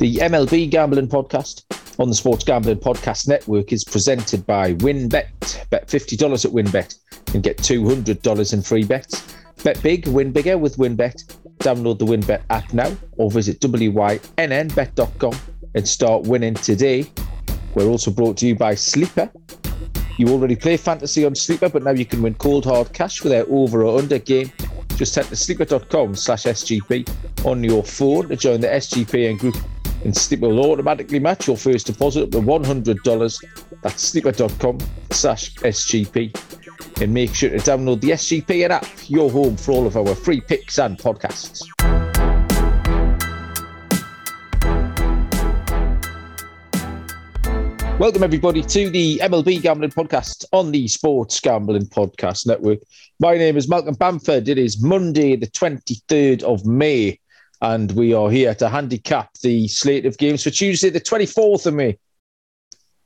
The 0.00 0.16
MLB 0.16 0.70
Gambling 0.70 1.08
Podcast 1.08 1.64
on 2.00 2.08
the 2.08 2.14
Sports 2.14 2.42
Gambling 2.42 2.78
Podcast 2.78 3.28
Network 3.28 3.70
is 3.70 3.84
presented 3.84 4.46
by 4.46 4.72
WynnBET. 4.76 5.68
Bet 5.68 5.88
$50 5.88 6.46
at 6.46 6.52
WynnBET 6.52 7.34
and 7.34 7.42
get 7.42 7.58
$200 7.58 8.52
in 8.54 8.62
free 8.62 8.84
bets. 8.84 9.36
Bet 9.62 9.82
big, 9.82 10.08
win 10.08 10.32
bigger 10.32 10.56
with 10.56 10.78
WynnBET. 10.78 11.36
Download 11.58 11.98
the 11.98 12.06
WynnBET 12.06 12.40
app 12.48 12.72
now 12.72 12.90
or 13.18 13.30
visit 13.30 13.60
wynnbet.com 13.60 15.34
and 15.74 15.86
start 15.86 16.22
winning 16.22 16.54
today. 16.54 17.04
We're 17.74 17.88
also 17.88 18.10
brought 18.10 18.38
to 18.38 18.46
you 18.46 18.54
by 18.54 18.76
Sleeper. 18.76 19.30
You 20.16 20.28
already 20.28 20.56
play 20.56 20.78
fantasy 20.78 21.26
on 21.26 21.34
Sleeper, 21.34 21.68
but 21.68 21.82
now 21.82 21.90
you 21.90 22.06
can 22.06 22.22
win 22.22 22.36
cold 22.36 22.64
hard 22.64 22.94
cash 22.94 23.22
with 23.22 23.32
their 23.32 23.44
over 23.50 23.84
or 23.84 23.98
under 23.98 24.18
game. 24.18 24.50
Just 24.96 25.14
head 25.14 25.26
to 25.26 25.36
sleeper.com 25.36 26.14
slash 26.16 26.44
SGP 26.44 27.06
on 27.44 27.62
your 27.62 27.84
phone 27.84 28.30
to 28.30 28.36
join 28.36 28.62
the 28.62 28.68
SGP 28.68 29.28
and 29.28 29.38
group 29.38 29.56
and 30.04 30.16
Sleeper 30.16 30.48
will 30.48 30.72
automatically 30.72 31.18
match 31.18 31.46
your 31.46 31.56
first 31.56 31.86
deposit 31.86 32.24
up 32.24 32.30
to 32.30 32.38
$100. 32.38 33.44
That's 33.82 34.02
sleeper.com 34.02 34.78
slash 35.10 35.54
SGP. 35.56 37.02
And 37.02 37.12
make 37.12 37.34
sure 37.34 37.50
to 37.50 37.56
download 37.56 38.00
the 38.00 38.10
SGPN 38.10 38.70
app, 38.70 38.86
your 39.08 39.30
home 39.30 39.56
for 39.56 39.72
all 39.72 39.86
of 39.86 39.96
our 39.96 40.14
free 40.14 40.40
picks 40.40 40.78
and 40.78 40.98
podcasts. 40.98 41.62
Welcome, 47.98 48.22
everybody, 48.22 48.62
to 48.62 48.88
the 48.88 49.18
MLB 49.18 49.60
Gambling 49.60 49.90
Podcast 49.90 50.46
on 50.52 50.72
the 50.72 50.88
Sports 50.88 51.38
Gambling 51.40 51.86
Podcast 51.86 52.46
Network. 52.46 52.78
My 53.18 53.36
name 53.36 53.58
is 53.58 53.68
Malcolm 53.68 53.94
Bamford. 53.94 54.48
It 54.48 54.56
is 54.56 54.82
Monday, 54.82 55.36
the 55.36 55.48
23rd 55.48 56.42
of 56.42 56.64
May, 56.64 57.18
and 57.60 57.92
we 57.92 58.14
are 58.14 58.30
here 58.30 58.54
to 58.54 58.68
handicap 58.68 59.32
the 59.42 59.68
slate 59.68 60.06
of 60.06 60.18
games 60.18 60.42
for 60.44 60.50
Tuesday, 60.50 60.90
the 60.90 61.00
24th 61.00 61.66
of 61.66 61.74
May. 61.74 61.98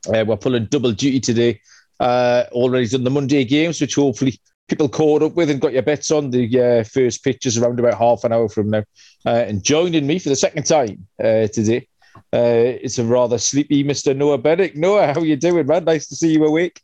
Uh, 0.06 0.24
we're 0.26 0.36
pulling 0.36 0.66
double 0.66 0.92
duty 0.92 1.20
today. 1.20 1.60
Uh, 2.01 2.45
already 2.52 2.88
done 2.88 3.04
the 3.04 3.10
Monday 3.10 3.45
games, 3.45 3.80
which 3.80 3.95
hopefully 3.95 4.38
people 4.68 4.88
caught 4.88 5.23
up 5.23 5.34
with 5.34 5.51
and 5.51 5.60
got 5.60 5.73
your 5.73 5.82
bets 5.82 6.10
on. 6.10 6.30
The 6.30 6.60
uh, 6.60 6.84
first 6.84 7.24
pitches 7.24 7.56
around 7.56 7.79
about 7.80 7.98
half 7.98 8.24
an 8.24 8.32
hour 8.32 8.48
from 8.48 8.70
now. 8.70 8.84
Uh, 9.24 9.45
and 9.46 9.62
joining 9.62 10.06
me 10.06 10.18
for 10.18 10.29
the 10.29 10.37
second 10.37 10.64
time 10.64 11.07
uh, 11.23 11.48
today 11.48 11.88
uh, 12.32 12.79
it's 12.82 12.98
a 12.98 13.04
rather 13.04 13.38
sleepy 13.38 13.84
Mr. 13.84 14.16
Noah 14.16 14.38
Bennett. 14.38 14.76
Noah, 14.76 15.12
how 15.12 15.20
are 15.20 15.26
you 15.26 15.36
doing, 15.36 15.66
man? 15.66 15.84
Nice 15.84 16.09
to 16.09 16.16
see 16.16 16.32
you 16.32 16.45
awake. 16.45 16.80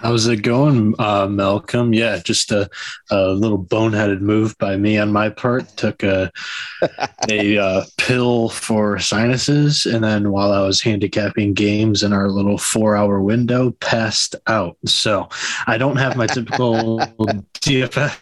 How's 0.00 0.26
it 0.28 0.38
going, 0.38 0.94
uh, 0.98 1.26
Malcolm? 1.26 1.92
Yeah, 1.92 2.20
just 2.24 2.52
a, 2.52 2.70
a, 3.10 3.28
little 3.32 3.62
boneheaded 3.62 4.22
move 4.22 4.56
by 4.56 4.78
me 4.78 4.96
on 4.96 5.12
my 5.12 5.28
part. 5.28 5.68
Took 5.76 6.02
a 6.02 6.32
a 7.28 7.58
uh, 7.58 7.84
pill 7.98 8.48
for 8.48 8.98
sinuses, 8.98 9.84
and 9.84 10.02
then 10.02 10.32
while 10.32 10.52
I 10.52 10.62
was 10.62 10.80
handicapping 10.80 11.52
games 11.52 12.02
in 12.02 12.14
our 12.14 12.30
little 12.30 12.56
four 12.56 12.96
hour 12.96 13.20
window, 13.20 13.72
passed 13.72 14.36
out. 14.46 14.78
So 14.86 15.28
I 15.66 15.76
don't 15.76 15.96
have 15.96 16.16
my 16.16 16.26
typical 16.26 16.98
DFS. 17.60 18.16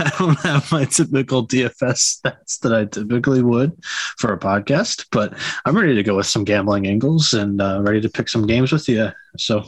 I 0.00 0.12
don't 0.18 0.38
have 0.40 0.72
my 0.72 0.84
typical 0.84 1.46
DFS 1.46 2.18
stats 2.18 2.58
that 2.58 2.74
I 2.74 2.86
typically 2.86 3.42
would 3.42 3.72
for 4.18 4.32
a 4.32 4.38
podcast, 4.38 5.06
but 5.12 5.34
I'm 5.64 5.76
ready 5.76 5.94
to 5.94 6.02
go 6.02 6.16
with 6.16 6.26
some 6.26 6.42
gambling 6.42 6.88
angles 6.88 7.32
and 7.34 7.62
uh, 7.62 7.82
ready 7.82 8.00
to 8.00 8.08
pick 8.08 8.28
some 8.28 8.48
games 8.48 8.72
with 8.72 8.88
you. 8.88 9.12
So, 9.36 9.64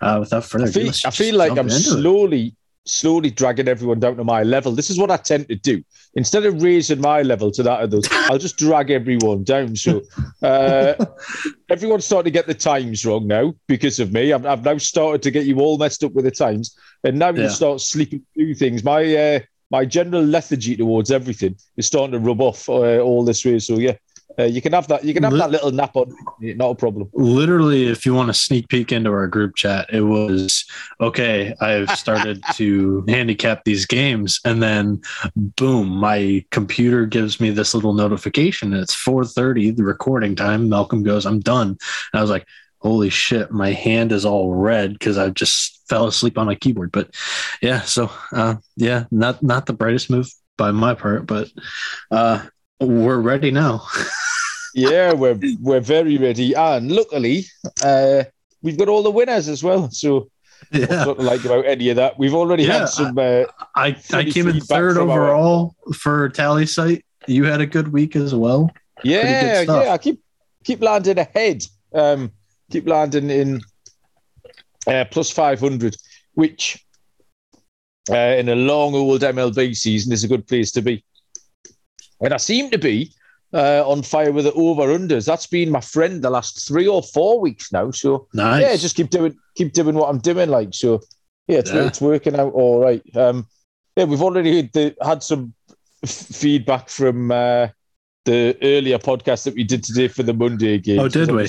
uh, 0.00 0.18
without 0.20 0.44
further 0.44 0.66
ado, 0.66 0.90
I 1.04 1.10
feel 1.10 1.36
like 1.36 1.56
I'm 1.58 1.70
slowly, 1.70 2.46
it. 2.46 2.54
slowly 2.86 3.30
dragging 3.30 3.68
everyone 3.68 4.00
down 4.00 4.16
to 4.16 4.24
my 4.24 4.42
level. 4.42 4.72
This 4.72 4.90
is 4.90 4.98
what 4.98 5.10
I 5.10 5.16
tend 5.16 5.48
to 5.48 5.56
do. 5.56 5.82
Instead 6.14 6.46
of 6.46 6.62
raising 6.62 7.00
my 7.00 7.22
level 7.22 7.50
to 7.50 7.62
that 7.64 7.82
of 7.82 7.90
those, 7.90 8.08
I'll 8.10 8.38
just 8.38 8.56
drag 8.56 8.90
everyone 8.90 9.44
down. 9.44 9.76
So 9.76 10.02
uh, 10.42 10.94
everyone's 11.70 12.04
starting 12.04 12.32
to 12.32 12.38
get 12.38 12.46
the 12.46 12.54
times 12.54 13.04
wrong 13.04 13.26
now 13.26 13.54
because 13.66 14.00
of 14.00 14.12
me. 14.12 14.32
I've, 14.32 14.46
I've, 14.46 14.64
now 14.64 14.78
started 14.78 15.22
to 15.22 15.30
get 15.30 15.46
you 15.46 15.60
all 15.60 15.78
messed 15.78 16.04
up 16.04 16.12
with 16.12 16.24
the 16.24 16.30
times, 16.30 16.76
and 17.02 17.18
now 17.18 17.30
yeah. 17.30 17.44
you 17.44 17.48
start 17.50 17.80
sleeping 17.80 18.22
through 18.34 18.54
things. 18.54 18.84
My 18.84 19.16
uh, 19.16 19.40
my 19.70 19.84
general 19.84 20.22
lethargy 20.22 20.76
towards 20.76 21.10
everything 21.10 21.56
is 21.76 21.86
starting 21.86 22.12
to 22.12 22.18
rub 22.18 22.40
off 22.40 22.68
uh, 22.68 23.00
all 23.00 23.24
this 23.24 23.44
way. 23.44 23.58
So 23.58 23.78
yeah, 23.78 23.96
uh, 24.38 24.44
you 24.44 24.60
can 24.60 24.72
have 24.72 24.88
that. 24.88 25.04
You 25.04 25.14
can 25.14 25.22
have 25.22 25.32
that 25.34 25.50
little 25.50 25.70
nap 25.70 25.96
on. 25.96 26.14
Not 26.40 26.70
a 26.70 26.74
problem. 26.74 27.08
Literally, 27.12 27.86
if 27.86 28.04
you 28.04 28.14
want 28.14 28.28
to 28.28 28.34
sneak 28.34 28.68
peek 28.68 28.92
into 28.92 29.10
our 29.10 29.26
group 29.26 29.54
chat, 29.54 29.86
it 29.92 30.00
was 30.00 30.64
okay. 31.00 31.54
I've 31.60 31.90
started 31.98 32.42
to 32.54 33.04
handicap 33.06 33.64
these 33.64 33.86
games, 33.86 34.40
and 34.44 34.62
then 34.62 35.02
boom, 35.36 35.88
my 35.88 36.44
computer 36.50 37.06
gives 37.06 37.40
me 37.40 37.50
this 37.50 37.74
little 37.74 37.94
notification. 37.94 38.72
It's 38.72 38.94
four 38.94 39.24
thirty, 39.24 39.70
the 39.70 39.84
recording 39.84 40.34
time. 40.34 40.68
Malcolm 40.68 41.02
goes, 41.02 41.26
"I'm 41.26 41.40
done." 41.40 41.68
And 41.68 41.78
I 42.14 42.20
was 42.20 42.30
like, 42.30 42.46
"Holy 42.78 43.10
shit!" 43.10 43.52
My 43.52 43.72
hand 43.72 44.10
is 44.10 44.24
all 44.24 44.54
red 44.54 44.94
because 44.94 45.16
I 45.16 45.30
just 45.30 45.88
fell 45.88 46.06
asleep 46.06 46.38
on 46.38 46.46
my 46.46 46.56
keyboard. 46.56 46.90
But 46.90 47.14
yeah, 47.62 47.82
so 47.82 48.10
uh, 48.32 48.56
yeah, 48.76 49.04
not 49.10 49.42
not 49.42 49.66
the 49.66 49.72
brightest 49.74 50.10
move 50.10 50.28
by 50.56 50.70
my 50.70 50.94
part, 50.94 51.26
but 51.26 51.48
uh, 52.10 52.44
we're 52.80 53.20
ready 53.20 53.50
now. 53.50 53.86
yeah, 54.74 55.12
we're 55.12 55.38
we're 55.60 55.80
very 55.80 56.18
ready, 56.18 56.54
and 56.54 56.90
luckily, 56.90 57.46
uh, 57.82 58.24
we've 58.62 58.78
got 58.78 58.88
all 58.88 59.02
the 59.02 59.10
winners 59.10 59.48
as 59.48 59.62
well. 59.62 59.90
So, 59.90 60.30
yeah. 60.72 61.06
what 61.06 61.18
like 61.18 61.44
about 61.44 61.66
any 61.66 61.90
of 61.90 61.96
that? 61.96 62.18
We've 62.18 62.34
already 62.34 62.64
yeah, 62.64 62.80
had 62.80 62.88
some. 62.88 63.16
Uh, 63.16 63.44
I 63.76 63.96
I 64.12 64.24
came 64.24 64.48
in 64.48 64.60
third 64.60 64.98
overall 64.98 65.74
our... 65.86 65.94
for 65.94 66.32
site. 66.66 67.04
You 67.26 67.44
had 67.44 67.60
a 67.60 67.66
good 67.66 67.88
week 67.92 68.16
as 68.16 68.34
well. 68.34 68.70
Yeah, 69.02 69.62
yeah. 69.62 69.92
I 69.92 69.98
keep 69.98 70.20
keep 70.64 70.82
landing 70.82 71.18
ahead. 71.18 71.64
Um, 71.94 72.32
keep 72.70 72.88
landing 72.88 73.30
in 73.30 73.60
uh, 74.86 75.04
plus 75.10 75.30
five 75.30 75.60
hundred, 75.60 75.96
which 76.34 76.84
uh, 78.10 78.14
in 78.14 78.48
a 78.48 78.56
long 78.56 78.94
old 78.94 79.22
MLB 79.22 79.76
season 79.76 80.12
is 80.12 80.24
a 80.24 80.28
good 80.28 80.46
place 80.46 80.72
to 80.72 80.82
be. 80.82 81.04
And 82.20 82.32
I 82.32 82.38
seem 82.38 82.70
to 82.70 82.78
be 82.78 83.12
uh, 83.52 83.88
on 83.88 84.02
fire 84.02 84.32
with 84.32 84.44
the 84.44 84.52
over 84.52 84.82
unders. 84.82 85.26
That's 85.26 85.46
been 85.46 85.70
my 85.70 85.80
friend 85.80 86.22
the 86.22 86.30
last 86.30 86.66
three 86.66 86.86
or 86.86 87.02
four 87.02 87.40
weeks 87.40 87.72
now. 87.72 87.90
So 87.90 88.28
nice. 88.34 88.62
yeah, 88.62 88.76
just 88.76 88.96
keep 88.96 89.10
doing 89.10 89.36
keep 89.54 89.72
doing 89.72 89.94
what 89.94 90.08
I'm 90.08 90.18
doing. 90.18 90.48
Like 90.48 90.74
so, 90.74 91.00
yeah, 91.46 91.58
it's, 91.58 91.72
yeah. 91.72 91.86
it's 91.86 92.00
working 92.00 92.38
out 92.38 92.52
all 92.52 92.80
right. 92.80 93.02
Um, 93.16 93.46
yeah, 93.96 94.04
we've 94.04 94.22
already 94.22 94.56
had, 94.56 94.72
the, 94.72 94.96
had 95.00 95.22
some 95.22 95.54
f- 96.02 96.10
feedback 96.10 96.88
from 96.88 97.30
uh, 97.30 97.68
the 98.24 98.56
earlier 98.62 98.98
podcast 98.98 99.44
that 99.44 99.54
we 99.54 99.62
did 99.64 99.84
today 99.84 100.08
for 100.08 100.24
the 100.24 100.34
Monday 100.34 100.78
game. 100.78 100.98
Oh, 100.98 101.08
did 101.08 101.30
we? 101.30 101.48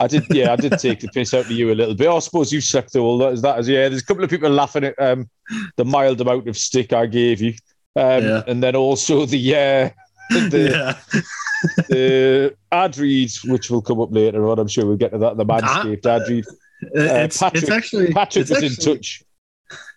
I 0.00 0.06
did, 0.06 0.24
yeah, 0.30 0.52
I 0.52 0.56
did 0.56 0.78
take 0.78 1.00
the 1.00 1.08
piss 1.08 1.34
out 1.34 1.46
of 1.46 1.50
you 1.50 1.72
a 1.72 1.74
little 1.74 1.94
bit. 1.94 2.08
I 2.08 2.18
suppose 2.20 2.52
you 2.52 2.60
slept 2.60 2.92
through 2.92 3.02
all 3.02 3.18
that. 3.18 3.32
Is 3.32 3.42
that 3.42 3.58
as 3.58 3.68
yeah? 3.68 3.88
There's 3.88 4.02
a 4.02 4.04
couple 4.04 4.22
of 4.22 4.30
people 4.30 4.48
laughing 4.48 4.84
at 4.84 4.94
um, 5.00 5.28
the 5.76 5.84
mild 5.84 6.20
amount 6.20 6.46
of 6.46 6.56
stick 6.56 6.92
I 6.92 7.06
gave 7.06 7.40
you, 7.40 7.54
um, 7.98 8.24
yeah. 8.24 8.42
and 8.46 8.62
then 8.62 8.76
also 8.76 9.26
the 9.26 9.54
uh, 9.54 9.90
the, 10.30 10.70
yeah. 10.70 11.82
the 11.88 12.56
ad 12.70 12.96
reads, 12.98 13.44
which 13.44 13.70
will 13.70 13.82
come 13.82 14.00
up 14.00 14.12
later 14.12 14.48
on. 14.48 14.58
I'm 14.58 14.68
sure 14.68 14.86
we'll 14.86 14.96
get 14.96 15.12
to 15.12 15.18
that. 15.18 15.36
The 15.36 15.44
Manscaped 15.44 16.06
uh, 16.06 16.10
ad 16.10 16.28
read. 16.28 16.46
Uh, 16.46 17.24
it's, 17.24 17.38
Patrick, 17.38 17.62
it's 17.62 17.70
actually 17.72 18.12
Patrick 18.12 18.42
it's 18.42 18.50
was 18.50 18.62
actually, 18.62 18.92
in 18.92 18.96
touch. 18.96 19.22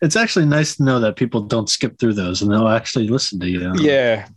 It's 0.01 0.15
actually 0.15 0.45
nice 0.45 0.77
to 0.77 0.83
know 0.83 0.99
that 0.99 1.15
people 1.15 1.41
don't 1.41 1.69
skip 1.69 1.99
through 1.99 2.13
those 2.13 2.41
and 2.41 2.51
they'll 2.51 2.67
actually 2.67 3.07
listen 3.07 3.39
to 3.39 3.47
you. 3.47 3.73
Yeah, 3.77 4.27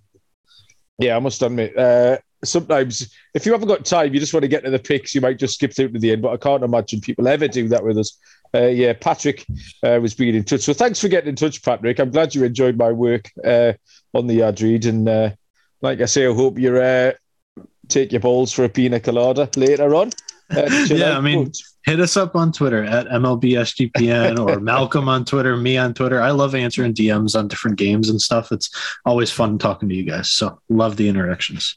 yeah. 0.99 1.17
I 1.17 1.21
must 1.21 1.41
admit, 1.43 1.77
uh, 1.79 2.19
sometimes 2.45 3.15
if 3.33 3.47
you 3.47 3.53
haven't 3.53 3.69
got 3.69 3.85
time, 3.85 4.13
you 4.13 4.21
just 4.21 4.35
want 4.35 4.43
to 4.43 4.49
get 4.49 4.65
to 4.65 4.71
the 4.71 4.79
picks, 4.79 5.15
you 5.15 5.21
might 5.21 5.39
just 5.39 5.55
skip 5.55 5.75
through 5.75 5.89
to 5.89 5.99
the 5.99 6.13
end. 6.13 6.23
But 6.23 6.33
I 6.33 6.37
can't 6.37 6.63
imagine 6.63 7.01
people 7.01 7.27
ever 7.27 7.49
do 7.49 7.69
that 7.69 7.83
with 7.83 7.99
us. 7.99 8.19
Uh, 8.55 8.67
yeah, 8.67 8.93
Patrick 8.93 9.45
uh, 9.83 9.99
was 10.01 10.15
being 10.15 10.35
in 10.35 10.45
touch. 10.45 10.61
So 10.61 10.73
thanks 10.73 11.01
for 11.01 11.09
getting 11.09 11.31
in 11.31 11.37
touch, 11.37 11.63
Patrick. 11.63 11.99
I'm 11.99 12.11
glad 12.11 12.35
you 12.35 12.45
enjoyed 12.45 12.77
my 12.77 12.93
work 12.93 13.31
uh, 13.45 13.73
on 14.15 14.29
the 14.29 14.43
ad 14.43 14.61
read 14.61 14.87
and 14.87 15.09
uh, 15.09 15.31
like 15.83 16.01
I 16.01 16.07
say, 16.07 16.27
I 16.27 16.33
hope 16.33 16.59
you 16.59 16.77
uh, 16.79 17.13
take 17.89 18.13
your 18.13 18.21
balls 18.21 18.53
for 18.53 18.65
a 18.65 18.69
pina 18.69 19.01
colada 19.01 19.49
later 19.57 19.95
on. 19.95 20.11
Yeah, 20.51 21.17
I 21.17 21.21
mean, 21.21 21.51
hit 21.85 22.01
us 22.01 22.17
up 22.17 22.37
on 22.37 22.53
Twitter 22.53 22.85
at 22.85 23.07
MLBSGPN 23.09 24.39
or 24.39 24.61
Malcolm 24.73 25.09
on 25.09 25.25
Twitter, 25.25 25.57
me 25.57 25.79
on 25.79 25.95
Twitter. 25.95 26.21
I 26.21 26.31
love 26.31 26.55
answering 26.55 26.93
DMs 26.93 27.37
on 27.37 27.49
different 27.49 27.79
games 27.79 28.11
and 28.11 28.21
stuff. 28.21 28.53
It's 28.53 28.71
always 29.07 29.31
fun 29.31 29.59
talking 29.59 29.89
to 29.89 29.95
you 29.95 30.05
guys. 30.05 30.31
So 30.31 30.61
love 30.69 30.97
the 30.97 31.09
interactions. 31.09 31.77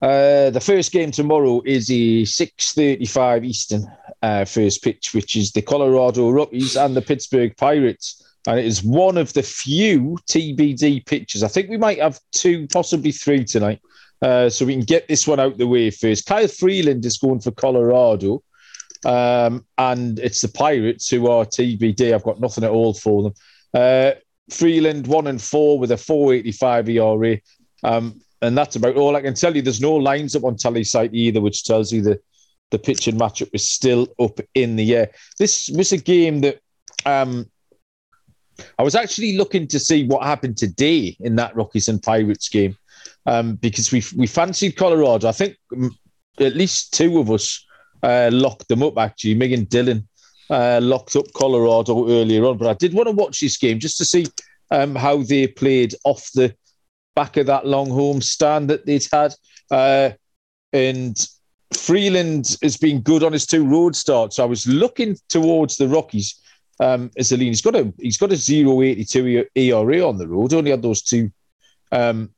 Uh, 0.00 0.50
the 0.50 0.62
first 0.64 0.92
game 0.92 1.10
tomorrow 1.10 1.62
is 1.66 1.88
the 1.88 2.22
6.35 2.22 3.44
Eastern 3.44 3.90
uh, 4.24 4.44
first 4.44 4.82
pitch, 4.82 5.14
which 5.14 5.36
is 5.36 5.52
the 5.52 5.62
Colorado 5.62 6.30
Rockies 6.30 6.76
and 6.76 6.96
the 6.96 7.02
Pittsburgh 7.02 7.56
Pirates 7.56 8.24
and 8.46 8.58
it 8.58 8.66
is 8.66 8.82
one 8.82 9.16
of 9.16 9.32
the 9.32 9.42
few 9.42 10.18
TBD 10.28 11.06
pitches. 11.06 11.42
I 11.42 11.48
think 11.48 11.70
we 11.70 11.78
might 11.78 12.00
have 12.00 12.20
two, 12.32 12.66
possibly 12.68 13.10
three 13.10 13.44
tonight. 13.44 13.80
Uh, 14.20 14.48
so 14.48 14.64
we 14.64 14.74
can 14.74 14.84
get 14.84 15.08
this 15.08 15.26
one 15.26 15.40
out 15.40 15.58
the 15.58 15.66
way 15.66 15.90
first. 15.90 16.26
Kyle 16.26 16.48
Freeland 16.48 17.04
is 17.04 17.18
going 17.18 17.40
for 17.40 17.50
Colorado, 17.50 18.42
um, 19.04 19.64
and 19.76 20.18
it's 20.18 20.40
the 20.40 20.48
Pirates 20.48 21.08
who 21.08 21.28
are 21.28 21.44
TBD. 21.44 22.14
I've 22.14 22.22
got 22.22 22.40
nothing 22.40 22.64
at 22.64 22.70
all 22.70 22.94
for 22.94 23.22
them. 23.22 23.34
Uh, 23.74 24.12
Freeland 24.50 25.06
one 25.06 25.26
and 25.26 25.40
four 25.40 25.78
with 25.78 25.90
a 25.90 25.96
4.85 25.96 26.88
ERA. 26.88 27.38
Um, 27.82 28.20
and 28.40 28.56
that's 28.56 28.76
about 28.76 28.96
all 28.96 29.16
I 29.16 29.22
can 29.22 29.34
tell 29.34 29.54
you. 29.54 29.62
There's 29.62 29.80
no 29.80 29.94
lines 29.94 30.36
up 30.36 30.44
on 30.44 30.56
Tallysight 30.56 31.10
either, 31.12 31.40
which 31.40 31.64
tells 31.64 31.92
you 31.92 32.02
the 32.02 32.20
the 32.74 32.78
pitch 32.80 33.06
and 33.06 33.18
matchup 33.18 33.48
is 33.52 33.70
still 33.70 34.08
up 34.18 34.40
in 34.54 34.74
the 34.74 34.96
air. 34.96 35.10
This 35.38 35.68
was 35.68 35.92
a 35.92 35.96
game 35.96 36.40
that 36.40 36.58
um, 37.06 37.48
I 38.80 38.82
was 38.82 38.96
actually 38.96 39.36
looking 39.36 39.68
to 39.68 39.78
see 39.78 40.08
what 40.08 40.24
happened 40.24 40.56
today 40.56 41.16
in 41.20 41.36
that 41.36 41.54
Rockies 41.54 41.86
and 41.86 42.02
Pirates 42.02 42.48
game 42.48 42.76
um, 43.26 43.54
because 43.54 43.92
we 43.92 44.02
we 44.16 44.26
fancied 44.26 44.76
Colorado. 44.76 45.28
I 45.28 45.32
think 45.32 45.56
mm, 45.72 45.90
at 46.40 46.56
least 46.56 46.92
two 46.92 47.20
of 47.20 47.30
us 47.30 47.64
uh, 48.02 48.30
locked 48.32 48.66
them 48.66 48.82
up. 48.82 48.98
Actually, 48.98 49.36
Megan 49.36 49.64
Dillon 49.64 50.08
uh, 50.50 50.80
locked 50.82 51.14
up 51.14 51.26
Colorado 51.32 52.08
earlier 52.08 52.44
on, 52.44 52.58
but 52.58 52.66
I 52.66 52.74
did 52.74 52.92
want 52.92 53.06
to 53.06 53.14
watch 53.14 53.38
this 53.38 53.56
game 53.56 53.78
just 53.78 53.98
to 53.98 54.04
see 54.04 54.26
um, 54.72 54.96
how 54.96 55.22
they 55.22 55.46
played 55.46 55.94
off 56.02 56.28
the 56.34 56.56
back 57.14 57.36
of 57.36 57.46
that 57.46 57.66
long 57.66 57.88
home 57.88 58.20
stand 58.20 58.68
that 58.70 58.84
they'd 58.84 59.06
had. 59.12 59.32
Uh, 59.70 60.10
and 60.72 61.16
Freeland 61.76 62.56
has 62.62 62.76
been 62.76 63.00
good 63.00 63.22
on 63.22 63.32
his 63.32 63.46
two 63.46 63.64
road 63.64 63.96
starts. 63.96 64.38
I 64.38 64.44
was 64.44 64.66
looking 64.66 65.16
towards 65.28 65.76
the 65.76 65.88
Rockies. 65.88 66.40
Um, 66.80 67.10
Aline, 67.16 67.48
he's 67.48 67.62
got 67.62 67.76
a 67.76 67.92
he's 67.98 68.18
got 68.18 68.32
a 68.32 68.36
0.82 68.36 69.46
ERA 69.54 70.08
on 70.08 70.18
the 70.18 70.28
road. 70.28 70.52
Only 70.52 70.70
had 70.70 70.82
those 70.82 71.02
two 71.02 71.30
um, 71.92 72.30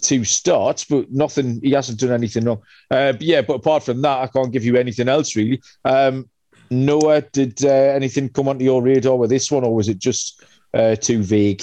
two 0.00 0.24
starts, 0.24 0.84
but 0.84 1.10
nothing. 1.10 1.60
He 1.62 1.72
hasn't 1.72 2.00
done 2.00 2.12
anything 2.12 2.44
wrong. 2.44 2.62
Uh, 2.90 3.12
but 3.12 3.22
yeah, 3.22 3.42
but 3.42 3.54
apart 3.54 3.84
from 3.84 4.02
that, 4.02 4.22
I 4.22 4.26
can't 4.26 4.52
give 4.52 4.64
you 4.64 4.76
anything 4.76 5.08
else 5.08 5.36
really. 5.36 5.62
Um, 5.84 6.28
Noah, 6.70 7.22
did 7.22 7.64
uh, 7.64 7.68
anything 7.68 8.28
come 8.28 8.48
onto 8.48 8.64
your 8.64 8.82
radar 8.82 9.16
with 9.16 9.30
this 9.30 9.50
one, 9.50 9.64
or 9.64 9.74
was 9.74 9.88
it 9.88 9.98
just 9.98 10.44
uh, 10.74 10.96
too 10.96 11.22
vague? 11.22 11.62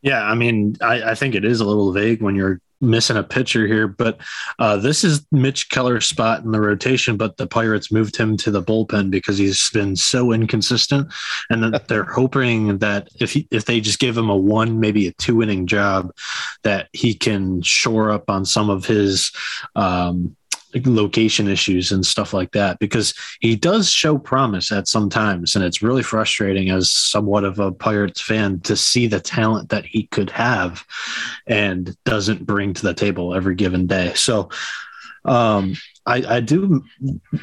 Yeah, 0.00 0.22
I 0.22 0.34
mean, 0.34 0.76
I, 0.80 1.10
I, 1.10 1.14
think 1.14 1.34
it 1.34 1.44
is 1.44 1.60
a 1.60 1.66
little 1.66 1.92
vague 1.92 2.22
when 2.22 2.36
you're 2.36 2.60
missing 2.80 3.16
a 3.16 3.22
pitcher 3.22 3.66
here, 3.66 3.88
but 3.88 4.18
uh, 4.58 4.76
this 4.76 5.04
is 5.04 5.26
Mitch 5.32 5.68
Keller's 5.70 6.06
spot 6.06 6.44
in 6.44 6.52
the 6.52 6.60
rotation, 6.60 7.16
but 7.16 7.36
the 7.36 7.46
Pirates 7.46 7.92
moved 7.92 8.16
him 8.16 8.36
to 8.38 8.50
the 8.50 8.62
bullpen 8.62 9.10
because 9.10 9.38
he's 9.38 9.70
been 9.70 9.96
so 9.96 10.32
inconsistent, 10.32 11.12
and 11.50 11.74
they're 11.88 12.04
hoping 12.18 12.78
that 12.78 13.08
if 13.20 13.32
he, 13.32 13.48
if 13.50 13.64
they 13.64 13.80
just 13.80 13.98
give 13.98 14.16
him 14.16 14.30
a 14.30 14.36
one, 14.36 14.80
maybe 14.80 15.06
a 15.06 15.12
two 15.12 15.42
inning 15.42 15.66
job, 15.66 16.12
that 16.62 16.88
he 16.92 17.14
can 17.14 17.62
shore 17.62 18.10
up 18.10 18.30
on 18.30 18.44
some 18.44 18.70
of 18.70 18.86
his 18.86 19.32
um, 19.74 20.36
location 20.74 21.48
issues 21.48 21.92
and 21.92 22.04
stuff 22.04 22.32
like 22.32 22.52
that 22.52 22.78
because 22.78 23.14
he 23.40 23.56
does 23.56 23.90
show 23.90 24.18
promise 24.18 24.70
at 24.70 24.88
some 24.88 25.08
times 25.08 25.56
and 25.56 25.64
it's 25.64 25.82
really 25.82 26.02
frustrating 26.02 26.70
as 26.70 26.90
somewhat 26.90 27.44
of 27.44 27.58
a 27.58 27.72
pirates 27.72 28.20
fan 28.20 28.60
to 28.60 28.76
see 28.76 29.06
the 29.06 29.20
talent 29.20 29.70
that 29.70 29.84
he 29.84 30.04
could 30.08 30.30
have 30.30 30.84
and 31.46 31.96
doesn't 32.04 32.46
bring 32.46 32.74
to 32.74 32.82
the 32.82 32.94
table 32.94 33.34
every 33.34 33.54
given 33.54 33.86
day. 33.86 34.12
So 34.14 34.50
um, 35.24 35.74
I, 36.06 36.36
I, 36.36 36.40
do 36.40 36.82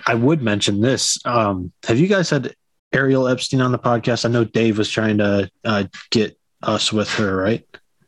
i 0.07 0.15
would 0.15 0.41
mention 0.41 0.81
this 0.81 1.19
um, 1.25 1.71
have 1.87 1.99
you 1.99 2.07
guys 2.07 2.29
had 2.29 2.55
ariel 2.93 3.27
epstein 3.27 3.61
on 3.61 3.71
the 3.71 3.79
podcast? 3.79 4.25
I 4.25 4.29
know 4.29 4.43
dave 4.43 4.77
was 4.77 4.89
trying 4.89 5.19
to 5.19 5.49
uh, 5.63 5.83
get 6.09 6.37
us 6.63 6.91
with 6.91 7.09
her 7.13 7.35
right 7.35 7.65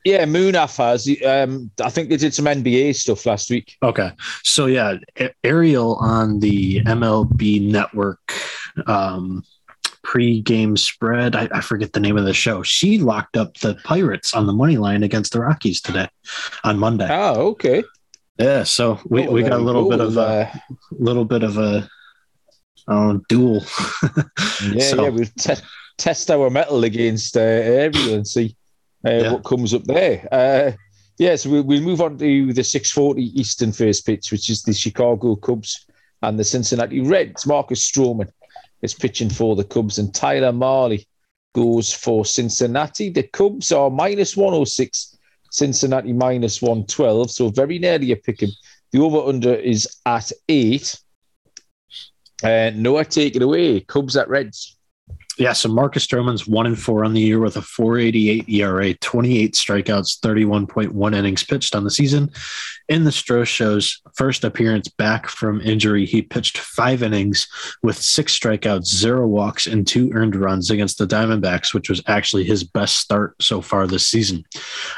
yeah, 0.07 0.24
Munaf 0.24 0.77
has. 0.77 1.06
Um, 1.25 1.69
I 1.83 1.89
think 1.89 2.07
they 2.07 2.15
did 2.15 2.33
some 2.33 2.45
NBA 2.45 2.95
stuff 2.95 3.25
last 3.25 3.50
week. 3.50 3.75
Okay, 3.83 4.12
so 4.42 4.68
yeah, 4.68 4.95
Ariel 5.44 5.95
on 5.95 6.39
the 6.39 6.81
MLB 6.83 7.62
Network 7.62 8.33
um, 8.86 9.44
pre-game 10.04 10.77
spread. 10.77 11.36
I, 11.36 11.50
I, 11.51 11.59
forget 11.59 11.92
the 11.92 12.00
name 12.00 12.18
of 12.18 12.24
the 12.24 12.33
show. 12.33 12.63
She 12.63 13.00
locked 13.00 13.36
up 13.36 13.57
the 13.57 13.75
Pirates 13.83 14.33
on 14.33 14.48
the 14.48 14.54
money 14.54 14.77
line 14.77 15.04
against 15.04 15.33
the 15.33 15.42
Rockies 15.42 15.81
today 15.81 16.07
on 16.63 16.80
Monday. 16.80 17.10
Oh, 17.10 17.50
okay. 17.50 17.83
Yeah, 18.39 18.63
so 18.63 19.01
we, 19.10 19.27
oh, 19.27 19.31
we 19.31 19.44
got 19.44 19.53
a 19.53 19.57
little 19.57 19.89
bit 19.89 20.00
of 20.00 20.15
a 20.15 20.50
little 20.92 21.25
bit 21.25 21.44
of 21.44 21.57
a 21.57 21.89
uh, 22.88 23.18
duel. 23.27 23.65
yeah, 24.71 24.80
so. 24.80 25.03
yeah, 25.03 25.10
we 25.10 25.25
te- 25.25 25.65
test 25.98 26.31
our 26.31 26.50
mettle 26.50 26.86
against 26.86 27.36
uh, 27.36 27.42
Ariel 27.42 28.13
and 28.13 28.25
see 28.25 28.56
uh, 29.05 29.11
yeah. 29.11 29.33
what 29.33 29.44
comes 29.44 29.73
up 29.73 29.83
there. 29.83 30.27
Uh, 30.31 30.71
yeah, 31.17 31.35
so 31.35 31.49
we, 31.49 31.61
we'll 31.61 31.81
move 31.81 32.01
on 32.01 32.17
to 32.17 32.53
the 32.53 32.63
640 32.63 33.39
Eastern 33.39 33.71
first 33.71 34.05
pitch, 34.05 34.31
which 34.31 34.49
is 34.49 34.63
the 34.63 34.73
Chicago 34.73 35.35
Cubs 35.35 35.85
and 36.21 36.38
the 36.38 36.44
Cincinnati 36.44 37.01
Reds. 37.01 37.45
Marcus 37.45 37.89
Stroman 37.89 38.29
is 38.81 38.94
pitching 38.94 39.29
for 39.29 39.55
the 39.55 39.63
Cubs, 39.63 39.97
and 39.97 40.13
Tyler 40.13 40.51
Mahle 40.51 41.05
goes 41.53 41.91
for 41.91 42.23
Cincinnati. 42.25 43.09
The 43.09 43.23
Cubs 43.23 43.71
are 43.71 43.89
minus 43.89 44.38
106, 44.38 45.17
Cincinnati 45.51 46.13
minus 46.13 46.61
112, 46.61 47.31
so 47.31 47.50
very 47.50 47.79
nearly 47.79 48.11
a 48.11 48.15
pick. 48.15 48.43
The 48.91 49.00
over 49.00 49.27
under 49.27 49.55
is 49.55 49.88
at 50.05 50.31
eight. 50.47 51.00
Uh, 52.43 52.71
Noah, 52.75 53.05
take 53.05 53.35
it 53.35 53.41
away. 53.41 53.79
Cubs 53.81 54.15
at 54.15 54.29
Reds. 54.29 54.76
Yeah, 55.38 55.54
so 55.54 55.69
Marcus 55.69 56.06
Stroman's 56.06 56.48
one 56.48 56.66
and 56.66 56.78
four 56.78 57.06
on 57.06 57.13
the 57.13 57.22
year 57.22 57.39
with 57.39 57.57
a 57.57 57.62
488 57.62 58.50
ERA, 58.50 58.94
28 58.95 59.54
strikeouts, 59.54 60.19
31.1 60.19 61.16
innings 61.16 61.44
pitched 61.44 61.75
on 61.75 61.84
the 61.84 61.92
season. 61.92 62.31
In 62.89 63.04
the 63.04 63.12
Stro 63.12 63.45
Show's 63.45 64.01
first 64.16 64.44
appearance 64.44 64.88
back 64.88 65.28
from 65.28 65.62
injury, 65.62 66.07
he 66.07 66.24
pitched 66.24 66.57
five 66.57 67.04
innings 67.04 67.48
with 67.84 67.98
six 67.98 68.38
strikeouts, 68.38 68.88
zero 68.88 69.28
walks, 69.28 69.68
and 69.68 69.86
two 69.86 70.12
earned 70.13 70.36
runs 70.36 70.72
against 70.72 70.98
the 70.98 71.06
Diamondbacks, 71.06 71.72
which 71.72 71.89
was 71.89 72.01
actually 72.07 72.44
his 72.44 72.63
best 72.63 72.98
start 72.98 73.36
so 73.39 73.62
far 73.62 73.86
this 73.86 74.07
season. 74.07 74.44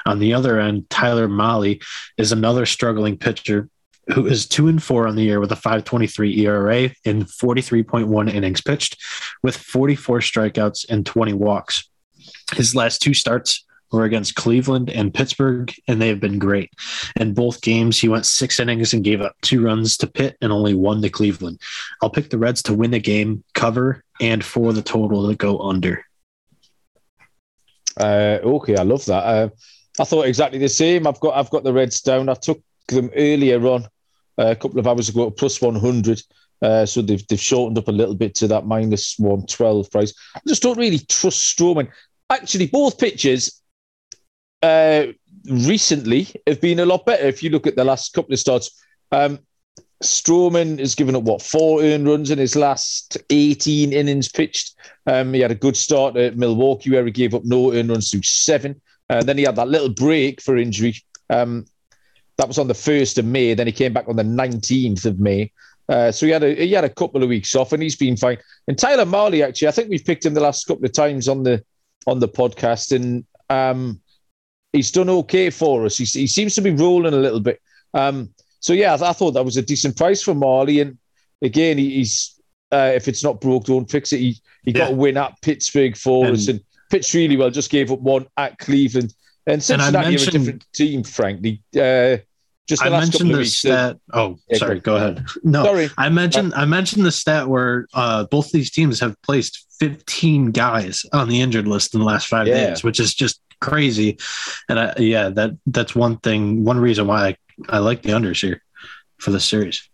On 0.05 0.19
the 0.19 0.33
other 0.33 0.57
end, 0.57 0.89
Tyler 0.89 1.27
Mahle 1.27 1.81
is 2.17 2.31
another 2.31 2.65
struggling 2.65 3.17
pitcher 3.17 3.69
who 4.13 4.25
is 4.25 4.47
two 4.47 4.67
and 4.67 4.81
four 4.81 5.07
on 5.07 5.15
the 5.15 5.23
year 5.23 5.39
with 5.39 5.51
a 5.51 5.55
523 5.55 6.45
ERA 6.45 6.89
in 7.05 7.23
43.1 7.23 8.33
innings 8.33 8.61
pitched 8.61 8.97
with 9.43 9.55
44 9.55 10.19
strikeouts 10.19 10.89
and 10.89 11.05
20 11.05 11.33
walks. 11.33 11.89
His 12.53 12.75
last 12.75 13.01
two 13.01 13.13
starts 13.13 13.65
were 13.91 14.03
against 14.03 14.35
Cleveland 14.35 14.89
and 14.89 15.13
Pittsburgh, 15.13 15.73
and 15.87 16.01
they 16.01 16.07
have 16.09 16.19
been 16.19 16.39
great. 16.39 16.71
In 17.15 17.33
both 17.33 17.61
games, 17.61 17.99
he 17.99 18.07
went 18.07 18.25
six 18.25 18.59
innings 18.59 18.93
and 18.93 19.03
gave 19.03 19.21
up 19.21 19.35
two 19.41 19.63
runs 19.63 19.97
to 19.97 20.07
Pitt 20.07 20.37
and 20.41 20.51
only 20.51 20.73
one 20.73 21.01
to 21.01 21.09
Cleveland. 21.09 21.59
I'll 22.01 22.09
pick 22.09 22.29
the 22.29 22.37
Reds 22.37 22.61
to 22.63 22.73
win 22.73 22.91
the 22.91 22.99
game, 22.99 23.43
cover, 23.53 24.03
and 24.21 24.43
for 24.43 24.73
the 24.73 24.81
total 24.81 25.27
to 25.27 25.35
go 25.35 25.59
under. 25.59 26.03
Uh, 27.99 28.39
okay, 28.43 28.77
I 28.77 28.83
love 28.83 29.05
that. 29.05 29.23
Uh, 29.23 29.49
I 29.99 30.03
thought 30.03 30.27
exactly 30.27 30.59
the 30.59 30.69
same. 30.69 31.05
I've 31.07 31.19
got 31.19 31.35
I've 31.35 31.49
got 31.49 31.63
the 31.63 31.73
Reds 31.73 32.01
down. 32.01 32.29
I 32.29 32.35
took 32.35 32.61
them 32.87 33.09
earlier 33.15 33.65
on 33.67 33.87
a 34.39 34.55
couple 34.55 34.79
of 34.79 34.87
hours 34.87 35.09
ago, 35.09 35.29
plus 35.29 35.61
100. 35.61 36.21
Uh, 36.61 36.85
so 36.85 37.01
they've, 37.01 37.25
they've 37.27 37.39
shortened 37.39 37.77
up 37.77 37.87
a 37.87 37.91
little 37.91 38.15
bit 38.15 38.35
to 38.35 38.47
that 38.47 38.65
minus 38.65 39.17
112 39.17 39.91
price. 39.91 40.13
I 40.35 40.41
just 40.47 40.61
don't 40.61 40.77
really 40.77 40.99
trust 40.99 41.57
Stroman. 41.57 41.89
Actually, 42.29 42.67
both 42.67 42.97
pitches 42.97 43.61
uh, 44.61 45.07
recently 45.49 46.27
have 46.47 46.61
been 46.61 46.79
a 46.79 46.85
lot 46.85 47.05
better. 47.05 47.25
If 47.25 47.41
you 47.43 47.49
look 47.49 47.67
at 47.67 47.75
the 47.75 47.85
last 47.85 48.13
couple 48.13 48.33
of 48.33 48.39
starts, 48.39 48.81
um, 49.11 49.39
Stroman 50.03 50.79
has 50.79 50.95
given 50.95 51.15
up 51.15 51.23
what 51.23 51.41
four 51.41 51.81
earned 51.81 52.07
runs 52.07 52.31
in 52.31 52.37
his 52.37 52.55
last 52.55 53.17
18 53.29 53.91
innings 53.91 54.29
pitched. 54.29 54.75
Um, 55.05 55.33
he 55.33 55.41
had 55.41 55.51
a 55.51 55.55
good 55.55 55.75
start 55.75 56.15
at 56.15 56.37
Milwaukee 56.37 56.91
where 56.91 57.05
he 57.05 57.11
gave 57.11 57.35
up 57.35 57.43
no 57.43 57.73
earned 57.73 57.89
runs 57.89 58.11
through 58.11 58.23
seven. 58.23 58.79
And 59.09 59.21
uh, 59.21 59.23
then 59.23 59.37
he 59.37 59.43
had 59.43 59.55
that 59.55 59.67
little 59.67 59.89
break 59.89 60.39
for 60.39 60.57
injury. 60.57 60.95
Um, 61.29 61.65
that 62.39 62.47
was 62.47 62.57
on 62.57 62.69
the 62.69 62.73
first 62.73 63.17
of 63.17 63.25
May. 63.25 63.53
Then 63.53 63.67
he 63.67 63.73
came 63.73 63.91
back 63.91 64.07
on 64.07 64.15
the 64.15 64.23
nineteenth 64.23 65.05
of 65.05 65.19
May. 65.19 65.51
Uh, 65.89 66.09
so 66.09 66.25
he 66.25 66.31
had 66.31 66.43
a 66.43 66.55
he 66.55 66.71
had 66.71 66.85
a 66.85 66.89
couple 66.89 67.21
of 67.21 67.27
weeks 67.27 67.53
off, 67.53 67.73
and 67.73 67.83
he's 67.83 67.97
been 67.97 68.15
fine. 68.15 68.37
And 68.67 68.77
Tyler 68.77 69.05
Mahle, 69.05 69.45
actually, 69.45 69.67
I 69.67 69.71
think 69.71 69.89
we've 69.89 70.05
picked 70.05 70.25
him 70.25 70.33
the 70.33 70.39
last 70.39 70.65
couple 70.65 70.85
of 70.85 70.93
times 70.93 71.27
on 71.27 71.43
the 71.43 71.61
on 72.07 72.19
the 72.19 72.29
podcast, 72.29 72.95
and 72.95 73.25
um, 73.49 73.99
he's 74.71 74.89
done 74.89 75.09
okay 75.09 75.49
for 75.49 75.85
us. 75.85 75.97
He, 75.97 76.05
he 76.05 76.27
seems 76.27 76.55
to 76.55 76.61
be 76.61 76.71
rolling 76.71 77.13
a 77.13 77.17
little 77.17 77.41
bit. 77.41 77.61
Um, 77.93 78.29
so 78.61 78.71
yeah, 78.71 78.95
I, 78.95 79.09
I, 79.09 79.13
thought 79.13 79.31
that 79.31 79.43
was 79.43 79.57
a 79.57 79.61
decent 79.61 79.97
price 79.97 80.21
for 80.21 80.33
Mahle, 80.33 80.81
And 80.81 80.97
again, 81.41 81.77
he, 81.77 81.95
he's 81.95 82.39
uh, 82.71 82.91
if 82.95 83.09
it's 83.09 83.23
not 83.23 83.41
broke, 83.41 83.65
don't 83.65 83.89
fix 83.91 84.13
it. 84.13 84.19
He 84.19 84.39
he 84.63 84.71
yeah. 84.71 84.77
got 84.77 84.91
a 84.91 84.95
win 84.95 85.17
at 85.17 85.41
Pittsburgh 85.41 85.97
for 85.97 86.25
and, 86.27 86.35
us 86.37 86.47
and 86.47 86.61
pitched 86.89 87.13
really 87.13 87.35
well. 87.35 87.49
Just 87.49 87.69
gave 87.69 87.91
up 87.91 87.99
one 87.99 88.27
at 88.37 88.59
Cleveland. 88.59 89.13
And 89.47 89.63
Cincinnati 89.63 89.97
and 89.97 90.15
are 90.15 90.29
a 90.29 90.31
different 90.31 90.65
team, 90.73 91.03
frankly. 91.03 91.63
Uh, 91.75 92.17
just 92.69 92.83
I 92.83 92.89
mentioned 92.89 93.33
the 93.33 93.45
stat. 93.45 93.97
Oh, 94.13 94.37
yeah, 94.47 94.57
sorry. 94.57 94.79
Go 94.79 94.95
ahead. 94.95 95.25
No, 95.43 95.63
sorry. 95.63 95.89
I 95.97 96.09
mentioned 96.09 96.53
I 96.53 96.65
mentioned 96.65 97.03
the 97.03 97.11
stat 97.11 97.47
where 97.47 97.87
uh, 97.93 98.25
both 98.25 98.51
these 98.51 98.69
teams 98.69 98.99
have 98.99 99.19
placed 99.23 99.65
15 99.79 100.51
guys 100.51 101.03
on 101.11 101.29
the 101.29 101.41
injured 101.41 101.67
list 101.67 101.95
in 101.95 101.99
the 101.99 102.05
last 102.05 102.27
five 102.27 102.47
yeah. 102.47 102.67
days, 102.67 102.83
which 102.83 102.99
is 102.99 103.15
just 103.15 103.41
crazy. 103.59 104.19
And 104.69 104.79
I, 104.79 104.93
yeah, 104.97 105.29
that 105.29 105.57
that's 105.65 105.95
one 105.95 106.17
thing. 106.17 106.63
One 106.63 106.79
reason 106.79 107.07
why 107.07 107.29
I, 107.29 107.37
I 107.69 107.79
like 107.79 108.03
the 108.03 108.11
unders 108.11 108.39
here 108.39 108.61
for 109.17 109.31
the 109.31 109.39
series. 109.39 109.89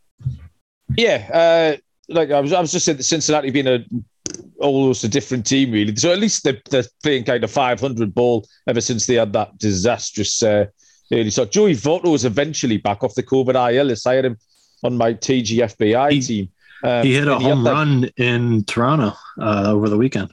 Yeah, 0.97 1.29
uh, 1.33 1.77
like 2.13 2.31
I 2.31 2.41
was, 2.41 2.51
I 2.51 2.59
was 2.59 2.73
just 2.73 2.85
saying 2.85 2.97
that 2.97 3.03
Cincinnati 3.03 3.51
being 3.51 3.67
a 3.67 3.85
almost 4.59 5.03
a 5.03 5.07
different 5.07 5.45
team, 5.45 5.71
really. 5.71 5.95
So 5.95 6.11
at 6.11 6.19
least 6.19 6.43
they're, 6.43 6.61
they're 6.69 6.83
playing 7.03 7.23
kind 7.23 7.43
of 7.43 7.51
500 7.51 8.13
ball 8.13 8.45
ever 8.67 8.81
since 8.81 9.05
they 9.05 9.15
had 9.15 9.33
that 9.33 9.57
disastrous. 9.57 10.43
Uh, 10.43 10.65
early. 11.11 11.29
So 11.29 11.45
Joey 11.45 11.73
Votto 11.73 12.11
was 12.11 12.25
eventually 12.25 12.77
back 12.77 13.03
off 13.03 13.15
the 13.15 13.23
COVID 13.23 13.55
IL. 13.55 13.95
I 14.11 14.13
had 14.15 14.25
him 14.25 14.37
on 14.83 14.97
my 14.97 15.13
TGFBI 15.13 16.11
He- 16.11 16.21
team. 16.21 16.49
Um, 16.83 17.03
he 17.05 17.13
hit 17.15 17.27
a 17.27 17.37
he 17.39 17.45
had 17.45 17.53
home 17.53 17.63
that- 17.63 17.71
run 17.71 18.09
in 18.17 18.63
Toronto 18.65 19.13
uh, 19.41 19.71
over 19.71 19.89
the 19.89 19.97
weekend. 19.97 20.31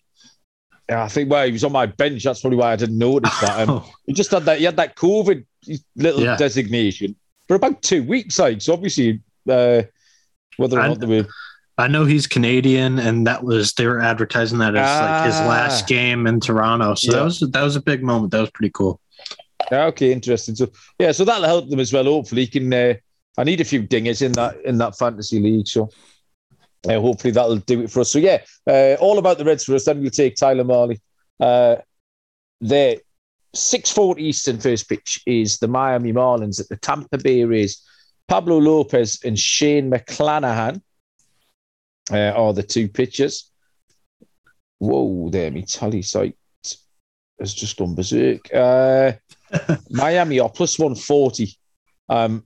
Yeah, 0.88 1.04
I 1.04 1.08
think 1.08 1.30
well, 1.30 1.46
he 1.46 1.52
was 1.52 1.64
on 1.64 1.72
my 1.72 1.86
bench. 1.86 2.24
That's 2.24 2.40
probably 2.40 2.58
why 2.58 2.72
I 2.72 2.76
didn't 2.76 2.98
notice 2.98 3.38
that. 3.40 3.68
Um, 3.68 3.82
he 4.06 4.12
just 4.12 4.30
had 4.30 4.44
that. 4.44 4.58
He 4.58 4.64
had 4.64 4.76
that 4.76 4.96
COVID 4.96 5.44
little 5.96 6.20
Yeah. 6.22 6.36
designation 6.36 7.14
for 7.48 7.54
about 7.54 7.80
two 7.82 8.02
weeks. 8.02 8.38
Like, 8.38 8.60
so 8.60 8.72
obviously, 8.74 9.20
uh, 9.48 9.82
whether 10.56 10.78
or 10.78 10.82
I- 10.82 10.88
not 10.88 11.00
they 11.00 11.06
were 11.06 11.26
I 11.78 11.88
know 11.88 12.04
he's 12.04 12.26
Canadian, 12.26 12.98
and 12.98 13.26
that 13.26 13.42
was 13.44 13.72
they 13.74 13.86
were 13.86 14.00
advertising 14.02 14.58
that 14.58 14.76
as 14.76 15.00
like 15.00 15.26
his 15.26 15.34
Ah. 15.40 15.46
last 15.46 15.86
game 15.86 16.26
in 16.26 16.38
Toronto. 16.38 16.94
So 16.96 17.10
Yeah. 17.12 17.18
that 17.18 17.24
was 17.24 17.40
that 17.40 17.62
was 17.62 17.76
a 17.76 17.80
big 17.80 18.02
moment. 18.02 18.32
That 18.32 18.40
was 18.40 18.50
pretty 18.50 18.72
cool. 18.74 19.00
Okay, 19.72 20.12
interesting. 20.12 20.54
So 20.54 20.70
yeah, 20.98 21.12
so 21.12 21.24
that'll 21.24 21.46
help 21.46 21.68
them 21.68 21.80
as 21.80 21.92
well. 21.92 22.04
Hopefully, 22.04 22.42
he 22.42 22.46
can. 22.48 22.72
Uh, 22.72 22.94
I 23.38 23.44
need 23.44 23.60
a 23.60 23.64
few 23.64 23.82
dingers 23.82 24.20
in 24.22 24.32
that 24.32 24.60
in 24.64 24.78
that 24.78 24.96
fantasy 24.98 25.40
league. 25.40 25.66
So 25.66 25.88
uh, 26.88 27.00
hopefully 27.00 27.32
that'll 27.32 27.56
do 27.56 27.82
it 27.82 27.90
for 27.90 28.00
us. 28.00 28.12
So 28.12 28.18
yeah, 28.18 28.42
uh, 28.66 28.96
all 29.00 29.18
about 29.18 29.38
the 29.38 29.44
Reds 29.44 29.64
for 29.64 29.74
us. 29.74 29.86
Then 29.86 30.00
we'll 30.00 30.10
take 30.10 30.36
Tyler 30.36 30.64
Mahle. 30.64 31.00
Uh, 31.40 31.76
there, 32.60 32.96
six 33.54 33.90
forty 33.90 34.24
Eastern 34.24 34.60
first 34.60 34.88
pitch 34.88 35.22
is 35.26 35.58
the 35.58 35.68
Miami 35.68 36.12
Marlins 36.12 36.60
at 36.60 36.68
the 36.68 36.76
Tampa 36.76 37.18
Bay 37.18 37.44
Rays. 37.44 37.82
Pablo 38.28 38.58
Lopez 38.58 39.20
and 39.24 39.38
Shane 39.38 39.90
McClanahan 39.90 40.80
uh, 42.10 42.16
are 42.16 42.52
the 42.52 42.62
two 42.62 42.88
pitchers. 42.88 43.50
Whoa, 44.78 45.28
there, 45.30 45.50
me 45.50 45.62
Tallysight 45.62 46.34
has 47.38 47.54
just 47.54 47.76
gone 47.76 47.94
berserk. 47.94 48.48
Miami 49.90 50.40
are 50.40 50.50
plus 50.50 50.78
140. 50.78 51.56
Um, 52.08 52.44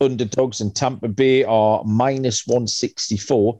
underdogs 0.00 0.60
and 0.60 0.74
Tampa 0.74 1.08
Bay 1.08 1.44
are 1.44 1.84
minus 1.84 2.46
164. 2.46 3.58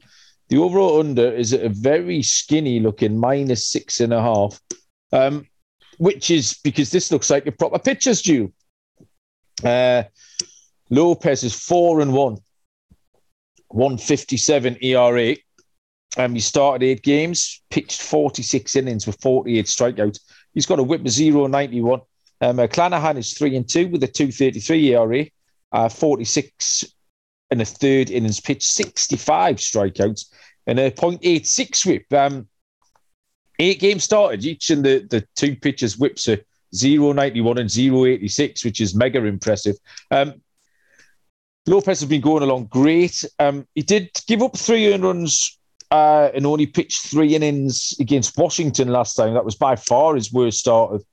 The 0.48 0.58
overall 0.58 1.00
under 1.00 1.30
is 1.30 1.52
a 1.52 1.68
very 1.68 2.22
skinny 2.22 2.80
looking 2.80 3.18
minus 3.18 3.68
six 3.68 4.00
and 4.00 4.12
a 4.12 4.20
half, 4.20 4.60
um, 5.12 5.46
which 5.98 6.30
is 6.30 6.58
because 6.64 6.90
this 6.90 7.12
looks 7.12 7.30
like 7.30 7.46
a 7.46 7.52
proper 7.52 7.78
pitcher's 7.78 8.22
duel. 8.22 8.52
Uh, 9.62 10.04
Lopez 10.90 11.44
is 11.44 11.54
four 11.54 12.00
and 12.00 12.12
one, 12.12 12.38
157 13.68 14.78
ERA. 14.82 15.36
Um, 16.16 16.34
he 16.34 16.40
started 16.40 16.84
eight 16.84 17.02
games, 17.02 17.62
pitched 17.70 18.02
46 18.02 18.74
innings 18.74 19.06
with 19.06 19.20
48 19.22 19.66
strikeouts. 19.66 20.18
He's 20.52 20.66
got 20.66 20.80
a 20.80 20.82
whip 20.82 21.06
of 21.06 21.16
091. 21.16 22.00
Um, 22.40 22.56
Clanahan 22.56 23.16
is 23.16 23.34
three 23.34 23.56
and 23.56 23.68
two 23.68 23.88
with 23.88 24.02
a 24.02 24.08
233 24.08 24.94
ERA, 24.94 25.26
uh, 25.72 25.88
46 25.88 26.84
and 27.50 27.60
a 27.60 27.64
third 27.64 28.10
innings 28.10 28.40
pitched, 28.40 28.62
65 28.62 29.56
strikeouts, 29.56 30.32
and 30.66 30.78
a 30.78 30.90
0.86 30.90 31.86
whip. 31.86 32.12
Um, 32.12 32.48
eight 33.58 33.80
games 33.80 34.04
started, 34.04 34.44
each 34.44 34.70
and 34.70 34.84
the, 34.84 35.06
the 35.10 35.26
two 35.36 35.56
pitchers' 35.56 35.98
whips 35.98 36.28
are 36.28 36.38
091 36.72 37.58
and 37.58 37.70
086, 37.70 38.64
which 38.64 38.80
is 38.80 38.94
mega 38.94 39.24
impressive. 39.24 39.76
Um, 40.10 40.34
Lopez 41.66 42.00
has 42.00 42.08
been 42.08 42.20
going 42.20 42.42
along 42.42 42.66
great. 42.66 43.24
Um, 43.38 43.66
he 43.74 43.82
did 43.82 44.10
give 44.26 44.42
up 44.42 44.56
three 44.56 44.92
earned 44.92 45.04
runs 45.04 45.58
uh, 45.90 46.30
and 46.34 46.46
only 46.46 46.66
pitched 46.66 47.06
three 47.06 47.34
innings 47.34 47.94
against 48.00 48.38
Washington 48.38 48.88
last 48.88 49.14
time. 49.14 49.34
That 49.34 49.44
was 49.44 49.56
by 49.56 49.76
far 49.76 50.14
his 50.14 50.32
worst 50.32 50.60
start 50.60 50.94
of 50.94 51.04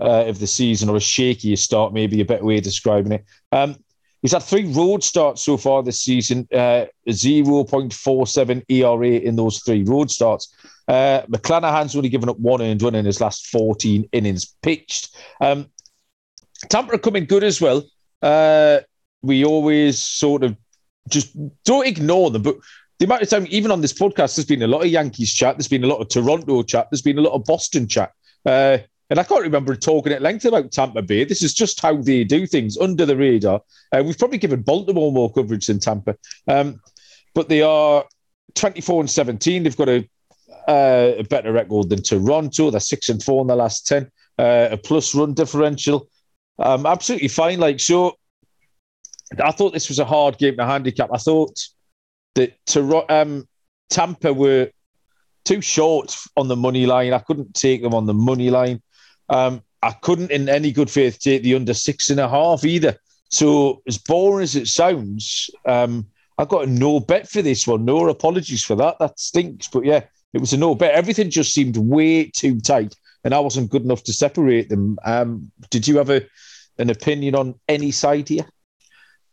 uh, 0.00 0.24
of 0.26 0.38
the 0.38 0.46
season, 0.46 0.88
or 0.88 0.96
a 0.96 1.00
shakiest 1.00 1.58
start, 1.58 1.92
maybe 1.92 2.20
a 2.20 2.24
better 2.24 2.44
way 2.44 2.58
of 2.58 2.64
describing 2.64 3.12
it. 3.12 3.24
Um, 3.52 3.76
he's 4.22 4.32
had 4.32 4.42
three 4.42 4.66
road 4.66 5.02
starts 5.02 5.42
so 5.42 5.56
far 5.56 5.82
this 5.82 6.00
season, 6.00 6.46
uh, 6.52 6.86
0.47 7.08 8.64
ERA 8.68 9.08
in 9.08 9.36
those 9.36 9.60
three 9.60 9.82
road 9.84 10.10
starts. 10.10 10.54
Uh, 10.86 11.22
McClanahan's 11.28 11.94
only 11.94 12.08
given 12.08 12.28
up 12.28 12.38
one 12.38 12.62
earned 12.62 12.82
run 12.82 12.94
in 12.94 13.04
his 13.04 13.20
last 13.20 13.48
14 13.48 14.08
innings 14.12 14.54
pitched. 14.62 15.16
Um, 15.40 15.66
Tampa 16.68 16.94
are 16.94 16.98
coming 16.98 17.26
good 17.26 17.44
as 17.44 17.60
well. 17.60 17.84
Uh, 18.22 18.80
we 19.22 19.44
always 19.44 19.98
sort 19.98 20.42
of 20.42 20.56
just 21.08 21.36
don't 21.64 21.86
ignore 21.86 22.30
them, 22.30 22.42
but 22.42 22.56
the 22.98 23.04
amount 23.04 23.22
of 23.22 23.28
time, 23.28 23.46
even 23.48 23.70
on 23.70 23.80
this 23.80 23.92
podcast, 23.92 24.36
there's 24.36 24.46
been 24.46 24.62
a 24.62 24.66
lot 24.66 24.82
of 24.82 24.88
Yankees 24.88 25.32
chat, 25.32 25.56
there's 25.56 25.68
been 25.68 25.84
a 25.84 25.86
lot 25.86 26.00
of 26.00 26.08
Toronto 26.08 26.62
chat, 26.62 26.88
there's 26.90 27.02
been 27.02 27.18
a 27.18 27.22
lot 27.22 27.34
of 27.34 27.44
Boston 27.44 27.86
chat. 27.86 28.12
Uh, 28.44 28.78
and 29.10 29.18
I 29.18 29.22
can't 29.22 29.42
remember 29.42 29.74
talking 29.74 30.12
at 30.12 30.22
length 30.22 30.44
about 30.44 30.70
Tampa 30.70 31.02
Bay. 31.02 31.24
This 31.24 31.42
is 31.42 31.54
just 31.54 31.80
how 31.80 31.96
they 31.96 32.24
do 32.24 32.46
things 32.46 32.76
under 32.76 33.06
the 33.06 33.16
radar. 33.16 33.62
Uh, 33.92 34.02
we've 34.04 34.18
probably 34.18 34.38
given 34.38 34.62
Baltimore 34.62 35.12
more 35.12 35.32
coverage 35.32 35.66
than 35.66 35.80
Tampa, 35.80 36.16
um, 36.46 36.80
but 37.34 37.48
they 37.48 37.62
are 37.62 38.04
24 38.54 39.00
and 39.00 39.10
17. 39.10 39.62
They've 39.62 39.76
got 39.76 39.88
a, 39.88 40.08
uh, 40.68 41.14
a 41.18 41.24
better 41.24 41.52
record 41.52 41.88
than 41.88 42.02
Toronto. 42.02 42.70
They're 42.70 42.80
six 42.80 43.08
and 43.08 43.22
four 43.22 43.40
in 43.42 43.46
the 43.46 43.56
last 43.56 43.86
10, 43.86 44.10
uh, 44.38 44.68
a 44.72 44.76
plus 44.76 45.14
run 45.14 45.34
differential. 45.34 46.08
Um, 46.58 46.86
absolutely 46.86 47.28
fine. 47.28 47.60
Like, 47.60 47.80
so 47.80 48.16
I 49.42 49.52
thought 49.52 49.72
this 49.72 49.88
was 49.88 49.98
a 49.98 50.04
hard 50.04 50.38
game 50.38 50.56
to 50.56 50.66
handicap. 50.66 51.10
I 51.12 51.18
thought 51.18 51.58
that 52.34 52.54
um, 53.08 53.46
Tampa 53.90 54.32
were 54.32 54.70
too 55.44 55.60
short 55.60 56.16
on 56.36 56.48
the 56.48 56.56
money 56.56 56.86
line. 56.86 57.12
I 57.12 57.18
couldn't 57.20 57.54
take 57.54 57.82
them 57.82 57.94
on 57.94 58.06
the 58.06 58.14
money 58.14 58.50
line. 58.50 58.82
Um, 59.28 59.62
I 59.82 59.92
couldn't, 59.92 60.30
in 60.30 60.48
any 60.48 60.72
good 60.72 60.90
faith, 60.90 61.20
take 61.20 61.42
the 61.42 61.54
under 61.54 61.74
six 61.74 62.10
and 62.10 62.20
a 62.20 62.28
half 62.28 62.64
either. 62.64 62.96
So, 63.30 63.82
as 63.86 63.98
boring 63.98 64.42
as 64.42 64.56
it 64.56 64.66
sounds, 64.66 65.50
um, 65.66 66.06
I 66.38 66.44
got 66.44 66.64
a 66.64 66.70
no 66.70 67.00
bet 67.00 67.28
for 67.28 67.42
this 67.42 67.66
one. 67.66 67.84
No 67.84 68.08
apologies 68.08 68.64
for 68.64 68.74
that. 68.76 68.98
That 68.98 69.18
stinks. 69.18 69.68
But 69.68 69.84
yeah, 69.84 70.04
it 70.32 70.40
was 70.40 70.52
a 70.52 70.56
no 70.56 70.74
bet. 70.74 70.94
Everything 70.94 71.30
just 71.30 71.52
seemed 71.52 71.76
way 71.76 72.26
too 72.26 72.60
tight, 72.60 72.94
and 73.24 73.34
I 73.34 73.40
wasn't 73.40 73.70
good 73.70 73.82
enough 73.82 74.02
to 74.04 74.12
separate 74.12 74.68
them. 74.68 74.98
Um, 75.04 75.50
did 75.70 75.86
you 75.86 75.98
have 75.98 76.10
a, 76.10 76.26
an 76.78 76.90
opinion 76.90 77.34
on 77.34 77.54
any 77.68 77.90
side 77.90 78.28
here? 78.28 78.46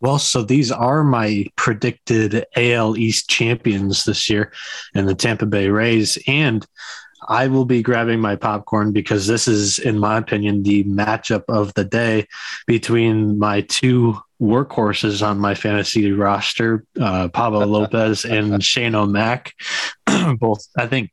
Well, 0.02 0.20
so 0.20 0.44
these 0.44 0.72
are 0.72 1.04
my 1.04 1.48
predicted 1.56 2.46
AL 2.56 2.98
East 2.98 3.30
champions 3.30 4.04
this 4.04 4.30
year 4.30 4.52
in 4.94 5.06
the 5.06 5.16
Tampa 5.16 5.46
Bay 5.46 5.70
Rays. 5.70 6.18
And 6.28 6.66
I 7.28 7.48
will 7.48 7.66
be 7.66 7.82
grabbing 7.82 8.20
my 8.20 8.36
popcorn 8.36 8.92
because 8.92 9.28
this 9.28 9.48
is, 9.48 9.80
in 9.80 10.00
my 10.00 10.18
opinion, 10.18 10.64
the 10.64 10.84
matchup 10.86 11.44
of 11.50 11.74
the 11.74 11.84
day 11.84 12.28
between 12.68 13.38
my 13.40 13.62
two 13.62 14.18
workhorses 14.42 15.26
on 15.26 15.40
my 15.40 15.56
fantasy 15.56 16.12
roster, 16.12 16.86
uh, 17.00 17.28
Pablo 17.30 17.66
Lopez 17.66 18.26
and 18.26 18.64
Shane 18.64 18.96
O'Mac. 18.96 19.54
Both, 20.40 20.68
I 20.78 20.88
think, 20.88 21.12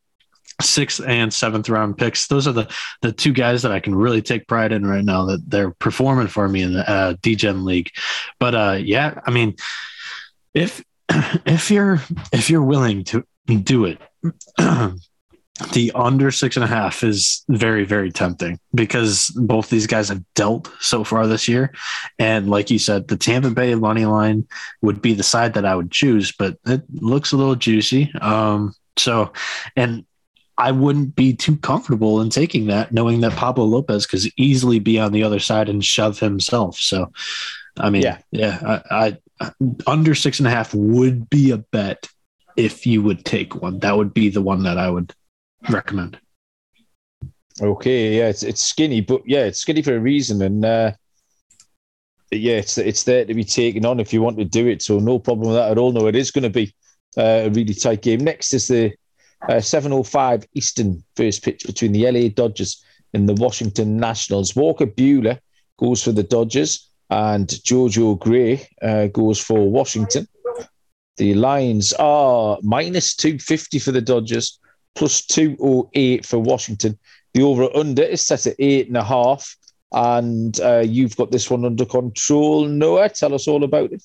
sixth 0.61 1.01
and 1.07 1.33
seventh 1.33 1.69
round 1.69 1.99
picks. 1.99 2.27
Those 2.29 2.47
are 2.47 2.53
the 2.53 2.73
the 3.01 3.13
two 3.13 3.33
guys 3.33 3.63
that 3.63 3.73
I 3.73 3.81
can 3.81 3.95
really 3.95 4.23
take 4.23 4.47
pride 4.47 4.73
in 4.73 4.87
right 4.87 5.05
now 5.05 5.25
that 5.27 5.49
they're 5.49 5.73
performing 5.73 6.29
for 6.29 6.49
me 6.49 6.63
in 6.63 6.75
the 6.75 6.89
uh, 6.89 7.15
DGen 7.15 7.65
league. 7.65 7.91
But 8.39 8.55
uh, 8.55 8.79
yeah, 8.81 9.21
I 9.27 9.31
mean, 9.31 9.57
if 10.55 10.85
if 11.09 11.71
you're 11.71 12.01
if 12.33 12.51
you're 12.51 12.63
willing 12.63 13.05
to 13.05 13.25
do 13.47 13.87
it. 13.87 13.99
The 15.73 15.93
under 15.95 16.31
six 16.31 16.57
and 16.57 16.65
a 16.65 16.69
half 16.69 17.03
is 17.03 17.45
very, 17.49 17.85
very 17.85 18.11
tempting 18.11 18.59
because 18.75 19.29
both 19.37 19.71
these 19.71 19.87
guys 19.87 20.09
have 20.09 20.23
dealt 20.35 20.71
so 20.81 21.05
far 21.05 21.27
this 21.27 21.49
year. 21.49 21.73
And 22.19 22.51
like 22.51 22.71
you 22.71 22.79
said, 22.79 23.09
the 23.09 23.17
Tampa 23.17 23.51
Bay 23.51 23.75
money 23.75 24.05
line 24.05 24.47
would 24.83 25.01
be 25.01 25.15
the 25.15 25.23
side 25.23 25.55
that 25.55 25.65
I 25.65 25.75
would 25.75 25.91
choose, 25.91 26.33
but 26.33 26.59
it 26.67 26.83
looks 26.95 27.33
a 27.33 27.37
little 27.37 27.55
juicy. 27.55 28.13
Um, 28.21 28.75
so, 28.97 29.33
and 29.77 30.05
I 30.59 30.71
wouldn't 30.73 31.17
be 31.17 31.35
too 31.35 31.57
comfortable 31.57 32.21
in 32.21 32.29
taking 32.31 32.67
that, 32.67 32.93
knowing 32.93 33.21
that 33.23 33.33
Pablo 33.33 33.65
Lopez 33.65 34.07
could 34.07 34.21
easily 34.37 34.79
be 34.79 34.99
on 34.99 35.13
the 35.13 35.23
other 35.23 35.39
side 35.39 35.69
and 35.69 35.85
shove 35.85 36.19
himself. 36.19 36.77
So, 36.77 37.11
I 37.79 37.89
mean, 37.91 38.03
Yeah. 38.03 38.19
yeah, 38.31 38.81
I, 38.91 39.19
I 39.41 39.51
under 39.87 40.15
six 40.15 40.39
and 40.39 40.47
a 40.47 40.51
half 40.51 40.75
would 40.75 41.29
be 41.31 41.51
a 41.51 41.57
bet 41.57 42.09
if 42.57 42.87
you 42.87 43.03
would 43.03 43.25
take 43.25 43.61
one. 43.61 43.79
That 43.79 43.97
would 43.97 44.13
be 44.13 44.29
the 44.29 44.43
one 44.43 44.63
that 44.65 44.77
I 44.79 44.91
would 44.91 45.15
recommend. 45.69 46.19
Okay, 47.61 48.17
yeah, 48.17 48.29
it's 48.29 48.43
it's 48.43 48.65
skinny, 48.65 49.01
but 49.01 49.23
yeah, 49.27 49.45
it's 49.45 49.59
skinny 49.59 49.83
for 49.83 49.95
a 49.95 50.01
reason, 50.01 50.43
and 50.43 50.65
uh, 50.65 50.93
yeah, 52.31 52.57
it's 52.57 52.79
it's 52.79 53.05
there 53.05 53.25
to 53.25 53.35
be 53.35 53.45
taken 53.45 53.85
on 53.85 54.01
if 54.01 54.13
you 54.13 54.23
want 54.23 54.39
to 54.39 54.45
do 54.45 54.67
it. 54.67 54.83
So 54.83 54.99
no 54.99 55.19
problem 55.19 55.49
with 55.49 55.57
that 55.57 55.71
at 55.71 55.79
all. 55.79 55.93
No, 55.93 56.07
it 56.07 56.17
is 56.17 56.31
going 56.31 56.45
to 56.45 56.51
be 56.51 56.75
uh, 57.17 57.45
a 57.45 57.51
really 57.51 57.75
tight 57.75 58.03
game. 58.03 58.25
Next 58.25 58.55
is 58.55 58.69
the 58.69 58.93
uh, 59.49 59.61
7:05 59.61 60.47
Eastern 60.55 61.05
first 61.15 61.45
pitch 61.45 61.65
between 61.67 61.93
the 61.93 62.11
LA 62.11 62.29
Dodgers 62.29 62.83
and 63.13 63.29
the 63.29 63.35
Washington 63.35 63.99
Nationals. 63.99 64.57
Walker 64.57 64.87
Buehler 64.87 65.39
goes 65.79 66.03
for 66.03 66.13
the 66.13 66.23
Dodgers, 66.23 66.89
and 67.11 67.49
Jojo 67.49 68.19
Gray 68.19 68.67
uh, 68.81 69.09
goes 69.09 69.39
for 69.39 69.71
Washington. 69.71 70.27
The 71.19 71.35
lines 71.35 71.93
are 71.95 72.59
minus 72.63 73.15
250 73.15 73.79
for 73.79 73.93
the 73.93 74.01
Dodgers, 74.01 74.59
plus 74.95 75.25
208 75.27 76.27
for 76.27 76.39
Washington. 76.39 76.99
The 77.35 77.43
over 77.43 77.69
under 77.75 78.03
is 78.03 78.21
set 78.21 78.47
at 78.47 78.57
eight 78.59 78.89
and 78.89 78.97
a 78.97 79.05
half. 79.05 79.57
and 79.93 80.59
uh, 80.61 80.85
you've 80.87 81.17
got 81.17 81.31
this 81.31 81.51
one 81.51 81.65
under 81.65 81.85
control. 81.85 82.67
Noah, 82.67 83.09
tell 83.11 83.35
us 83.35 83.49
all 83.49 83.65
about 83.65 83.93
it. 83.93 84.03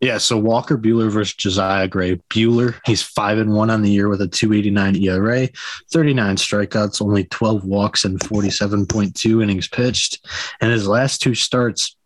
Yeah, 0.00 0.18
so 0.18 0.38
Walker 0.38 0.78
Buehler 0.78 1.10
versus 1.10 1.34
Josiah 1.34 1.88
Gray. 1.88 2.16
Buehler, 2.30 2.78
he's 2.86 3.02
five 3.02 3.38
and 3.38 3.52
one 3.52 3.68
on 3.68 3.82
the 3.82 3.90
year 3.90 4.08
with 4.08 4.20
a 4.20 4.28
289 4.28 4.94
ERA, 4.94 5.48
39 5.90 6.36
strikeouts, 6.36 7.02
only 7.02 7.24
12 7.24 7.64
walks, 7.64 8.04
and 8.04 8.20
47.2 8.20 9.42
innings 9.42 9.66
pitched. 9.66 10.24
And 10.60 10.70
his 10.70 10.86
last 10.86 11.20
two 11.20 11.34
starts, 11.34 11.96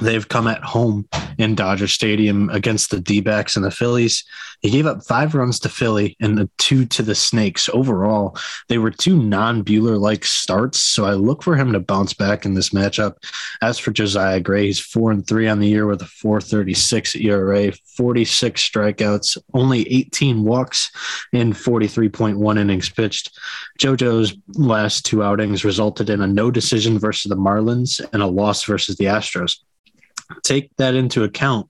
They've 0.00 0.28
come 0.28 0.46
at 0.46 0.62
home 0.62 1.08
in 1.38 1.54
Dodger 1.54 1.88
Stadium 1.88 2.50
against 2.50 2.90
the 2.90 3.00
D 3.00 3.20
backs 3.20 3.56
and 3.56 3.64
the 3.64 3.70
Phillies. 3.70 4.24
He 4.60 4.70
gave 4.70 4.86
up 4.86 5.04
five 5.06 5.34
runs 5.34 5.58
to 5.60 5.70
Philly 5.70 6.16
and 6.20 6.48
two 6.58 6.84
to 6.86 7.02
the 7.02 7.14
Snakes. 7.14 7.70
Overall, 7.72 8.36
they 8.68 8.76
were 8.76 8.90
two 8.90 9.16
non 9.16 9.64
Buehler 9.64 9.98
like 9.98 10.24
starts. 10.24 10.82
So 10.82 11.06
I 11.06 11.14
look 11.14 11.42
for 11.42 11.56
him 11.56 11.72
to 11.72 11.80
bounce 11.80 12.12
back 12.12 12.44
in 12.44 12.52
this 12.52 12.70
matchup. 12.70 13.14
As 13.62 13.78
for 13.78 13.90
Josiah 13.90 14.40
Gray, 14.40 14.66
he's 14.66 14.78
four 14.78 15.10
and 15.10 15.26
three 15.26 15.48
on 15.48 15.60
the 15.60 15.68
year 15.68 15.86
with 15.86 16.02
a 16.02 16.06
436 16.06 17.16
ERA, 17.16 17.72
46 17.96 18.68
strikeouts, 18.68 19.38
only 19.54 19.90
18 19.90 20.44
walks 20.44 20.90
in 21.32 21.52
43.1 21.52 22.58
innings 22.58 22.90
pitched. 22.90 23.38
JoJo's 23.78 24.36
last 24.54 25.06
two 25.06 25.22
outings 25.22 25.64
resulted 25.64 26.10
in 26.10 26.20
a 26.20 26.26
no 26.26 26.50
decision 26.50 26.98
versus 26.98 27.30
the 27.30 27.36
Marlins 27.36 28.00
and 28.12 28.22
a 28.22 28.26
loss 28.26 28.64
versus 28.64 28.96
the 28.96 29.06
Astros 29.06 29.60
take 30.42 30.70
that 30.76 30.94
into 30.94 31.24
account, 31.24 31.68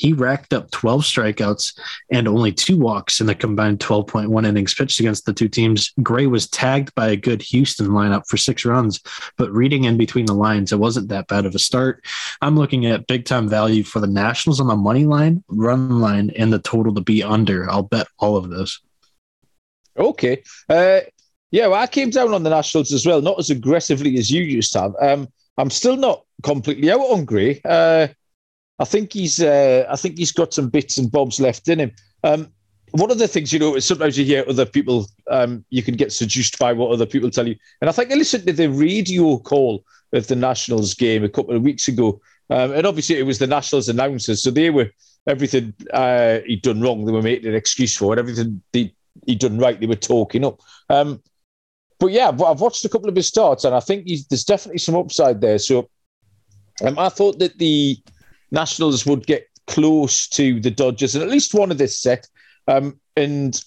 he 0.00 0.14
racked 0.14 0.54
up 0.54 0.70
12 0.70 1.02
strikeouts 1.02 1.78
and 2.10 2.26
only 2.26 2.52
two 2.52 2.78
walks 2.78 3.20
in 3.20 3.26
the 3.26 3.34
combined 3.34 3.80
12.1 3.80 4.46
innings 4.46 4.74
pitched 4.74 4.98
against 4.98 5.26
the 5.26 5.32
two 5.34 5.48
teams. 5.48 5.92
Gray 6.02 6.26
was 6.26 6.48
tagged 6.48 6.94
by 6.94 7.08
a 7.08 7.16
good 7.16 7.42
Houston 7.42 7.88
lineup 7.88 8.26
for 8.26 8.38
six 8.38 8.64
runs, 8.64 9.00
but 9.36 9.52
reading 9.52 9.84
in 9.84 9.98
between 9.98 10.24
the 10.24 10.32
lines, 10.32 10.72
it 10.72 10.78
wasn't 10.78 11.08
that 11.10 11.28
bad 11.28 11.44
of 11.44 11.54
a 11.54 11.58
start. 11.58 12.02
I'm 12.40 12.56
looking 12.56 12.86
at 12.86 13.06
big 13.08 13.26
time 13.26 13.46
value 13.46 13.82
for 13.82 14.00
the 14.00 14.06
Nationals 14.06 14.58
on 14.58 14.68
the 14.68 14.76
money 14.76 15.04
line, 15.04 15.44
run 15.48 16.00
line, 16.00 16.30
and 16.30 16.50
the 16.50 16.60
total 16.60 16.94
to 16.94 17.02
be 17.02 17.22
under. 17.22 17.70
I'll 17.70 17.82
bet 17.82 18.06
all 18.18 18.38
of 18.38 18.48
those. 18.48 18.80
Okay. 19.98 20.42
Uh, 20.66 21.00
yeah, 21.50 21.66
well, 21.66 21.82
I 21.82 21.86
came 21.86 22.08
down 22.08 22.32
on 22.32 22.42
the 22.42 22.50
Nationals 22.50 22.92
as 22.92 23.04
well, 23.04 23.20
not 23.20 23.38
as 23.38 23.50
aggressively 23.50 24.16
as 24.16 24.30
you 24.30 24.42
used 24.42 24.72
to 24.72 24.80
have. 24.80 24.94
Um, 25.00 25.28
I'm 25.60 25.70
still 25.70 25.96
not 25.96 26.24
completely 26.42 26.90
out 26.90 27.00
on 27.00 27.24
Gray. 27.24 27.60
Uh, 27.64 28.08
I 28.78 28.84
think 28.84 29.12
he's 29.12 29.40
uh, 29.40 29.86
I 29.90 29.96
think 29.96 30.16
he's 30.16 30.32
got 30.32 30.54
some 30.54 30.70
bits 30.70 30.96
and 30.96 31.12
bobs 31.12 31.38
left 31.38 31.68
in 31.68 31.80
him. 31.80 31.92
Um, 32.24 32.48
one 32.92 33.10
of 33.10 33.18
the 33.18 33.28
things 33.28 33.52
you 33.52 33.58
know 33.58 33.76
is 33.76 33.84
sometimes 33.84 34.18
you 34.18 34.24
hear 34.24 34.44
other 34.48 34.66
people 34.66 35.06
um, 35.30 35.64
you 35.70 35.82
can 35.82 35.94
get 35.94 36.12
seduced 36.12 36.58
by 36.58 36.72
what 36.72 36.90
other 36.90 37.06
people 37.06 37.30
tell 37.30 37.46
you, 37.46 37.56
and 37.80 37.90
I 37.90 37.92
think 37.92 38.10
I 38.10 38.14
listened 38.14 38.46
to 38.46 38.52
the 38.52 38.68
radio 38.68 39.38
call 39.38 39.84
of 40.12 40.26
the 40.26 40.34
Nationals 40.34 40.94
game 40.94 41.22
a 41.22 41.28
couple 41.28 41.54
of 41.54 41.62
weeks 41.62 41.88
ago, 41.88 42.20
um, 42.48 42.72
and 42.72 42.86
obviously 42.86 43.16
it 43.16 43.26
was 43.26 43.38
the 43.38 43.46
Nationals 43.46 43.88
announcers, 43.88 44.42
so 44.42 44.50
they 44.50 44.70
were 44.70 44.90
everything 45.26 45.74
uh, 45.92 46.38
he'd 46.46 46.62
done 46.62 46.80
wrong, 46.80 47.04
they 47.04 47.12
were 47.12 47.22
making 47.22 47.48
an 47.48 47.54
excuse 47.54 47.96
for 47.96 48.12
it. 48.14 48.18
Everything 48.18 48.62
he, 48.72 48.94
he'd 49.26 49.38
done 49.38 49.58
right, 49.58 49.78
they 49.78 49.86
were 49.86 49.94
talking 49.94 50.44
up. 50.44 50.60
Um, 50.88 51.22
but 52.00 52.08
yeah, 52.08 52.28
I've 52.28 52.60
watched 52.60 52.84
a 52.84 52.88
couple 52.88 53.08
of 53.08 53.14
his 53.14 53.28
starts, 53.28 53.64
and 53.64 53.74
I 53.74 53.80
think 53.80 54.06
there's 54.06 54.44
definitely 54.44 54.78
some 54.78 54.96
upside 54.96 55.40
there. 55.40 55.58
So 55.58 55.88
um, 56.84 56.98
I 56.98 57.10
thought 57.10 57.38
that 57.38 57.58
the 57.58 57.98
Nationals 58.50 59.06
would 59.06 59.26
get 59.26 59.46
close 59.66 60.26
to 60.28 60.58
the 60.60 60.70
Dodgers 60.70 61.14
in 61.14 61.22
at 61.22 61.28
least 61.28 61.54
one 61.54 61.70
of 61.70 61.78
this 61.78 62.00
set. 62.00 62.26
Um, 62.66 62.98
and 63.16 63.62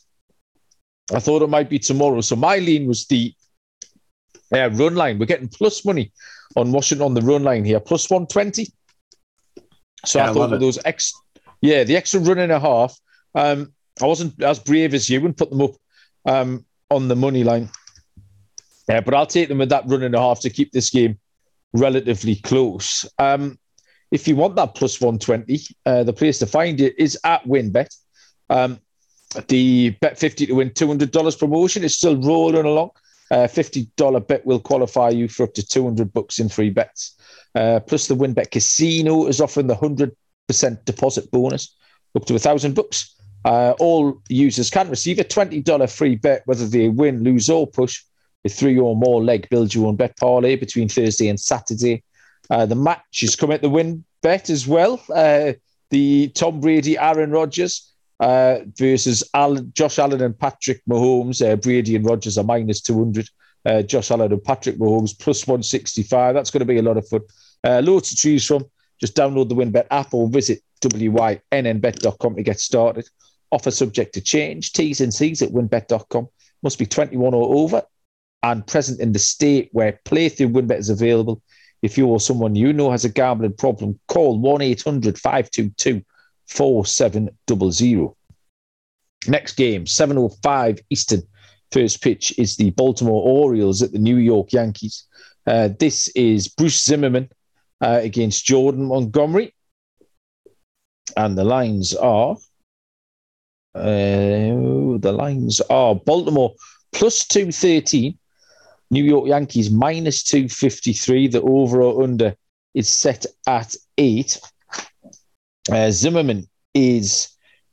I 1.14 1.20
thought 1.20 1.44
it 1.44 1.50
might 1.50 1.70
be 1.70 1.80
tomorrow. 1.80 2.22
So 2.22 2.36
my 2.36 2.58
lean 2.58 2.88
was 2.88 3.06
the 3.06 3.34
uh, 4.54 4.70
run 4.72 4.96
line. 4.96 5.20
We're 5.20 5.26
getting 5.26 5.48
plus 5.48 5.86
money 5.86 6.12
on 6.56 6.72
Washington 6.72 7.06
on 7.06 7.14
the 7.14 7.22
run 7.22 7.44
line 7.44 7.64
here, 7.64 7.80
plus 7.80 8.10
120. 8.10 8.68
So 10.06 10.20
yeah, 10.20 10.30
I 10.30 10.34
thought 10.34 10.60
those 10.60 10.80
ex, 10.86 11.14
yeah, 11.62 11.84
the 11.84 11.96
extra 11.96 12.20
run 12.20 12.40
and 12.40 12.52
a 12.52 12.60
half. 12.60 12.98
Um, 13.36 13.74
I 14.02 14.06
wasn't 14.06 14.42
as 14.42 14.60
brave 14.60 14.94
as 14.94 15.10
you 15.10 15.24
and 15.26 15.38
put 15.38 15.50
them 15.50 15.62
up 15.62 15.72
um, 16.26 16.66
on 16.90 17.08
the 17.08 17.16
money 17.16 17.44
line. 17.44 17.70
Yeah, 18.90 19.02
but 19.02 19.14
I'll 19.14 19.26
take 19.26 19.48
them 19.48 19.60
with 19.60 19.70
that 19.70 19.88
run 19.88 20.04
and 20.04 20.16
a 20.16 20.20
half 20.20 20.42
to 20.42 20.50
keep 20.50 20.72
this 20.72 20.90
game 20.90 21.18
relatively 21.74 22.36
close. 22.36 23.06
Um, 23.18 23.58
if 24.12 24.28
you 24.28 24.36
want 24.36 24.56
that 24.58 24.76
plus 24.76 25.02
120, 25.02 25.62
uh, 25.86 26.04
the 26.04 26.14
place 26.14 26.40
to 26.40 26.46
find 26.46 26.80
it 26.80 26.94
is 27.00 27.18
at 27.24 27.44
WynnBET. 27.46 27.96
Um, 28.50 28.80
the 29.48 29.90
bet 30.02 30.20
50 30.20 30.48
to 30.48 30.54
win 30.54 30.70
$200 30.70 31.40
promotion 31.40 31.84
is 31.84 31.98
still 31.98 32.22
rolling 32.22 32.66
along. 32.66 32.92
Uh, 33.32 33.48
$50 33.48 34.28
bet 34.28 34.46
will 34.46 34.60
qualify 34.60 35.10
you 35.10 35.28
for 35.28 35.44
up 35.44 35.54
to 35.56 35.66
200 35.66 36.14
bucks 36.14 36.38
in 36.38 36.50
free 36.50 36.70
bets. 36.70 37.16
Uh, 37.56 37.80
plus, 37.80 38.08
the 38.08 38.16
WynnBET 38.16 38.52
Casino 38.52 39.26
is 39.26 39.42
offering 39.42 39.68
the 39.68 39.76
100% 39.76 40.86
deposit 40.86 41.32
bonus 41.32 41.76
up 42.16 42.26
to 42.26 42.36
a 42.36 42.40
thousand 42.40 42.76
bucks. 42.76 43.16
Uh, 43.46 43.74
all 43.80 44.22
users 44.30 44.70
can 44.70 44.90
receive 44.90 45.20
a 45.20 45.24
$20 45.24 45.90
free 45.90 46.16
bet, 46.16 46.44
whether 46.46 46.68
they 46.68 46.90
win, 46.90 47.24
lose, 47.24 47.50
or 47.50 47.66
push 47.66 48.04
three 48.50 48.78
or 48.78 48.96
more 48.96 49.24
leg 49.24 49.48
build 49.50 49.74
your 49.74 49.88
own 49.88 49.96
bet 49.96 50.18
parlay 50.18 50.56
between 50.56 50.90
Thursday 50.90 51.30
and 51.30 51.40
Saturday. 51.40 52.04
Uh, 52.50 52.66
the 52.66 52.76
match 52.76 53.24
is 53.24 53.36
coming 53.36 53.56
at 53.56 53.62
the 53.62 53.70
win 53.70 54.04
bet 54.22 54.50
as 54.50 54.68
well. 54.68 55.02
Uh, 55.14 55.54
the 55.90 56.30
Tom 56.30 56.60
Brady, 56.60 56.98
Aaron 56.98 57.32
Rodgers 57.32 57.94
uh, 58.20 58.60
versus 58.78 59.24
Alan, 59.34 59.72
Josh 59.76 60.00
Allen 60.00 60.22
and 60.22 60.38
Patrick 60.38 60.82
Mahomes. 60.90 61.46
Uh, 61.46 61.56
Brady 61.56 61.96
and 61.96 62.06
Rodgers 62.06 62.38
are 62.38 62.44
minus 62.44 62.82
200. 62.82 63.30
Uh, 63.66 63.82
Josh 63.82 64.12
Allen 64.12 64.32
and 64.32 64.44
Patrick 64.44 64.78
Mahomes 64.78 65.18
plus 65.18 65.48
165. 65.48 66.34
That's 66.34 66.52
going 66.52 66.60
to 66.60 66.66
be 66.66 66.78
a 66.78 66.82
lot 66.82 66.98
of 66.98 67.08
fun. 67.08 67.22
Uh, 67.64 67.82
loads 67.84 68.10
to 68.10 68.16
choose 68.16 68.46
from. 68.46 68.66
Just 69.00 69.16
download 69.16 69.50
the 69.50 69.56
WynnBET 69.56 69.88
app 69.92 70.14
or 70.14 70.30
visit 70.30 70.62
wynnbet.com 70.82 72.36
to 72.36 72.44
get 72.44 72.60
started. 72.60 73.08
Offer 73.52 73.72
subject 73.72 74.14
to 74.16 74.22
change. 74.22 74.74
T's 74.74 75.00
and 75.02 75.14
C's 75.14 75.42
at 75.42 75.50
wynnbet.com. 75.50 76.28
Must 76.62 76.80
be 76.80 76.86
21 76.86 77.34
or 77.34 77.56
over 77.56 77.84
and 78.44 78.68
present 78.68 79.00
in 79.00 79.14
the 79.14 79.20
state 79.20 79.70
where 79.72 80.00
playthrough 80.06 80.52
WynnBET 80.52 80.78
is 80.78 80.90
available. 80.90 81.42
If 81.82 81.98
you 81.98 82.08
or 82.08 82.20
someone 82.20 82.56
you 82.56 82.72
know 82.74 82.92
has 82.92 83.06
a 83.06 83.10
gambling 83.10 83.54
problem, 83.54 84.00
call 84.08 84.40
1 84.40 84.62
800 84.62 85.18
522 85.18 86.04
4700. 86.48 88.10
Next 89.28 89.54
game, 89.54 89.86
7.05 89.86 90.82
Eastern. 90.90 91.24
First 91.72 92.02
pitch 92.02 92.38
is 92.38 92.56
the 92.56 92.70
Baltimore 92.72 93.24
Orioles 93.24 93.82
at 93.82 93.92
the 93.94 94.00
New 94.00 94.18
York 94.18 94.54
Yankees. 94.54 95.06
Uh, 95.48 95.70
this 95.80 96.10
is 96.10 96.48
Bruce 96.48 96.84
Zimmermann 96.84 97.30
uh, 97.82 98.00
against 98.02 98.46
Jordan 98.46 98.86
Montgomery. 98.86 99.56
And 101.18 101.38
the 101.38 101.44
lines 101.44 101.96
are 101.96 102.38
uh, 103.76 103.82
the 103.82 105.14
lines 105.16 105.62
are 105.62 105.96
Baltimore 105.96 106.54
plus 106.94 107.26
213 107.28 108.18
New 108.94 109.04
York 109.04 109.28
Yankees 109.28 109.72
minus 109.72 110.24
253. 110.24 111.28
The 111.28 111.42
over 111.42 111.82
or 111.82 112.04
under 112.04 112.36
is 112.76 112.88
set 112.88 113.26
at 113.48 113.76
eight. 113.98 114.40
Uh, 115.72 115.90
Zimmermann 115.90 116.48
is 116.76 117.30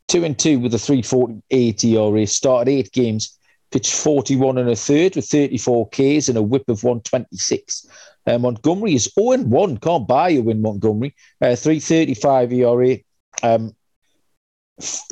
two 0.08 0.24
and 0.24 0.38
two 0.38 0.58
with 0.58 0.74
a 0.74 0.78
348 0.78 1.84
ERA. 1.84 2.26
Started 2.26 2.70
eight 2.70 2.92
games, 2.92 3.38
pitched 3.70 3.94
41 3.94 4.58
and 4.58 4.70
a 4.70 4.76
third 4.76 5.14
with 5.14 5.28
34 5.28 5.88
Ks 5.90 6.28
and 6.28 6.38
a 6.38 6.42
whip 6.42 6.68
of 6.68 6.82
126. 6.82 7.86
Uh, 8.26 8.38
Montgomery 8.38 8.94
is 8.94 9.12
0 9.14 9.32
and 9.32 9.50
1. 9.50 9.76
Can't 9.78 10.08
buy 10.08 10.30
a 10.30 10.40
win, 10.40 10.62
Montgomery. 10.62 11.14
Uh, 11.40 11.54
335 11.54 12.52
ERA. 12.52 12.96
Um, 13.42 13.76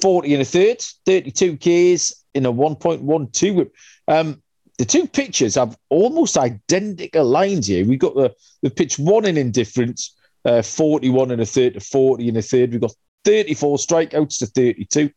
40 0.00 0.32
and 0.32 0.42
a 0.42 0.46
third, 0.46 0.80
32 1.04 1.56
Ks 1.58 2.24
in 2.34 2.46
a 2.46 2.52
1.12 2.52 3.54
whip. 3.54 3.74
Um, 4.06 4.42
the 4.78 4.84
two 4.84 5.06
pitchers 5.06 5.56
have 5.56 5.76
almost 5.90 6.38
identical 6.38 7.24
lines 7.24 7.66
here. 7.66 7.84
We've 7.84 7.98
got 7.98 8.14
the, 8.14 8.34
the 8.62 8.70
pitch 8.70 8.98
one 8.98 9.26
in 9.26 9.36
indifference, 9.36 10.14
uh, 10.44 10.62
41 10.62 11.32
and 11.32 11.42
a 11.42 11.46
third 11.46 11.74
to 11.74 11.80
40 11.80 12.28
and 12.28 12.38
a 12.38 12.42
third. 12.42 12.70
We've 12.70 12.80
got 12.80 12.94
34 13.24 13.76
strikeouts 13.76 14.38
to 14.38 14.46
32. 14.46 15.10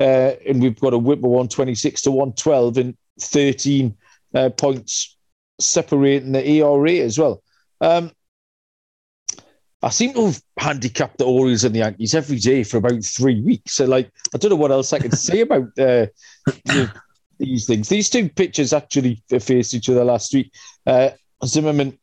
Uh, 0.00 0.34
and 0.46 0.62
we've 0.62 0.78
got 0.78 0.92
a 0.92 0.98
whip 0.98 1.18
of 1.18 1.24
126 1.24 2.02
to 2.02 2.10
112 2.10 2.76
and 2.76 2.96
13 3.20 3.96
uh, 4.34 4.50
points 4.50 5.16
separating 5.58 6.32
the 6.32 6.46
ERA 6.46 6.92
as 6.98 7.18
well. 7.18 7.42
Um, 7.80 8.12
I 9.82 9.90
seem 9.90 10.12
to 10.14 10.26
have 10.26 10.42
handicapped 10.58 11.18
the 11.18 11.24
Orioles 11.24 11.64
and 11.64 11.74
the 11.74 11.80
Yankees 11.80 12.14
every 12.14 12.38
day 12.38 12.62
for 12.64 12.76
about 12.76 13.02
three 13.04 13.40
weeks. 13.40 13.74
So, 13.74 13.86
like, 13.86 14.10
I 14.34 14.38
don't 14.38 14.50
know 14.50 14.56
what 14.56 14.72
else 14.72 14.92
I 14.92 14.98
can 14.98 15.12
say 15.12 15.40
about 15.40 15.68
uh, 15.78 16.06
the, 16.46 16.92
these 17.38 17.66
things. 17.66 17.88
These 17.88 18.10
two 18.10 18.28
pitchers 18.28 18.72
actually 18.72 19.22
faced 19.28 19.74
each 19.74 19.88
other 19.88 20.04
last 20.04 20.34
week. 20.34 20.52
Uh, 20.86 21.10
Zimmermann, 21.44 21.98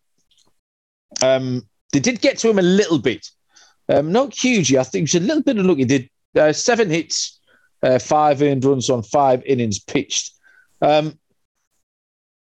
um, 1.22 1.68
they 1.92 2.00
did 2.00 2.22
get 2.22 2.38
to 2.40 2.50
him 2.50 2.60
a 2.60 2.64
little 2.64 3.00
bit, 3.00 3.28
um, 3.90 4.12
not 4.12 4.34
hugely. 4.34 4.78
I 4.78 4.84
think 4.84 5.04
it 5.04 5.14
was 5.14 5.24
a 5.24 5.26
little 5.26 5.44
bit 5.44 5.58
unlucky. 5.58 5.82
He 5.82 5.86
did 5.86 6.10
uh, 6.36 6.54
seven 6.54 6.90
hits, 6.90 7.40
uh, 7.84 8.00
five 8.00 8.42
earned 8.42 8.66
runs 8.66 8.90
on 8.90 9.04
five 9.04 9.44
innings 9.46 9.80
pitched. 9.80 10.32
Um, 10.82 11.18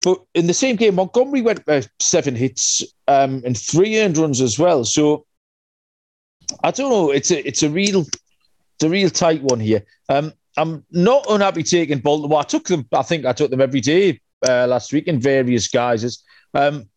but 0.01 0.23
in 0.33 0.47
the 0.47 0.53
same 0.53 0.75
game, 0.77 0.95
Montgomery 0.95 1.41
went 1.41 1.61
uh, 1.67 1.81
seven 1.99 2.35
hits 2.35 2.83
um, 3.07 3.41
and 3.45 3.57
three 3.57 3.99
earned 3.99 4.17
runs 4.17 4.41
as 4.41 4.57
well. 4.57 4.83
So 4.83 5.25
I 6.63 6.71
don't 6.71 6.89
know. 6.89 7.11
It's 7.11 7.31
a 7.31 7.45
it's 7.47 7.63
a 7.63 7.69
real 7.69 8.01
it's 8.01 8.83
a 8.83 8.89
real 8.89 9.09
tight 9.09 9.43
one 9.43 9.59
here. 9.59 9.83
Um, 10.09 10.33
I'm 10.57 10.85
not 10.91 11.25
unhappy 11.29 11.63
taking 11.63 11.99
Baltimore. 11.99 12.39
I 12.39 12.43
took 12.43 12.67
them. 12.67 12.87
I 12.93 13.03
think 13.03 13.25
I 13.25 13.33
took 13.33 13.51
them 13.51 13.61
every 13.61 13.81
day 13.81 14.19
uh, 14.47 14.67
last 14.67 14.91
week 14.91 15.07
in 15.07 15.19
various 15.19 15.67
guises. 15.67 16.23
Um, 16.53 16.89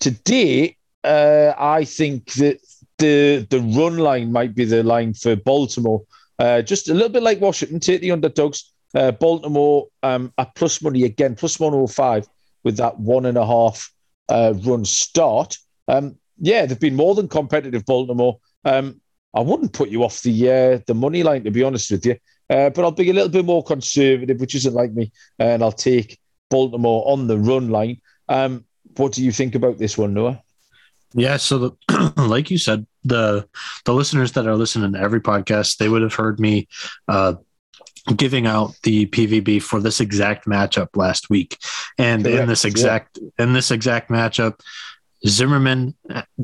today, 0.00 0.76
uh, 1.04 1.52
I 1.58 1.84
think 1.84 2.32
that 2.34 2.58
the 2.98 3.46
the 3.50 3.60
run 3.60 3.98
line 3.98 4.32
might 4.32 4.54
be 4.54 4.64
the 4.64 4.82
line 4.82 5.14
for 5.14 5.36
Baltimore. 5.36 6.02
Uh, 6.38 6.62
just 6.62 6.88
a 6.88 6.94
little 6.94 7.08
bit 7.08 7.22
like 7.22 7.40
Washington, 7.40 7.80
take 7.80 8.00
the 8.00 8.10
underdogs. 8.10 8.72
Uh, 8.94 9.10
Baltimore 9.12 9.88
um, 10.02 10.32
at 10.38 10.54
plus 10.54 10.80
money 10.80 11.04
again, 11.04 11.34
plus 11.34 11.60
105 11.60 12.26
with 12.64 12.78
that 12.78 12.98
one 12.98 13.26
and 13.26 13.36
a 13.36 13.46
half 13.46 13.92
uh, 14.28 14.54
run 14.64 14.84
start. 14.84 15.58
Um, 15.86 16.16
yeah, 16.38 16.66
they've 16.66 16.80
been 16.80 16.96
more 16.96 17.14
than 17.14 17.28
competitive, 17.28 17.84
Baltimore. 17.84 18.38
Um, 18.64 19.00
I 19.34 19.40
wouldn't 19.40 19.74
put 19.74 19.90
you 19.90 20.02
off 20.02 20.22
the 20.22 20.50
uh, 20.50 20.78
the 20.86 20.94
money 20.94 21.22
line, 21.22 21.44
to 21.44 21.50
be 21.50 21.62
honest 21.62 21.90
with 21.90 22.06
you. 22.06 22.16
Uh, 22.48 22.70
but 22.70 22.84
I'll 22.84 22.92
be 22.92 23.10
a 23.10 23.12
little 23.12 23.28
bit 23.28 23.44
more 23.44 23.62
conservative, 23.62 24.40
which 24.40 24.54
isn't 24.54 24.74
like 24.74 24.92
me, 24.92 25.12
and 25.38 25.62
I'll 25.62 25.72
take 25.72 26.20
Baltimore 26.48 27.02
on 27.10 27.26
the 27.26 27.38
run 27.38 27.70
line. 27.70 28.00
Um, 28.28 28.64
what 28.96 29.12
do 29.12 29.24
you 29.24 29.32
think 29.32 29.54
about 29.54 29.78
this 29.78 29.98
one, 29.98 30.14
Noah? 30.14 30.42
Yeah, 31.12 31.36
so 31.38 31.58
the, 31.88 32.12
like 32.16 32.50
you 32.50 32.58
said, 32.58 32.86
the 33.04 33.48
the 33.84 33.94
listeners 33.94 34.32
that 34.32 34.46
are 34.46 34.56
listening 34.56 34.92
to 34.92 34.98
every 35.00 35.20
podcast, 35.20 35.78
they 35.78 35.88
would 35.88 36.02
have 36.02 36.14
heard 36.14 36.40
me 36.40 36.68
uh, 37.08 37.34
giving 38.14 38.46
out 38.46 38.74
the 38.82 39.06
PVB 39.06 39.62
for 39.62 39.80
this 39.80 40.00
exact 40.00 40.46
matchup 40.46 40.88
last 40.94 41.30
week, 41.30 41.58
and 41.98 42.24
Correct. 42.24 42.40
in 42.40 42.48
this 42.48 42.64
exact 42.64 43.18
yeah. 43.20 43.44
in 43.44 43.52
this 43.52 43.70
exact 43.70 44.10
matchup, 44.10 44.60
Zimmermann 45.26 45.94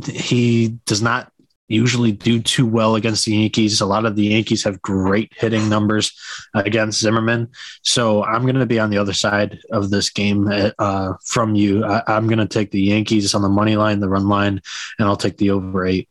he 0.06 0.68
does 0.86 1.02
not 1.02 1.31
usually 1.72 2.12
do 2.12 2.40
too 2.40 2.66
well 2.66 2.94
against 2.96 3.24
the 3.24 3.34
Yankees. 3.34 3.80
A 3.80 3.86
lot 3.86 4.04
of 4.04 4.16
the 4.16 4.24
Yankees 4.24 4.64
have 4.64 4.82
great 4.82 5.32
hitting 5.36 5.68
numbers 5.68 6.12
against 6.54 7.00
Zimmermann. 7.00 7.48
So 7.82 8.22
I'm 8.24 8.42
going 8.42 8.56
to 8.56 8.66
be 8.66 8.78
on 8.78 8.90
the 8.90 8.98
other 8.98 9.12
side 9.12 9.58
of 9.70 9.90
this 9.90 10.10
game 10.10 10.50
uh, 10.78 11.14
from 11.24 11.54
you. 11.54 11.84
I, 11.84 12.16
am 12.16 12.26
going 12.26 12.38
to 12.38 12.46
take 12.46 12.70
the 12.70 12.82
Yankees 12.82 13.34
on 13.34 13.42
the 13.42 13.48
money 13.48 13.76
line, 13.76 14.00
the 14.00 14.08
run 14.08 14.28
line, 14.28 14.60
and 14.98 15.08
I'll 15.08 15.16
take 15.16 15.38
the 15.38 15.50
over 15.50 15.86
eight. 15.86 16.08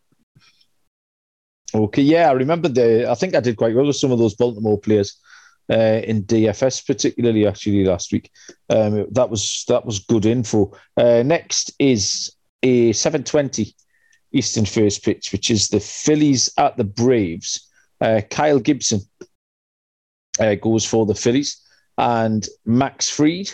Okay, 1.73 2.01
yeah, 2.01 2.29
I 2.29 2.33
remember 2.33 2.67
the. 2.67 3.09
I 3.09 3.15
think 3.15 3.33
I 3.33 3.39
did 3.39 3.55
quite 3.55 3.75
well 3.75 3.87
with 3.87 3.95
some 3.95 4.11
of 4.11 4.19
those 4.19 4.35
Baltimore 4.35 4.77
players 4.77 5.17
uh, 5.71 6.01
in 6.03 6.23
DFS, 6.23 6.85
particularly 6.85 7.47
actually 7.47 7.85
last 7.85 8.11
week. 8.11 8.29
Um, 8.69 9.07
that 9.11 9.29
was 9.29 9.63
that 9.69 9.85
was 9.85 9.99
good 9.99 10.25
info. 10.25 10.73
Uh, 10.97 11.23
next 11.23 11.71
is 11.79 12.35
a 12.63 12.91
720 12.91 13.73
Eastern 14.33 14.65
first 14.65 15.03
pitch, 15.03 15.31
which 15.31 15.51
is 15.51 15.67
the 15.67 15.79
Phillies 15.79 16.51
at 16.57 16.77
the 16.77 16.83
Braves. 16.83 17.69
Uh, 17.99 18.21
Kyle 18.29 18.59
Gibson 18.59 19.01
uh, 20.39 20.55
goes 20.55 20.85
for 20.85 21.05
the 21.05 21.15
Phillies, 21.15 21.61
and 21.97 22.47
Max 22.65 23.09
Fried 23.09 23.51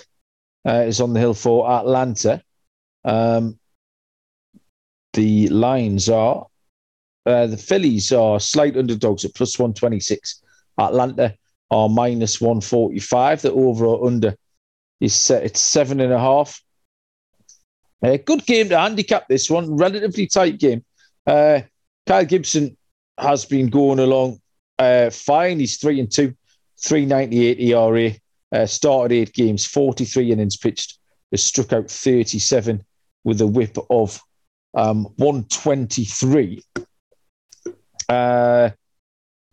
uh, 0.68 0.84
is 0.86 1.02
on 1.02 1.14
the 1.14 1.20
hill 1.20 1.34
for 1.34 1.70
Atlanta. 1.70 2.42
Um, 3.04 3.60
the 5.14 5.48
lines 5.50 6.10
are 6.10 6.46
uh, 7.26 7.48
the 7.48 7.58
Phillies 7.58 8.14
are 8.14 8.40
slight 8.40 8.78
underdogs 8.78 9.26
at 9.26 9.36
plus 9.36 9.60
126. 9.60 10.44
Atlanta 10.78 11.36
are 11.70 11.90
minus 11.90 12.40
145. 12.40 13.42
The 13.42 13.52
over 13.52 13.86
or 13.86 14.08
under 14.08 14.36
is 15.02 15.14
set 15.14 15.44
at 15.44 15.58
seven 15.58 16.00
and 16.00 16.14
a 16.14 16.20
half. 16.20 16.62
A 18.04 18.14
uh, 18.14 18.18
good 18.24 18.46
game 18.46 18.70
to 18.70 18.78
handicap 18.78 19.28
this 19.28 19.50
one, 19.50 19.76
relatively 19.76 20.28
tight 20.28 20.60
game. 20.60 20.86
Uh, 21.26 21.62
Kyle 22.06 22.26
Gibson 22.26 22.78
has 23.18 23.46
been 23.46 23.68
going 23.68 24.00
along 24.00 24.40
uh, 24.80 25.10
fine. 25.10 25.60
He's 25.60 25.78
three 25.78 26.00
and 26.00 26.12
two, 26.12 26.36
398 26.82 27.60
ERA. 27.60 28.12
Uh, 28.50 28.66
started 28.66 29.14
eight 29.14 29.34
games, 29.34 29.66
43 29.66 30.32
innings 30.32 30.56
pitched, 30.56 31.00
has 31.32 31.44
struck 31.44 31.74
out 31.74 31.92
37 31.92 32.86
with 33.26 33.42
a 33.42 33.48
whip 33.48 33.78
of 33.90 34.22
um, 34.74 35.06
123. 35.18 36.64
Uh, 38.08 38.70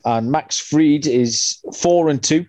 and 0.05 0.31
Max 0.31 0.61
Fried 0.61 1.07
is 1.07 1.59
four 1.77 2.09
and 2.09 2.23
two, 2.23 2.47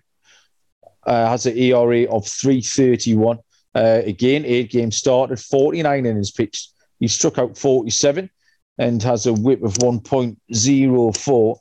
uh, 1.04 1.30
has 1.30 1.46
an 1.46 1.56
ERA 1.56 2.04
of 2.04 2.28
331. 2.28 3.38
Uh, 3.76 4.00
again, 4.06 4.42
eight 4.46 4.70
games 4.70 4.96
started, 4.96 5.38
49 5.38 6.06
innings 6.06 6.30
pitched. 6.30 6.72
He 6.98 7.08
struck 7.08 7.38
out 7.38 7.58
47 7.58 8.30
and 8.78 9.02
has 9.02 9.26
a 9.26 9.34
whip 9.34 9.62
of 9.62 9.74
1.04. 9.74 11.58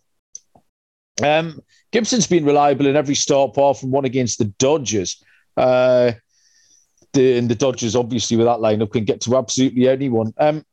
Um, 1.21 1.62
Gibson's 1.91 2.28
been 2.28 2.45
reliable 2.45 2.88
in 2.88 2.95
every 2.95 3.15
start, 3.15 3.49
apart 3.49 3.80
from 3.80 3.91
one 3.91 4.06
against 4.06 4.38
the 4.38 4.45
Dodgers. 4.45 5.21
Uh, 5.58 6.13
the, 7.12 7.38
and 7.38 7.49
the 7.49 7.56
Dodgers, 7.56 7.97
obviously, 7.97 8.38
with 8.38 8.45
that 8.45 8.60
lineup, 8.60 8.93
can 8.93 9.04
get 9.04 9.19
to 9.21 9.36
absolutely 9.36 9.89
anyone. 9.89 10.34
Um, 10.38 10.65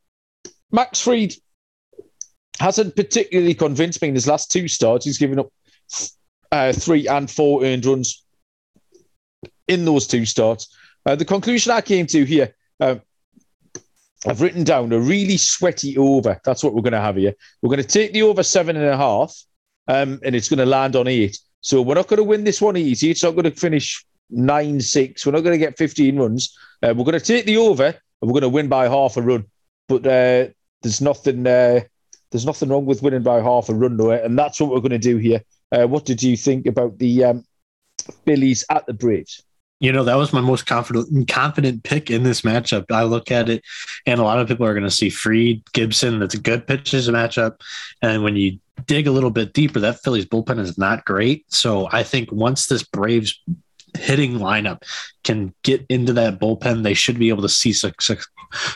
Max 0.71 1.01
Fried 1.01 1.35
hasn't 2.61 2.95
particularly 2.95 3.55
convinced 3.55 4.01
me 4.01 4.09
in 4.09 4.15
his 4.15 4.29
last 4.29 4.53
two 4.53 4.69
starts. 4.69 5.07
He's 5.07 5.19
given 5.19 5.41
up 5.41 5.53
uh, 6.53 6.73
three 6.73 7.09
and 7.09 7.29
four 7.29 7.65
earned 7.65 7.85
runs 7.85 8.25
in 9.67 9.85
those 9.85 10.07
two 10.07 10.25
starts. 10.25 10.77
Uh, 11.05 11.17
the 11.17 11.25
conclusion 11.25 11.73
I 11.73 11.81
came 11.81 12.07
to 12.07 12.25
here, 12.25 12.55
uh, 12.81 12.97
I've 14.27 14.41
written 14.41 14.63
down 14.63 14.93
a 14.93 15.01
really 15.01 15.37
sweaty 15.37 15.99
over. 15.99 16.41
That's 16.45 16.63
what 16.63 16.75
we're 16.75 16.83
going 16.83 16.93
to 16.93 17.01
have 17.01 17.17
here. 17.17 17.35
We're 17.61 17.71
going 17.71 17.83
to 17.83 17.89
take 17.89 18.13
the 18.13 18.23
over 18.23 18.43
seven 18.43 18.77
and 18.77 18.87
a 18.87 18.97
half, 18.97 19.37
um, 19.89 20.21
and 20.25 20.37
it's 20.37 20.49
going 20.49 20.59
to 20.59 20.67
land 20.67 20.95
on 20.95 21.09
eight. 21.09 21.39
So 21.61 21.83
we're 21.83 21.97
not 21.97 22.07
going 22.07 22.19
to 22.19 22.25
win 22.25 22.45
this 22.45 22.61
one 22.61 22.77
easy. 22.77 23.11
It's 23.11 23.23
not 23.23 23.33
going 23.33 23.45
to 23.45 23.51
finish 23.51 24.05
nine 24.31 24.81
six. 24.81 25.27
We're 25.27 25.33
not 25.33 25.43
going 25.43 25.59
to 25.59 25.65
get 25.67 25.77
fifteen 25.77 26.19
runs. 26.19 26.57
Uh, 26.83 26.95
we're 26.97 27.05
going 27.05 27.19
to 27.19 27.21
take 27.21 27.47
the 27.47 27.57
over, 27.57 27.87
and 27.87 27.97
we're 28.21 28.41
going 28.41 28.43
to 28.43 28.49
win 28.49 28.69
by 28.69 28.89
half 28.89 29.17
a 29.17 29.23
run. 29.23 29.45
But 29.89 30.07
uh, 30.07 30.49
there's 30.83 31.01
nothing. 31.01 31.47
Uh, 31.47 31.81
there's 32.31 32.47
nothing 32.47 32.69
wrong 32.69 32.87
with 32.87 33.03
winning 33.03 33.23
by 33.23 33.41
half 33.41 33.69
a 33.69 33.75
run, 33.75 33.97
though, 33.97 34.13
and 34.13 34.39
that's 34.39 34.61
what 34.61 34.71
we're 34.71 34.81
going 34.81 34.91
to 34.91 34.99
do 34.99 35.19
here. 35.19 35.43
Uh, 35.71 35.87
what 35.87 36.05
did 36.05 36.23
you 36.23 36.37
think 36.37 36.67
about 36.67 36.99
the 36.99 37.25
um, 37.25 37.45
Phillies 38.25 38.65
at 38.71 38.87
the 38.87 38.93
Braves? 38.93 39.43
You 39.83 39.93
know, 39.93 40.05
that 40.05 40.15
was 40.15 40.33
my 40.33 40.41
most 40.41 40.65
confident 40.65 41.29
confident 41.29 41.83
pick 41.83 42.09
in 42.09 42.23
this 42.23 42.43
matchup. 42.43 42.91
I 42.91 43.03
look 43.03 43.33
at 43.33 43.49
it, 43.49 43.65
and 44.07 44.21
a 44.21 44.23
lot 44.23 44.39
of 44.39 44.47
people 44.47 44.65
are 44.65 44.75
going 44.75 44.85
to 44.85 44.91
see 44.91 45.11
Fried 45.11 45.61
Gibson. 45.73 46.21
That's 46.21 46.35
a 46.35 46.39
good 46.39 46.67
pitches 46.67 47.09
matchup, 47.09 47.61
and 48.01 48.23
when 48.23 48.37
you 48.37 48.59
dig 48.87 49.07
a 49.07 49.11
little 49.11 49.31
bit 49.31 49.53
deeper, 49.53 49.81
that 49.81 50.01
Phillies 50.03 50.27
bullpen 50.27 50.61
is 50.61 50.79
not 50.79 51.05
great. 51.05 51.45
So 51.49 51.89
I 51.91 52.05
think 52.05 52.31
once 52.31 52.67
this 52.67 52.83
Braves 52.83 53.41
hitting 53.99 54.35
lineup 54.35 54.83
can 55.25 55.53
get 55.63 55.85
into 55.89 56.13
that 56.15 56.39
bullpen, 56.39 56.83
they 56.83 56.95
should 56.95 57.19
be 57.19 57.29
able 57.29 57.43
to 57.43 57.49
see 57.49 57.73
success, 57.73 58.27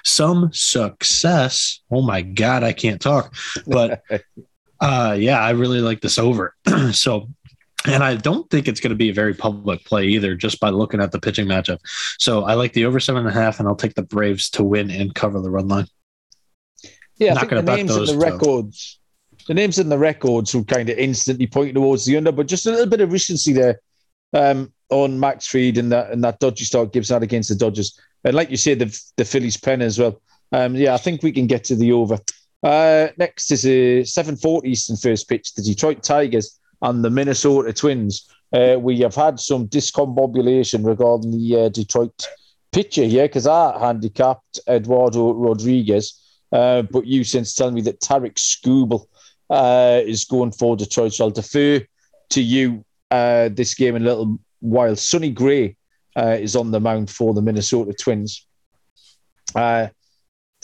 some 0.04 0.50
success. 0.52 1.80
Oh 1.90 2.02
my 2.02 2.22
God, 2.22 2.62
I 2.62 2.72
can't 2.72 3.00
talk. 3.00 3.34
But 3.66 4.02
uh, 4.80 5.16
yeah, 5.18 5.40
I 5.40 5.50
really 5.50 5.80
like 5.80 6.00
this 6.00 6.18
over. 6.18 6.54
so 6.92 7.28
and 7.86 8.02
I 8.02 8.16
don't 8.16 8.48
think 8.50 8.68
it's 8.68 8.80
going 8.80 8.90
to 8.90 8.96
be 8.96 9.10
a 9.10 9.14
very 9.14 9.34
public 9.34 9.84
play 9.84 10.06
either, 10.06 10.34
just 10.34 10.60
by 10.60 10.70
looking 10.70 11.00
at 11.00 11.12
the 11.12 11.20
pitching 11.20 11.46
matchup. 11.46 11.78
So 12.18 12.44
I 12.44 12.54
like 12.54 12.72
the 12.72 12.84
over 12.84 13.00
seven 13.00 13.26
and 13.26 13.28
a 13.28 13.38
half, 13.38 13.58
and 13.58 13.68
I'll 13.68 13.76
take 13.76 13.94
the 13.94 14.02
Braves 14.02 14.50
to 14.50 14.64
win 14.64 14.90
and 14.90 15.14
cover 15.14 15.40
the 15.40 15.50
run 15.50 15.68
line. 15.68 15.86
Yeah, 17.18 17.34
I 17.34 17.40
think 17.40 17.50
the 17.50 17.62
names 17.62 17.96
in 17.96 18.04
the 18.04 18.18
records, 18.18 18.98
the 19.48 19.54
names 19.54 19.78
in 19.78 19.88
the 19.88 19.98
records 19.98 20.54
will 20.54 20.64
kind 20.64 20.88
of 20.90 20.98
instantly 20.98 21.46
point 21.46 21.74
towards 21.74 22.04
the 22.04 22.16
under, 22.16 22.32
but 22.32 22.46
just 22.46 22.66
a 22.66 22.70
little 22.70 22.86
bit 22.86 23.00
of 23.00 23.12
recency 23.12 23.52
there 23.52 23.80
um, 24.32 24.72
on 24.90 25.18
Max 25.18 25.46
Fried 25.46 25.78
and 25.78 25.90
that 25.92 26.10
and 26.10 26.22
that 26.24 26.40
dodgy 26.40 26.64
start 26.64 26.92
Gibbs 26.92 27.08
had 27.08 27.22
against 27.22 27.48
the 27.48 27.54
Dodgers, 27.54 27.98
and 28.24 28.34
like 28.34 28.50
you 28.50 28.56
said, 28.56 28.78
the 28.78 29.02
the 29.16 29.24
Phillies 29.24 29.56
pen 29.56 29.82
as 29.82 29.98
well. 29.98 30.20
Um, 30.52 30.74
yeah, 30.74 30.94
I 30.94 30.98
think 30.98 31.22
we 31.22 31.32
can 31.32 31.46
get 31.46 31.64
to 31.64 31.76
the 31.76 31.92
over. 31.92 32.18
Uh, 32.62 33.08
next 33.16 33.50
is 33.50 33.64
a 33.64 34.02
7:40 34.02 34.66
Eastern 34.66 34.96
first 34.96 35.28
pitch. 35.28 35.54
The 35.54 35.62
Detroit 35.62 36.02
Tigers 36.02 36.58
and 36.82 37.04
the 37.04 37.10
Minnesota 37.10 37.72
Twins. 37.72 38.28
Uh, 38.52 38.76
we 38.78 39.00
have 39.00 39.14
had 39.14 39.40
some 39.40 39.66
discombobulation 39.68 40.86
regarding 40.86 41.32
the 41.32 41.56
uh, 41.56 41.68
Detroit 41.68 42.26
pitcher 42.72 43.04
here 43.04 43.26
because 43.26 43.46
I 43.46 43.78
handicapped 43.78 44.60
Eduardo 44.68 45.32
Rodriguez, 45.32 46.20
uh, 46.52 46.82
but 46.82 47.06
you 47.06 47.24
since 47.24 47.54
telling 47.54 47.74
me 47.74 47.80
that 47.82 48.00
Tarek 48.00 48.34
Skubal 48.34 49.06
uh, 49.50 50.00
is 50.04 50.24
going 50.24 50.52
for 50.52 50.76
Detroit. 50.76 51.14
So 51.14 51.24
I'll 51.24 51.30
defer 51.30 51.82
to 52.30 52.42
you 52.42 52.84
uh, 53.10 53.48
this 53.52 53.74
game 53.74 53.96
in 53.96 54.02
a 54.02 54.06
little 54.06 54.38
while. 54.60 54.96
Sonny 54.96 55.30
Gray 55.30 55.76
uh, 56.16 56.36
is 56.38 56.56
on 56.56 56.70
the 56.70 56.80
mound 56.80 57.10
for 57.10 57.34
the 57.34 57.42
Minnesota 57.42 57.92
Twins. 57.92 58.46
the 59.54 59.90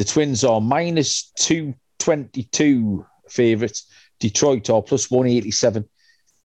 Twins 0.04 0.44
are 0.44 0.60
minus 0.60 1.32
222 1.36 3.04
favourites. 3.28 3.86
Detroit 4.20 4.70
are 4.70 4.82
plus 4.82 5.10
187 5.10 5.88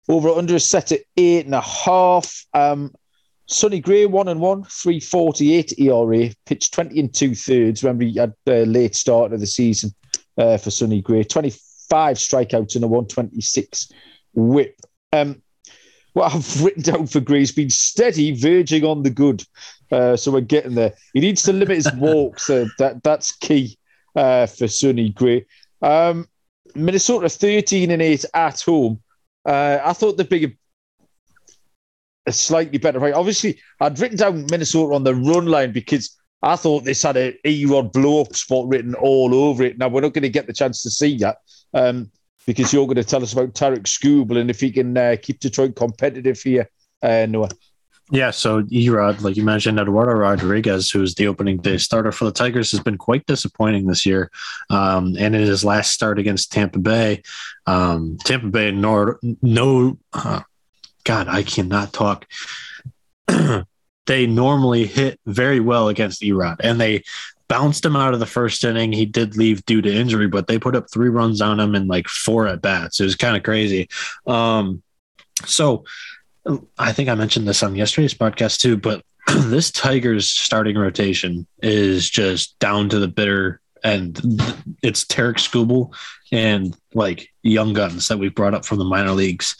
over 0.08 0.28
under 0.28 0.54
is 0.54 0.68
set 0.68 0.92
at 0.92 1.00
eight 1.16 1.46
and 1.46 1.54
a 1.54 1.60
half. 1.60 2.44
Um, 2.54 2.92
Sonny 3.46 3.80
Gray, 3.80 4.06
one 4.06 4.28
and 4.28 4.40
one, 4.40 4.64
348 4.64 5.78
ERA, 5.78 6.30
pitched 6.46 6.72
20 6.72 6.98
and 6.98 7.14
two 7.14 7.34
thirds. 7.34 7.82
Remember, 7.82 8.04
he 8.04 8.18
had 8.18 8.32
a 8.46 8.64
late 8.64 8.94
start 8.94 9.32
of 9.32 9.40
the 9.40 9.46
season 9.46 9.94
uh, 10.38 10.56
for 10.56 10.70
Sonny 10.70 11.02
Gray, 11.02 11.24
25 11.24 12.16
strikeouts 12.16 12.74
and 12.74 12.84
a 12.84 12.88
126 12.88 13.92
whip. 14.34 14.80
Um, 15.12 15.42
what 16.14 16.34
I've 16.34 16.62
written 16.64 16.82
down 16.82 17.06
for 17.06 17.20
Gray 17.20 17.40
has 17.40 17.52
been 17.52 17.70
steady, 17.70 18.34
verging 18.34 18.84
on 18.84 19.02
the 19.02 19.10
good. 19.10 19.44
Uh, 19.92 20.16
so 20.16 20.32
we're 20.32 20.40
getting 20.40 20.74
there. 20.74 20.94
He 21.12 21.20
needs 21.20 21.42
to 21.42 21.52
limit 21.52 21.76
his 21.76 21.92
walks. 21.94 22.48
Uh, 22.48 22.66
that 22.78 23.02
that's 23.02 23.36
key 23.36 23.78
uh, 24.16 24.46
for 24.46 24.68
Sonny 24.68 25.10
Gray. 25.10 25.44
Um, 25.82 26.28
Minnesota 26.74 27.28
13 27.28 27.90
and 27.90 28.00
8 28.02 28.24
at 28.34 28.60
home. 28.62 29.00
Uh, 29.44 29.78
I 29.84 29.92
thought 29.92 30.16
the 30.16 30.24
bigger 30.24 30.52
a 32.26 32.32
slightly 32.32 32.78
better 32.78 33.00
fight. 33.00 33.14
Obviously, 33.14 33.60
I'd 33.80 33.98
written 33.98 34.16
down 34.16 34.46
Minnesota 34.50 34.94
on 34.94 35.04
the 35.04 35.14
run 35.14 35.46
line 35.46 35.72
because 35.72 36.16
I 36.42 36.56
thought 36.56 36.84
this 36.84 37.02
had 37.02 37.16
a 37.16 37.36
E-Rod 37.48 37.92
blow 37.92 38.22
up 38.22 38.34
spot 38.34 38.68
written 38.68 38.94
all 38.94 39.34
over 39.34 39.64
it. 39.64 39.78
Now 39.78 39.88
we're 39.88 40.00
not 40.00 40.14
going 40.14 40.22
to 40.22 40.30
get 40.30 40.46
the 40.46 40.52
chance 40.52 40.82
to 40.82 40.90
see 40.90 41.18
that 41.18 41.38
um, 41.72 42.10
because 42.46 42.72
you're 42.72 42.86
going 42.86 42.96
to 42.96 43.04
tell 43.04 43.22
us 43.22 43.32
about 43.32 43.54
Tarek 43.54 43.84
Skubal 43.84 44.38
and 44.38 44.50
if 44.50 44.60
he 44.60 44.70
can 44.70 44.96
uh, 44.96 45.16
keep 45.20 45.40
Detroit 45.40 45.76
competitive 45.76 46.40
here, 46.40 46.68
uh, 47.02 47.26
Noah. 47.28 47.50
Yeah, 48.10 48.32
so 48.32 48.62
Erod, 48.64 49.22
like 49.22 49.36
you 49.36 49.44
mentioned, 49.44 49.78
Eduardo 49.78 50.12
Rodriguez, 50.12 50.90
who's 50.90 51.14
the 51.14 51.26
opening 51.26 51.56
day 51.56 51.78
starter 51.78 52.12
for 52.12 52.26
the 52.26 52.32
Tigers, 52.32 52.70
has 52.72 52.80
been 52.80 52.98
quite 52.98 53.24
disappointing 53.24 53.86
this 53.86 54.04
year. 54.04 54.30
Um, 54.68 55.16
and 55.18 55.34
in 55.34 55.40
his 55.40 55.64
last 55.64 55.92
start 55.92 56.18
against 56.18 56.52
Tampa 56.52 56.78
Bay, 56.78 57.22
um, 57.66 58.18
Tampa 58.24 58.48
Bay 58.48 58.72
nor, 58.72 59.18
no, 59.40 59.98
uh, 60.12 60.42
God, 61.04 61.28
I 61.28 61.42
cannot 61.44 61.94
talk. 61.94 62.26
they 64.06 64.26
normally 64.26 64.86
hit 64.86 65.18
very 65.24 65.60
well 65.60 65.88
against 65.88 66.20
Erod, 66.22 66.56
and 66.60 66.78
they 66.78 67.04
bounced 67.48 67.84
him 67.84 67.96
out 67.96 68.12
of 68.12 68.20
the 68.20 68.26
first 68.26 68.64
inning. 68.64 68.92
He 68.92 69.06
did 69.06 69.36
leave 69.36 69.64
due 69.64 69.80
to 69.80 69.94
injury, 69.94 70.28
but 70.28 70.46
they 70.46 70.58
put 70.58 70.76
up 70.76 70.90
three 70.90 71.08
runs 71.08 71.40
on 71.40 71.58
him 71.58 71.74
in 71.74 71.86
like 71.86 72.08
four 72.08 72.46
at 72.48 72.60
bats. 72.60 73.00
It 73.00 73.04
was 73.04 73.16
kind 73.16 73.36
of 73.36 73.42
crazy. 73.42 73.88
Um, 74.26 74.82
so 75.46 75.84
I 76.78 76.92
think 76.92 77.08
I 77.08 77.14
mentioned 77.14 77.48
this 77.48 77.62
on 77.62 77.74
yesterday's 77.74 78.14
podcast 78.14 78.60
too, 78.60 78.76
but 78.76 79.02
this 79.26 79.70
Tigers 79.70 80.30
starting 80.30 80.76
rotation 80.76 81.46
is 81.62 82.08
just 82.10 82.58
down 82.58 82.88
to 82.90 82.98
the 82.98 83.08
bitter 83.08 83.60
and 83.82 84.18
it's 84.82 85.04
Tarek 85.04 85.36
Skubal 85.36 85.94
and 86.32 86.76
like 86.94 87.28
young 87.42 87.74
guns 87.74 88.08
that 88.08 88.18
we've 88.18 88.34
brought 88.34 88.54
up 88.54 88.64
from 88.64 88.78
the 88.78 88.84
minor 88.84 89.12
leagues. 89.12 89.56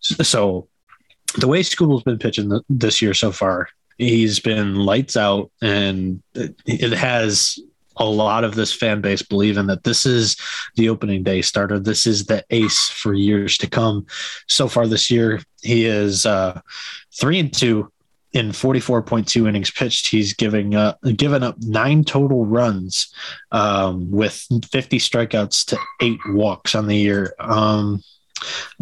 So 0.00 0.68
the 1.36 1.48
way 1.48 1.60
Skubal's 1.60 2.02
been 2.02 2.18
pitching 2.18 2.60
this 2.70 3.02
year 3.02 3.12
so 3.12 3.30
far, 3.30 3.68
he's 3.98 4.40
been 4.40 4.74
lights 4.76 5.16
out 5.16 5.50
and 5.60 6.22
it 6.34 6.92
has 6.92 7.58
a 7.98 8.04
lot 8.04 8.44
of 8.44 8.54
this 8.54 8.72
fan 8.72 9.00
base 9.00 9.22
believing 9.22 9.66
that 9.66 9.84
this 9.84 10.06
is 10.06 10.36
the 10.76 10.88
opening 10.88 11.22
day 11.22 11.42
starter. 11.42 11.78
This 11.78 12.06
is 12.06 12.26
the 12.26 12.44
ace 12.50 12.88
for 12.88 13.14
years 13.14 13.58
to 13.58 13.68
come. 13.68 14.06
So 14.46 14.68
far 14.68 14.86
this 14.86 15.10
year, 15.10 15.40
he 15.62 15.84
is 15.84 16.26
uh, 16.26 16.60
three 17.12 17.38
and 17.38 17.52
two 17.52 17.92
in 18.32 18.50
44.2 18.50 19.48
innings 19.48 19.70
pitched. 19.70 20.08
He's 20.08 20.34
giving 20.34 20.74
up 20.74 20.98
given 21.16 21.42
up 21.42 21.56
nine 21.60 22.04
total 22.04 22.44
runs 22.46 23.12
um, 23.52 24.10
with 24.10 24.46
50 24.70 24.98
strikeouts 24.98 25.66
to 25.66 25.78
eight 26.00 26.20
walks 26.28 26.74
on 26.74 26.86
the 26.86 26.96
year. 26.96 27.34
Um, 27.38 28.02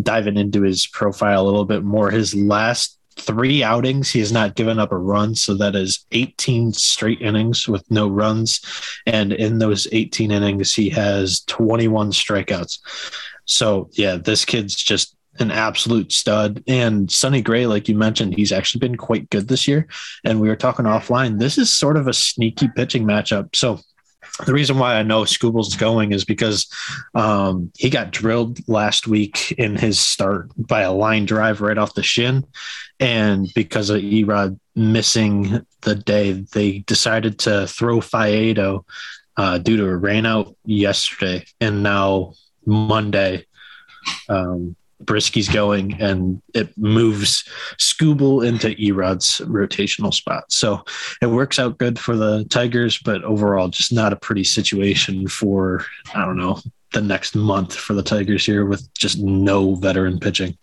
diving 0.03 0.37
into 0.37 0.63
his 0.63 0.87
profile 0.87 1.43
a 1.43 1.47
little 1.47 1.65
bit 1.65 1.83
more, 1.83 2.11
his 2.11 2.35
last 2.35 2.99
three 3.19 3.63
outings, 3.63 4.11
he 4.11 4.21
has 4.21 4.33
not 4.33 4.55
given 4.55 4.79
up 4.79 4.93
a 4.93 4.99
run. 4.99 5.35
So 5.35 5.55
that 5.55 5.75
is 5.75 6.07
18 6.13 6.73
straight 6.73 7.21
innings 7.21 7.67
with 7.67 7.89
no 7.91 8.09
runs. 8.09 8.61
And 9.07 9.33
in 9.33 9.59
those 9.59 9.89
18 9.93 10.31
innings, 10.31 10.75
he 10.75 10.91
has 10.91 11.41
21 11.43 12.13
strikeouts. 12.13 12.79
So, 13.47 13.89
yeah, 13.93 14.17
this 14.17 14.45
kid's 14.45 14.75
just 14.75 15.17
an 15.39 15.51
absolute 15.51 16.13
stud. 16.13 16.63
And 16.67 17.11
Sonny 17.11 17.43
Gray, 17.43 17.67
like 17.67 17.89
you 17.89 17.95
mentioned, 17.95 18.35
he's 18.35 18.53
actually 18.53 18.81
been 18.81 18.97
quite 18.97 19.31
good 19.31 19.49
this 19.49 19.69
year. 19.69 19.87
And 20.25 20.41
we 20.41 20.49
were 20.49 20.57
talking 20.57 20.87
offline. 20.87 21.39
This 21.39 21.59
is 21.59 21.75
sort 21.75 21.97
of 21.97 22.09
a 22.09 22.13
sneaky 22.13 22.69
pitching 22.75 23.05
matchup. 23.05 23.55
So, 23.55 23.81
the 24.45 24.53
reason 24.53 24.79
why 24.79 24.97
I 24.97 25.03
know 25.03 25.23
Skubal's 25.23 25.77
going 25.77 26.13
is 26.13 26.25
because 26.25 26.69
um, 27.15 27.73
he 27.77 27.89
got 27.89 28.11
drilled 28.11 28.67
last 28.69 29.07
week 29.07 29.53
in 29.53 29.77
his 29.77 29.99
start 29.99 30.51
by 30.57 30.83
a 30.83 30.93
line 30.93 31.25
drive 31.25 31.61
right 31.61 31.79
off 31.79 31.95
the 31.95 32.03
shin. 32.03 32.45
And 33.01 33.49
because 33.55 33.89
of 33.91 34.03
Erod 34.03 34.59
missing 34.75 35.65
the 35.83 35.95
day, 35.95 36.33
they 36.33 36.81
decided 36.81 37.39
to 37.41 37.67
throw 37.67 38.01
Faedo 38.01 38.85
uh, 39.37 39.59
due 39.59 39.77
to 39.77 39.85
a 39.85 39.99
rainout 39.99 40.55
yesterday. 40.65 41.45
And 41.61 41.83
now 41.83 42.35
Monday, 42.65 43.47
um, 44.29 44.77
Brieske's 45.01 45.49
going 45.49 46.01
and 46.01 46.41
it 46.55 46.77
moves 46.79 47.45
Skubal 47.79 48.47
into 48.47 48.75
Erod's 48.81 49.41
rotational 49.45 50.13
spot. 50.13 50.45
So 50.51 50.85
it 51.21 51.27
works 51.27 51.59
out 51.59 51.79
good 51.79 51.99
for 51.99 52.17
the 52.17 52.45
Tigers, 52.45 52.99
but 52.99 53.23
overall, 53.25 53.69
just 53.69 53.93
not 53.93 54.13
a 54.13 54.17
pretty 54.17 54.45
situation 54.45 55.29
for, 55.29 55.85
I 56.15 56.25
don't 56.25 56.39
know, 56.39 56.61
the 56.93 57.03
next 57.03 57.35
month 57.35 57.75
for 57.75 57.95
the 57.95 58.03
Tigers 58.03 58.47
here 58.47 58.65
with 58.65 58.93
just 58.95 59.19
no 59.19 59.75
veteran 59.75 60.19
pitching. 60.19 60.57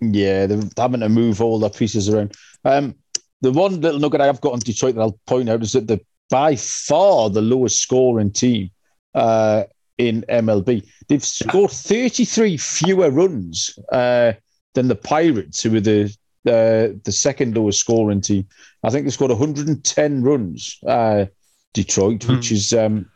Yeah, 0.00 0.46
they're 0.46 0.62
having 0.76 1.00
to 1.00 1.08
move 1.08 1.40
all 1.40 1.58
their 1.58 1.70
pieces 1.70 2.08
around. 2.08 2.34
Um, 2.64 2.96
the 3.40 3.52
one 3.52 3.80
little 3.80 4.00
nugget 4.00 4.20
I've 4.20 4.40
got 4.40 4.54
on 4.54 4.60
Detroit 4.60 4.94
that 4.94 5.00
I'll 5.00 5.18
point 5.26 5.48
out 5.48 5.62
is 5.62 5.72
that 5.72 5.86
the 5.86 6.00
by 6.30 6.56
far 6.56 7.28
the 7.28 7.42
lowest 7.42 7.80
scoring 7.80 8.32
team 8.32 8.70
uh, 9.14 9.64
in 9.98 10.24
MLB. 10.28 10.86
They've 11.08 11.24
scored 11.24 11.70
33 11.70 12.56
fewer 12.56 13.10
runs 13.10 13.78
uh, 13.90 14.32
than 14.74 14.88
the 14.88 14.96
Pirates, 14.96 15.62
who 15.62 15.72
were 15.72 15.80
the 15.80 16.16
uh, 16.44 16.98
the 17.04 17.12
second 17.12 17.56
lowest 17.56 17.78
scoring 17.78 18.20
team. 18.20 18.46
I 18.82 18.90
think 18.90 19.04
they 19.04 19.10
scored 19.10 19.30
110 19.30 20.22
runs, 20.22 20.78
uh, 20.86 21.26
Detroit, 21.72 22.26
which 22.26 22.48
mm. 22.48 22.52
is 22.52 22.72
um, 22.72 23.10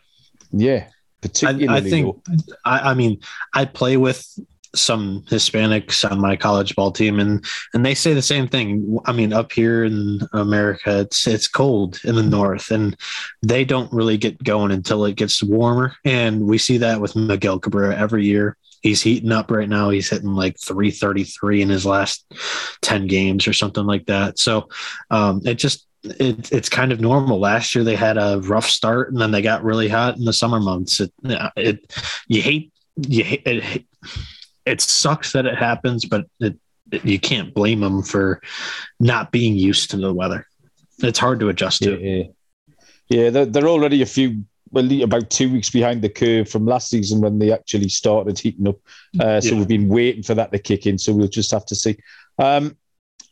yeah, 0.53 0.89
particularly. 1.21 1.69
I, 1.69 1.77
I 1.77 1.81
think. 1.81 2.17
I, 2.65 2.91
I, 2.91 2.95
mean, 2.95 3.21
I 3.53 3.65
play 3.65 3.97
with 3.97 4.39
some 4.77 5.23
Hispanics 5.23 6.09
on 6.09 6.21
my 6.21 6.37
college 6.37 6.75
ball 6.77 6.93
team, 6.93 7.19
and 7.21 7.45
and 7.75 7.85
they 7.85 7.95
say 7.95 8.15
the 8.15 8.23
same 8.23 8.49
thing. 8.49 8.99
I 9.07 9.13
mean, 9.13 9.33
up 9.33 9.53
here 9.53 9.85
in 9.85 10.21
America, 10.33 11.01
it's 11.01 11.27
it's 11.27 11.49
cold 11.49 12.01
in 12.05 12.15
the 12.15 12.23
north, 12.23 12.71
and 12.71 12.97
they 13.43 13.65
don't 13.65 13.93
really 13.93 14.17
get 14.17 14.43
going 14.43 14.73
until 14.73 15.05
it 15.05 15.17
gets 15.17 15.43
warmer. 15.43 15.95
And 16.05 16.47
we 16.47 16.59
see 16.59 16.79
that 16.79 17.01
with 17.01 17.17
Miguel 17.17 17.59
Cabrera 17.59 17.97
every 17.97 18.25
year. 18.25 18.57
He's 18.83 19.03
heating 19.03 19.33
up 19.33 19.51
right 19.51 19.69
now. 19.69 19.91
He's 19.91 20.11
hitting 20.11 20.35
like 20.35 20.61
333 20.61 21.63
in 21.63 21.69
his 21.69 21.85
last 21.85 22.25
10 22.83 23.09
games 23.09 23.49
or 23.49 23.53
something 23.53 23.85
like 23.85 24.07
that. 24.07 24.39
So 24.39 24.69
um, 25.11 25.41
it 25.45 25.55
just 25.55 25.87
it, 26.05 26.53
it's 26.53 26.69
kind 26.69 26.93
of 26.93 27.01
normal. 27.01 27.41
Last 27.41 27.75
year 27.75 27.85
they 27.85 27.97
had 27.97 28.17
a 28.17 28.41
rough 28.41 28.67
start 28.67 29.11
and 29.11 29.21
then 29.21 29.31
they 29.31 29.43
got 29.43 29.65
really 29.65 29.89
hot 29.89 30.17
in 30.17 30.25
the 30.25 30.33
summer 30.33 30.61
months. 30.61 31.01
It, 31.01 31.13
it 31.57 31.93
you 32.29 32.43
hate 32.43 32.73
you 32.97 33.25
hate 33.25 33.43
it, 33.47 33.85
it 34.67 34.81
sucks 34.81 35.33
that 35.33 35.47
it 35.47 35.57
happens, 35.57 36.05
but 36.05 36.27
it, 36.41 36.59
it, 36.91 37.05
you 37.05 37.19
can't 37.19 37.55
blame 37.55 37.81
them 37.81 38.03
for 38.03 38.43
not 39.01 39.31
being 39.33 39.55
used 39.55 39.91
to 39.93 39.97
the 39.97 40.13
weather. 40.13 40.47
It's 40.99 41.19
hard 41.19 41.41
to 41.41 41.49
adjust 41.49 41.83
to. 41.85 41.99
Yeah, 41.99 42.25
yeah 43.09 43.31
they're, 43.31 43.47
they're 43.47 43.69
already 43.69 44.03
a 44.03 44.07
few, 44.07 44.45
well, 44.71 45.03
about 45.03 45.31
two 45.31 45.53
weeks 45.53 45.71
behind 45.71 46.03
the 46.03 46.09
curve 46.09 46.49
from 46.49 46.67
last 46.67 46.91
season 46.91 47.21
when 47.21 47.39
they 47.39 47.53
actually 47.53 47.89
started 47.89 48.39
heating 48.39 48.69
up. 48.69 48.77
Uh, 49.19 49.41
so 49.41 49.51
yeah. 49.51 49.59
we've 49.59 49.69
been 49.69 49.89
waiting 49.89 50.23
for 50.23 50.35
that 50.35 50.53
to 50.53 50.59
kick 50.59 50.87
in. 50.87 50.99
So 50.99 51.13
we'll 51.13 51.29
just 51.29 51.53
have 51.53 51.67
to 51.67 51.75
see. 51.75 51.97
Um, 52.39 52.77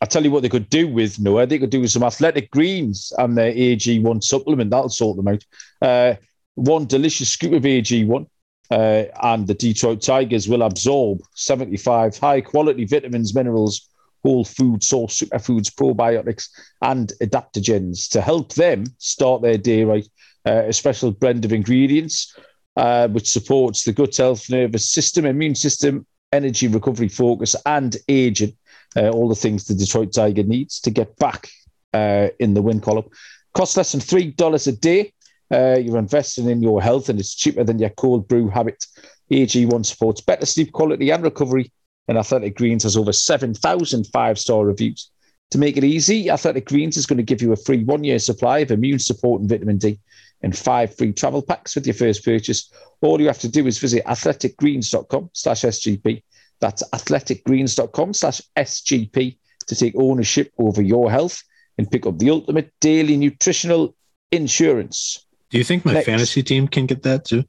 I'll 0.01 0.07
tell 0.07 0.23
you 0.23 0.31
what 0.31 0.41
they 0.41 0.49
could 0.49 0.69
do 0.69 0.87
with 0.87 1.19
Noah. 1.19 1.45
They 1.45 1.59
could 1.59 1.69
do 1.69 1.81
with 1.81 1.91
some 1.91 2.03
athletic 2.03 2.51
greens 2.51 3.11
and 3.17 3.37
their 3.37 3.51
AG1 3.51 4.23
supplement. 4.23 4.69
That'll 4.69 4.89
sort 4.89 5.17
them 5.17 5.27
out. 5.27 5.43
Uh, 5.81 6.15
one 6.55 6.85
delicious 6.85 7.29
scoop 7.29 7.53
of 7.53 7.63
AG1 7.63 8.27
uh, 8.71 9.03
and 9.23 9.47
the 9.47 9.53
Detroit 9.53 10.01
Tigers 10.01 10.47
will 10.47 10.63
absorb 10.63 11.21
75 11.35 12.17
high 12.17 12.41
quality 12.41 12.85
vitamins, 12.85 13.35
minerals, 13.35 13.89
whole 14.23 14.43
food 14.43 14.83
source 14.83 15.21
superfoods, 15.21 15.73
probiotics, 15.73 16.49
and 16.81 17.13
adaptogens 17.21 18.09
to 18.09 18.21
help 18.21 18.53
them 18.53 18.85
start 18.97 19.41
their 19.41 19.57
day 19.57 19.83
right. 19.83 20.07
Uh, 20.47 20.65
a 20.67 20.73
special 20.73 21.09
blend 21.09 21.43
of 21.43 21.51
ingredients 21.51 22.35
uh, 22.77 23.07
which 23.07 23.29
supports 23.29 23.83
the 23.83 23.93
gut 23.93 24.15
health, 24.17 24.49
nervous 24.49 24.91
system, 24.91 25.25
immune 25.25 25.55
system, 25.55 26.05
energy 26.31 26.67
recovery 26.67 27.07
focus, 27.07 27.55
and 27.65 27.97
aging. 28.07 28.55
Uh, 28.97 29.09
all 29.09 29.27
the 29.27 29.35
things 29.35 29.65
the 29.65 29.73
Detroit 29.73 30.13
Tiger 30.13 30.43
needs 30.43 30.79
to 30.79 30.91
get 30.91 31.15
back 31.17 31.49
uh, 31.93 32.27
in 32.39 32.53
the 32.53 32.61
win 32.61 32.79
column. 32.79 33.05
Costs 33.53 33.77
less 33.77 33.91
than 33.91 34.01
$3 34.01 34.67
a 34.67 34.71
day. 34.73 35.13
Uh, 35.51 35.77
you're 35.79 35.97
investing 35.97 36.49
in 36.49 36.61
your 36.61 36.81
health 36.81 37.09
and 37.09 37.19
it's 37.19 37.35
cheaper 37.35 37.63
than 37.63 37.79
your 37.79 37.89
cold 37.91 38.27
brew 38.27 38.49
habit. 38.49 38.85
AG1 39.31 39.85
supports 39.85 40.21
better 40.21 40.45
sleep 40.45 40.71
quality 40.71 41.09
and 41.09 41.23
recovery, 41.23 41.71
and 42.07 42.17
Athletic 42.17 42.55
Greens 42.55 42.83
has 42.83 42.97
over 42.97 43.11
7,000 43.11 44.07
five 44.07 44.37
star 44.37 44.65
reviews. 44.65 45.09
To 45.51 45.57
make 45.57 45.77
it 45.77 45.83
easy, 45.83 46.29
Athletic 46.29 46.65
Greens 46.65 46.97
is 46.97 47.05
going 47.05 47.17
to 47.17 47.23
give 47.23 47.41
you 47.41 47.51
a 47.51 47.57
free 47.57 47.83
one 47.83 48.03
year 48.03 48.19
supply 48.19 48.59
of 48.59 48.71
immune 48.71 48.99
support 48.99 49.41
and 49.41 49.49
vitamin 49.49 49.77
D 49.77 49.99
and 50.41 50.57
five 50.57 50.95
free 50.95 51.13
travel 51.13 51.41
packs 51.41 51.75
with 51.75 51.87
your 51.87 51.93
first 51.93 52.23
purchase. 52.23 52.71
All 53.01 53.19
you 53.21 53.27
have 53.27 53.39
to 53.39 53.47
do 53.47 53.65
is 53.67 53.77
visit 53.77 54.03
athleticgreens.com 54.05 55.29
slash 55.33 55.61
SGP. 55.61 56.23
That's 56.59 56.83
athleticgreens.com 56.89 58.13
slash 58.13 58.41
SGP 58.55 59.37
to 59.67 59.75
take 59.75 59.95
ownership 59.95 60.51
over 60.57 60.81
your 60.81 61.09
health 61.09 61.41
and 61.77 61.89
pick 61.89 62.05
up 62.05 62.19
the 62.19 62.29
ultimate 62.29 62.71
daily 62.79 63.17
nutritional 63.17 63.95
insurance. 64.31 65.25
Do 65.49 65.57
you 65.57 65.63
think 65.63 65.85
my 65.85 65.93
Next. 65.93 66.05
fantasy 66.05 66.43
team 66.43 66.67
can 66.67 66.85
get 66.85 67.03
that 67.03 67.25
too? 67.25 67.43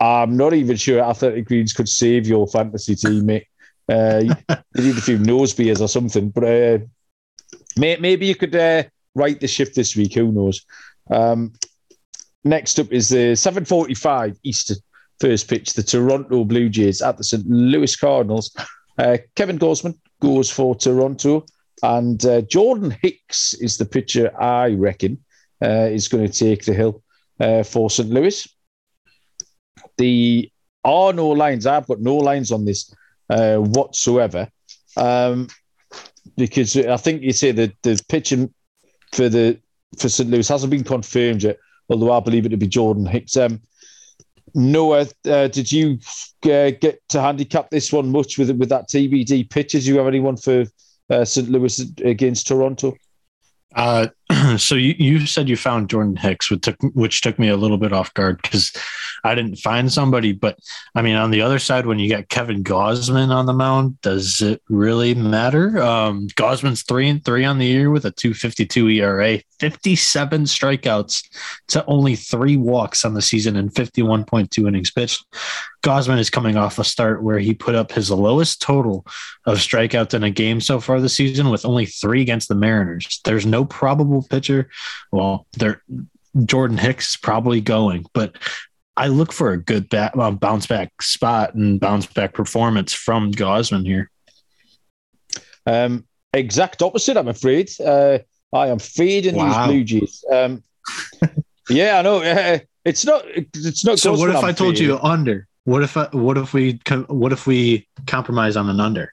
I'm 0.00 0.36
not 0.36 0.54
even 0.54 0.76
sure 0.76 1.00
Athletic 1.00 1.46
Greens 1.46 1.72
could 1.72 1.88
save 1.88 2.26
your 2.26 2.46
fantasy 2.46 2.94
team, 2.94 3.26
mate. 3.26 3.46
Uh, 3.88 4.22
you 4.76 4.82
need 4.82 4.98
a 4.98 5.00
few 5.00 5.18
nose 5.18 5.54
beers 5.54 5.80
or 5.80 5.88
something, 5.88 6.30
but 6.30 6.44
uh, 6.44 6.78
may, 7.76 7.96
maybe 7.96 8.26
you 8.26 8.34
could 8.34 8.54
uh, 8.54 8.82
write 9.14 9.40
the 9.40 9.48
shift 9.48 9.74
this 9.74 9.96
week. 9.96 10.14
Who 10.14 10.30
knows? 10.30 10.64
Um, 11.10 11.52
next 12.44 12.78
up 12.78 12.92
is 12.92 13.08
the 13.08 13.32
7:45 13.32 14.36
Eastern 14.44 14.76
first 15.20 15.48
pitch. 15.48 15.72
The 15.72 15.82
Toronto 15.82 16.44
Blue 16.44 16.68
Jays 16.68 17.02
at 17.02 17.16
the 17.16 17.24
St. 17.24 17.46
Louis 17.46 17.96
Cardinals. 17.96 18.54
Uh, 18.98 19.18
Kevin 19.36 19.58
Gausman 19.58 19.98
goes 20.20 20.50
for 20.50 20.74
Toronto, 20.74 21.46
and 21.82 22.24
uh, 22.26 22.42
Jordan 22.42 22.94
Hicks 23.02 23.54
is 23.54 23.78
the 23.78 23.86
pitcher 23.86 24.30
I 24.40 24.74
reckon 24.74 25.18
uh, 25.62 25.88
is 25.90 26.08
going 26.08 26.26
to 26.26 26.32
take 26.32 26.64
the 26.64 26.74
hill 26.74 27.02
uh, 27.40 27.62
for 27.62 27.90
St. 27.90 28.08
Louis. 28.10 28.46
The 29.96 30.50
are 30.84 31.12
no 31.12 31.28
lines. 31.28 31.66
I've 31.66 31.86
got 31.86 32.00
no 32.00 32.16
lines 32.16 32.52
on 32.52 32.64
this 32.64 32.94
uh, 33.30 33.56
whatsoever. 33.56 34.48
Um, 34.96 35.48
because 36.36 36.76
I 36.76 36.96
think 36.96 37.22
you 37.22 37.32
say 37.32 37.52
that 37.52 37.74
the 37.82 38.00
pitching 38.08 38.52
for 39.12 39.28
the 39.28 39.58
for 39.98 40.08
St. 40.08 40.30
Louis 40.30 40.48
hasn't 40.48 40.70
been 40.70 40.84
confirmed 40.84 41.42
yet, 41.42 41.58
although 41.88 42.12
I 42.12 42.20
believe 42.20 42.46
it 42.46 42.50
to 42.50 42.56
be 42.56 42.66
Jordan 42.66 43.06
Hicks. 43.06 43.36
Um, 43.36 43.60
Noah, 44.54 45.06
uh, 45.26 45.48
did 45.48 45.70
you 45.70 45.98
uh, 46.44 46.70
get 46.70 47.00
to 47.08 47.20
handicap 47.20 47.70
this 47.70 47.92
one 47.92 48.10
much 48.10 48.38
with 48.38 48.50
with 48.52 48.68
that 48.68 48.88
TBD 48.88 49.50
pitches? 49.50 49.86
You 49.86 49.98
have 49.98 50.06
anyone 50.06 50.36
for 50.36 50.64
uh, 51.10 51.24
St. 51.24 51.48
Louis 51.48 51.80
against 52.04 52.46
Toronto? 52.46 52.94
So 54.58 54.74
you, 54.74 54.94
you 54.98 55.26
said 55.26 55.48
you 55.48 55.56
found 55.56 55.90
Jordan 55.90 56.16
Hicks, 56.16 56.50
which 56.50 56.62
took 56.62 56.76
which 56.94 57.20
took 57.20 57.38
me 57.38 57.48
a 57.48 57.56
little 57.56 57.78
bit 57.78 57.92
off 57.92 58.12
guard 58.14 58.40
because 58.42 58.72
I 59.24 59.34
didn't 59.34 59.56
find 59.56 59.92
somebody. 59.92 60.32
But 60.32 60.58
I 60.94 61.02
mean, 61.02 61.16
on 61.16 61.30
the 61.30 61.42
other 61.42 61.58
side, 61.58 61.86
when 61.86 61.98
you 61.98 62.08
got 62.10 62.28
Kevin 62.28 62.64
Gausman 62.64 63.30
on 63.30 63.46
the 63.46 63.52
mound, 63.52 64.00
does 64.00 64.40
it 64.40 64.62
really 64.68 65.14
matter? 65.14 65.80
Um, 65.82 66.28
Gausman's 66.28 66.82
three 66.82 67.08
and 67.08 67.24
three 67.24 67.44
on 67.44 67.58
the 67.58 67.66
year 67.66 67.90
with 67.90 68.04
a 68.04 68.10
two 68.10 68.34
fifty 68.34 68.66
two 68.66 68.88
ERA, 68.88 69.40
fifty 69.58 69.96
seven 69.96 70.44
strikeouts 70.44 71.24
to 71.68 71.84
only 71.86 72.16
three 72.16 72.56
walks 72.56 73.04
on 73.04 73.14
the 73.14 73.22
season, 73.22 73.56
and 73.56 73.74
fifty 73.74 74.02
one 74.02 74.24
point 74.24 74.50
two 74.50 74.66
innings 74.66 74.90
pitched. 74.90 75.24
Gausman 75.82 76.18
is 76.18 76.30
coming 76.30 76.56
off 76.56 76.78
a 76.78 76.84
start 76.84 77.22
where 77.22 77.38
he 77.38 77.54
put 77.54 77.74
up 77.74 77.92
his 77.92 78.10
lowest 78.10 78.60
total 78.60 79.06
of 79.46 79.58
strikeouts 79.58 80.12
in 80.12 80.24
a 80.24 80.30
game 80.30 80.60
so 80.60 80.80
far 80.80 81.00
this 81.00 81.14
season 81.14 81.50
with 81.50 81.64
only 81.64 81.86
three 81.86 82.20
against 82.20 82.48
the 82.48 82.54
Mariners. 82.54 83.20
There's 83.24 83.46
no 83.46 83.64
probable 83.64 84.17
pitcher. 84.22 84.70
Well, 85.12 85.46
there 85.56 85.82
Jordan 86.44 86.78
Hicks 86.78 87.10
is 87.10 87.16
probably 87.16 87.60
going, 87.60 88.06
but 88.12 88.36
I 88.96 89.06
look 89.08 89.32
for 89.32 89.52
a 89.52 89.62
good 89.62 89.88
bat, 89.88 90.12
uh, 90.18 90.30
bounce 90.32 90.66
back 90.66 91.02
spot 91.02 91.54
and 91.54 91.78
bounce 91.78 92.06
back 92.06 92.34
performance 92.34 92.92
from 92.92 93.32
Gausman 93.32 93.86
here. 93.86 94.10
Um, 95.66 96.06
exact 96.32 96.82
opposite, 96.82 97.16
I'm 97.16 97.28
afraid. 97.28 97.70
Uh, 97.80 98.18
I 98.52 98.68
am 98.68 98.78
fading 98.78 99.36
wow. 99.36 99.66
these 99.66 99.66
Blue 99.66 99.84
Jays. 99.84 100.24
Um, 100.32 100.62
yeah, 101.70 101.98
I 101.98 102.02
know. 102.02 102.22
Uh, 102.22 102.58
it's 102.84 103.04
not. 103.04 103.24
It's 103.26 103.84
not. 103.84 103.98
So 103.98 104.12
what 104.16 104.30
if 104.30 104.36
I'm 104.36 104.44
I 104.46 104.52
told 104.52 104.78
you 104.78 104.98
under? 104.98 105.46
What 105.64 105.82
if 105.82 105.96
I, 105.96 106.08
what 106.12 106.38
if 106.38 106.54
we 106.54 106.80
what 107.08 107.32
if 107.32 107.46
we 107.46 107.86
compromise 108.06 108.56
on 108.56 108.70
an 108.70 108.80
under? 108.80 109.12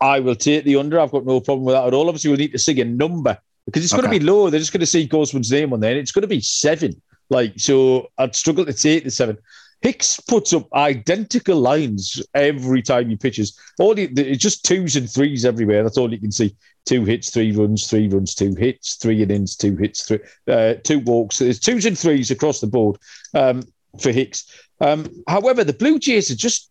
I 0.00 0.20
will 0.20 0.34
take 0.34 0.64
the 0.64 0.76
under. 0.76 0.98
I've 0.98 1.10
got 1.10 1.26
no 1.26 1.40
problem 1.40 1.66
with 1.66 1.74
that 1.74 1.86
at 1.86 1.92
all. 1.92 2.08
Obviously, 2.08 2.30
we'll 2.30 2.38
need 2.38 2.52
to 2.52 2.58
see 2.58 2.80
a 2.80 2.84
number 2.84 3.38
because 3.70 3.84
it's 3.84 3.92
okay. 3.92 4.02
going 4.02 4.12
to 4.12 4.18
be 4.18 4.24
low. 4.24 4.50
They're 4.50 4.60
just 4.60 4.72
going 4.72 4.80
to 4.80 4.86
see 4.86 5.08
Gausman's 5.08 5.50
name 5.50 5.72
on 5.72 5.80
there. 5.80 5.96
it's 5.96 6.12
going 6.12 6.22
to 6.22 6.28
be 6.28 6.40
seven. 6.40 7.00
Like 7.28 7.54
so, 7.56 8.08
I'd 8.18 8.34
struggle 8.34 8.64
to 8.66 8.72
take 8.72 9.04
the 9.04 9.10
seven. 9.10 9.38
Hicks 9.82 10.20
puts 10.20 10.52
up 10.52 10.70
identical 10.74 11.58
lines 11.58 12.22
every 12.34 12.82
time 12.82 13.08
he 13.08 13.16
pitches. 13.16 13.58
All 13.78 13.94
he, 13.96 14.04
it's 14.04 14.42
just 14.42 14.64
twos 14.64 14.96
and 14.96 15.10
threes 15.10 15.44
everywhere. 15.44 15.82
That's 15.82 15.96
all 15.96 16.12
you 16.12 16.18
can 16.18 16.32
see. 16.32 16.54
Two 16.84 17.04
hits, 17.04 17.30
three 17.30 17.52
runs, 17.52 17.86
three 17.88 18.08
runs, 18.08 18.34
two 18.34 18.54
hits, 18.54 18.96
three 18.96 19.22
innings, 19.22 19.56
two 19.56 19.76
hits, 19.76 20.06
three, 20.06 20.18
uh, 20.48 20.74
two 20.84 20.98
walks. 21.00 21.38
There's 21.38 21.60
twos 21.60 21.86
and 21.86 21.98
threes 21.98 22.30
across 22.30 22.60
the 22.60 22.66
board 22.66 22.98
um, 23.32 23.62
for 23.98 24.12
Hicks. 24.12 24.52
Um, 24.80 25.06
however, 25.28 25.64
the 25.64 25.72
Blue 25.72 25.98
Jays 25.98 26.30
are 26.30 26.36
just, 26.36 26.70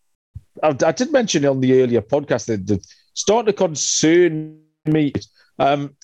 I, 0.62 0.76
I 0.84 0.92
did 0.92 1.12
mention 1.12 1.44
on 1.46 1.60
the 1.60 1.82
earlier 1.82 2.02
podcast 2.02 2.46
that 2.46 2.66
they're 2.66 2.78
starting 3.14 3.46
to 3.46 3.52
concern 3.52 4.60
me. 4.84 5.12
Um, 5.58 5.96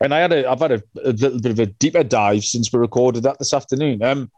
and 0.00 0.14
I 0.14 0.20
had 0.20 0.32
a, 0.32 0.50
I've 0.50 0.60
had 0.60 0.72
a, 0.72 0.82
a, 1.04 1.12
little 1.12 1.40
bit 1.40 1.52
of 1.52 1.58
a 1.58 1.66
deeper 1.66 2.02
dive 2.02 2.44
since 2.44 2.72
we 2.72 2.78
recorded 2.78 3.22
that 3.24 3.38
this 3.38 3.52
afternoon. 3.52 4.02
Um, 4.02 4.30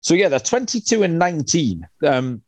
so 0.00 0.14
yeah, 0.14 0.28
they're 0.28 0.40
22 0.40 1.02
and 1.02 1.18
19. 1.18 1.86
Um, 2.06 2.42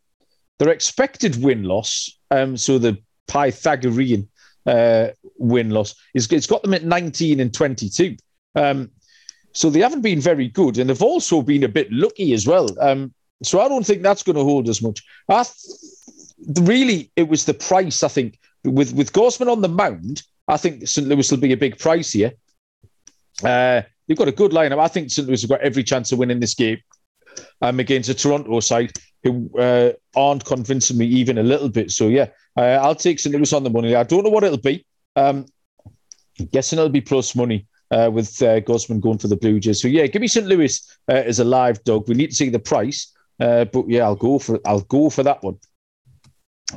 their 0.58 0.70
expected 0.70 1.42
win 1.42 1.64
loss, 1.64 2.10
um, 2.30 2.56
so 2.56 2.78
the 2.78 2.98
Pythagorean 3.28 4.28
uh, 4.64 5.08
win 5.38 5.70
loss, 5.70 5.94
is 6.14 6.30
it's 6.32 6.46
got 6.46 6.62
them 6.62 6.74
at 6.74 6.84
19 6.84 7.40
and 7.40 7.52
22. 7.52 8.16
Um, 8.54 8.90
so 9.52 9.70
they 9.70 9.80
haven't 9.80 10.02
been 10.02 10.20
very 10.20 10.48
good, 10.48 10.78
and 10.78 10.88
they've 10.88 11.02
also 11.02 11.42
been 11.42 11.64
a 11.64 11.68
bit 11.68 11.90
lucky 11.90 12.32
as 12.32 12.46
well. 12.46 12.68
Um, 12.80 13.12
so 13.42 13.60
I 13.60 13.68
don't 13.68 13.86
think 13.86 14.02
that's 14.02 14.22
going 14.22 14.36
to 14.36 14.44
hold 14.44 14.68
as 14.68 14.82
much. 14.82 15.02
I 15.28 15.44
th- 15.44 16.58
really, 16.60 17.10
it 17.16 17.28
was 17.28 17.44
the 17.44 17.54
price. 17.54 18.02
I 18.02 18.08
think 18.08 18.38
with 18.64 18.92
with 18.92 19.12
Gausman 19.12 19.50
on 19.50 19.62
the 19.62 19.68
mound, 19.68 20.22
I 20.48 20.56
think 20.56 20.86
St. 20.86 21.06
Louis 21.08 21.30
will 21.30 21.38
be 21.38 21.52
a 21.52 21.56
big 21.56 21.78
price 21.78 22.12
here. 22.12 22.32
Uh, 23.42 23.82
they've 24.06 24.16
got 24.16 24.28
a 24.28 24.32
good 24.32 24.52
lineup. 24.52 24.78
I 24.78 24.88
think 24.88 25.10
St. 25.10 25.26
Louis 25.26 25.42
have 25.42 25.50
got 25.50 25.60
every 25.60 25.82
chance 25.82 26.12
of 26.12 26.18
winning 26.18 26.40
this 26.40 26.54
game 26.54 26.78
um, 27.62 27.80
against 27.80 28.08
a 28.08 28.14
Toronto 28.14 28.60
side 28.60 28.92
who 29.22 29.50
uh, 29.58 29.92
aren't 30.14 30.44
convincing 30.44 30.98
me 30.98 31.06
even 31.06 31.38
a 31.38 31.42
little 31.42 31.68
bit. 31.68 31.90
So 31.90 32.08
yeah, 32.08 32.28
uh, 32.56 32.78
I'll 32.82 32.94
take 32.94 33.18
St. 33.18 33.34
Louis 33.34 33.52
on 33.52 33.64
the 33.64 33.70
money. 33.70 33.94
I 33.94 34.04
don't 34.04 34.24
know 34.24 34.30
what 34.30 34.44
it'll 34.44 34.58
be. 34.58 34.86
Um, 35.16 35.46
guessing 36.52 36.78
it'll 36.78 36.90
be 36.90 37.00
plus 37.00 37.34
money 37.34 37.66
uh, 37.90 38.10
with 38.12 38.40
uh, 38.42 38.60
Gausman 38.60 39.00
going 39.00 39.18
for 39.18 39.28
the 39.28 39.36
Blue 39.36 39.58
Jays. 39.58 39.82
So 39.82 39.88
yeah, 39.88 40.06
give 40.06 40.22
me 40.22 40.28
St. 40.28 40.46
Louis 40.46 40.98
uh, 41.08 41.12
as 41.12 41.40
a 41.40 41.44
live 41.44 41.82
dog. 41.84 42.08
We 42.08 42.14
need 42.14 42.30
to 42.30 42.36
see 42.36 42.48
the 42.48 42.58
price. 42.58 43.12
Uh, 43.38 43.64
but 43.66 43.88
yeah, 43.88 44.04
I'll 44.04 44.16
go 44.16 44.38
for 44.38 44.60
I'll 44.64 44.80
go 44.80 45.10
for 45.10 45.22
that 45.22 45.42
one. 45.42 45.58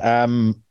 Um, 0.00 0.62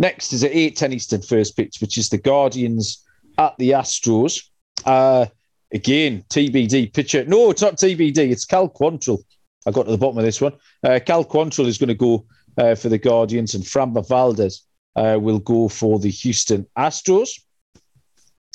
next 0.00 0.32
is 0.32 0.42
at 0.42 0.50
eight 0.50 0.76
ten 0.76 0.92
Eastern 0.92 1.22
first 1.22 1.56
pitch, 1.56 1.76
which 1.80 1.96
is 1.96 2.08
the 2.08 2.18
Guardians 2.18 3.04
at 3.38 3.56
the 3.58 3.70
Astros. 3.70 4.42
Uh, 4.84 5.26
again, 5.72 6.24
TBD 6.28 6.92
pitcher. 6.92 7.24
No, 7.24 7.50
it's 7.50 7.62
not 7.62 7.76
TBD. 7.76 8.18
It's 8.18 8.44
Cal 8.44 8.68
Quantrill. 8.68 9.22
I 9.66 9.70
got 9.70 9.84
to 9.84 9.92
the 9.92 9.98
bottom 9.98 10.18
of 10.18 10.24
this 10.24 10.40
one. 10.40 10.54
Uh, 10.82 10.98
Cal 11.04 11.24
Quantrill 11.24 11.66
is 11.66 11.78
going 11.78 11.88
to 11.88 11.94
go 11.94 12.26
uh, 12.58 12.74
for 12.74 12.88
the 12.88 12.98
Guardians, 12.98 13.54
and 13.54 13.62
Framber 13.62 14.06
Valdez 14.08 14.62
uh, 14.96 15.18
will 15.20 15.38
go 15.38 15.68
for 15.68 15.98
the 15.98 16.10
Houston 16.10 16.66
Astros. 16.76 17.30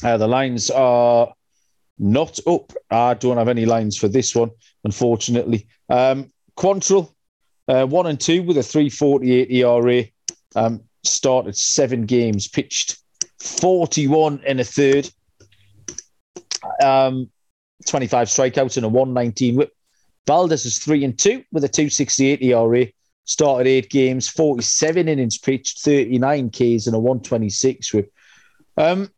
Uh, 0.04 0.18
the 0.18 0.28
lines 0.28 0.70
are 0.70 1.34
not 1.98 2.40
up. 2.48 2.74
I 2.90 3.14
don't 3.14 3.38
have 3.38 3.48
any 3.48 3.66
lines 3.66 3.98
for 3.98 4.08
this 4.08 4.36
one, 4.36 4.50
unfortunately. 4.84 5.68
Um, 5.90 6.32
Quantrill, 6.58 7.14
uh, 7.68 7.86
one 7.86 8.08
and 8.08 8.20
two 8.20 8.44
with 8.44 8.58
a 8.58 8.64
348 8.64 9.52
ERA. 9.52 10.04
Um, 10.56 10.82
started 11.08 11.58
seven 11.58 12.06
games, 12.06 12.48
pitched 12.48 12.98
41 13.40 14.42
in 14.46 14.60
a 14.60 14.64
third. 14.64 15.10
Um, 16.84 17.30
25 17.88 18.28
strikeouts 18.28 18.78
and 18.78 18.86
a 18.86 18.90
119 18.90 19.56
whip. 19.56 19.72
Valdez 20.26 20.66
is 20.66 20.80
three 20.80 21.04
and 21.04 21.18
two 21.18 21.44
with 21.52 21.64
a 21.64 21.70
268 21.70 22.42
ERA. 22.42 22.88
Started 23.26 23.68
eight 23.68 23.90
games, 23.90 24.28
47 24.28 25.08
innings 25.08 25.38
pitched, 25.38 25.80
39 25.82 26.50
Ks 26.50 26.88
and 26.88 26.96
a 26.96 27.00
126 27.00 27.94
whip. 27.94 28.12
Um, 28.78 29.10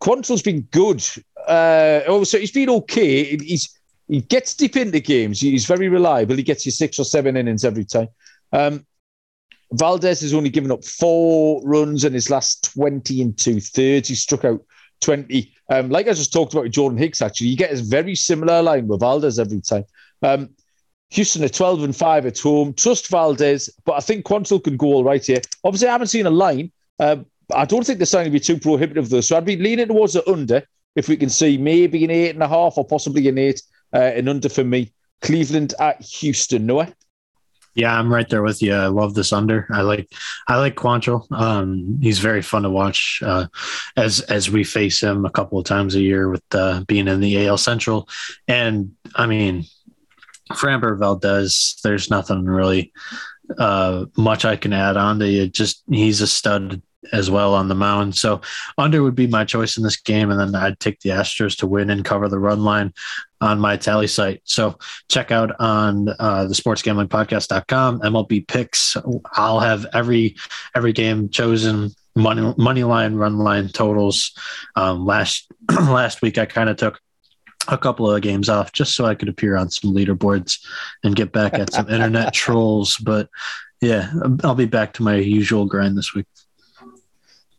Quantrill's 0.00 0.42
been 0.42 0.62
good. 0.70 1.04
Uh, 1.46 2.00
oh, 2.06 2.24
so 2.24 2.38
he's 2.38 2.52
been 2.52 2.70
okay. 2.70 3.36
He's 3.36 3.74
he 4.08 4.22
gets 4.22 4.54
deep 4.54 4.76
into 4.76 5.00
games. 5.00 5.40
He's 5.40 5.66
very 5.66 5.88
reliable. 5.88 6.36
He 6.36 6.42
gets 6.42 6.64
you 6.64 6.72
six 6.72 6.98
or 6.98 7.04
seven 7.04 7.36
innings 7.36 7.64
every 7.64 7.84
time. 7.84 8.08
Um, 8.52 8.86
Valdez 9.72 10.20
has 10.20 10.34
only 10.34 10.50
given 10.50 10.70
up 10.70 10.84
four 10.84 11.62
runs 11.64 12.04
in 12.04 12.12
his 12.12 12.30
last 12.30 12.72
20 12.72 13.22
and 13.22 13.36
two 13.36 13.60
thirds. 13.60 14.08
He 14.08 14.14
struck 14.14 14.44
out 14.44 14.62
20. 15.00 15.52
Um, 15.70 15.90
like 15.90 16.08
I 16.08 16.12
just 16.12 16.32
talked 16.32 16.54
about 16.54 16.64
with 16.64 16.72
Jordan 16.72 16.98
Hicks, 16.98 17.20
actually, 17.20 17.48
you 17.48 17.56
get 17.56 17.72
a 17.72 17.82
very 17.82 18.14
similar 18.14 18.62
line 18.62 18.88
with 18.88 19.00
Valdez 19.00 19.38
every 19.38 19.60
time. 19.60 19.84
Um, 20.22 20.50
Houston 21.10 21.44
are 21.44 21.48
12 21.48 21.84
and 21.84 21.96
5 21.96 22.26
at 22.26 22.38
home. 22.38 22.74
Trust 22.74 23.08
Valdez, 23.08 23.70
but 23.84 23.92
I 23.92 24.00
think 24.00 24.24
Quantrill 24.24 24.62
can 24.62 24.76
go 24.76 24.88
all 24.88 25.04
right 25.04 25.24
here. 25.24 25.40
Obviously, 25.64 25.88
I 25.88 25.92
haven't 25.92 26.08
seen 26.08 26.26
a 26.26 26.30
line, 26.30 26.72
uh, 26.98 27.16
I 27.54 27.64
don't 27.64 27.86
think 27.86 27.98
the 27.98 28.06
sign 28.06 28.24
will 28.24 28.32
be 28.32 28.40
too 28.40 28.58
prohibitive 28.58 29.08
though. 29.08 29.20
So 29.20 29.36
I'd 29.36 29.44
be 29.44 29.56
leaning 29.56 29.88
towards 29.88 30.12
the 30.12 30.28
under 30.30 30.62
if 30.96 31.08
we 31.08 31.16
can 31.16 31.30
see 31.30 31.56
maybe 31.56 32.04
an 32.04 32.10
eight 32.10 32.30
and 32.30 32.42
a 32.42 32.48
half 32.48 32.76
or 32.76 32.84
possibly 32.84 33.26
an 33.28 33.38
eight 33.38 33.62
uh, 33.92 33.98
and 33.98 34.28
under 34.28 34.48
for 34.48 34.64
me. 34.64 34.92
Cleveland 35.20 35.74
at 35.80 36.00
Houston, 36.02 36.66
Noah. 36.66 36.92
Yeah, 37.74 37.96
I'm 37.96 38.12
right 38.12 38.28
there 38.28 38.42
with 38.42 38.60
you. 38.60 38.74
I 38.74 38.86
love 38.86 39.14
this 39.14 39.32
under. 39.32 39.66
I 39.70 39.82
like 39.82 40.10
I 40.48 40.56
like 40.58 40.74
Quantrill. 40.74 41.30
Um, 41.30 41.98
he's 42.02 42.18
very 42.18 42.42
fun 42.42 42.62
to 42.62 42.70
watch 42.70 43.20
uh, 43.24 43.46
as 43.96 44.20
as 44.20 44.50
we 44.50 44.64
face 44.64 45.00
him 45.00 45.24
a 45.24 45.30
couple 45.30 45.58
of 45.58 45.64
times 45.64 45.94
a 45.94 46.00
year 46.00 46.28
with 46.28 46.42
uh, 46.52 46.82
being 46.88 47.06
in 47.08 47.20
the 47.20 47.46
AL 47.46 47.58
Central. 47.58 48.08
And 48.48 48.92
I 49.14 49.26
mean, 49.26 49.64
Framber 50.52 50.98
Valdez, 50.98 51.78
there's 51.84 52.10
nothing 52.10 52.44
really 52.44 52.92
uh, 53.58 54.06
much 54.16 54.44
I 54.44 54.56
can 54.56 54.72
add 54.72 54.96
on 54.96 55.18
to 55.20 55.28
you. 55.28 55.48
Just 55.48 55.82
he's 55.88 56.20
a 56.20 56.26
stud 56.26 56.82
as 57.12 57.30
well 57.30 57.54
on 57.54 57.68
the 57.68 57.74
mound. 57.74 58.16
So 58.16 58.40
under 58.76 59.02
would 59.02 59.14
be 59.14 59.26
my 59.26 59.44
choice 59.44 59.76
in 59.76 59.82
this 59.82 59.96
game, 59.96 60.30
and 60.30 60.38
then 60.38 60.54
I'd 60.54 60.80
take 60.80 61.00
the 61.00 61.10
Astros 61.10 61.56
to 61.58 61.66
win 61.66 61.90
and 61.90 62.04
cover 62.04 62.28
the 62.28 62.38
run 62.38 62.64
line 62.64 62.92
on 63.40 63.60
my 63.60 63.76
Tallysight. 63.76 64.40
So 64.44 64.78
check 65.08 65.30
out 65.30 65.52
on 65.60 66.08
uh, 66.18 66.44
the 66.46 66.54
sportsgamblingpodcast.com, 66.54 68.00
MLB 68.00 68.46
picks. 68.48 68.96
I'll 69.32 69.60
have 69.60 69.86
every 69.92 70.36
every 70.74 70.92
game 70.92 71.28
chosen 71.28 71.90
money 72.16 72.54
money 72.56 72.84
line, 72.84 73.14
run 73.14 73.38
line 73.38 73.68
totals. 73.68 74.36
Um, 74.76 75.06
last 75.06 75.50
last 75.70 76.22
week 76.22 76.38
I 76.38 76.46
kind 76.46 76.68
of 76.68 76.76
took 76.76 77.00
a 77.68 77.78
couple 77.78 78.10
of 78.10 78.22
games 78.22 78.48
off 78.48 78.72
just 78.72 78.96
so 78.96 79.04
I 79.04 79.14
could 79.14 79.28
appear 79.28 79.56
on 79.56 79.70
some 79.70 79.94
leaderboards 79.94 80.58
and 81.04 81.14
get 81.14 81.32
back 81.32 81.54
at 81.54 81.72
some 81.72 81.88
internet 81.88 82.32
trolls. 82.34 82.96
But 82.96 83.28
yeah, 83.80 84.10
I'll 84.42 84.54
be 84.54 84.66
back 84.66 84.94
to 84.94 85.02
my 85.02 85.16
usual 85.16 85.66
grind 85.66 85.96
this 85.96 86.14
week. 86.14 86.26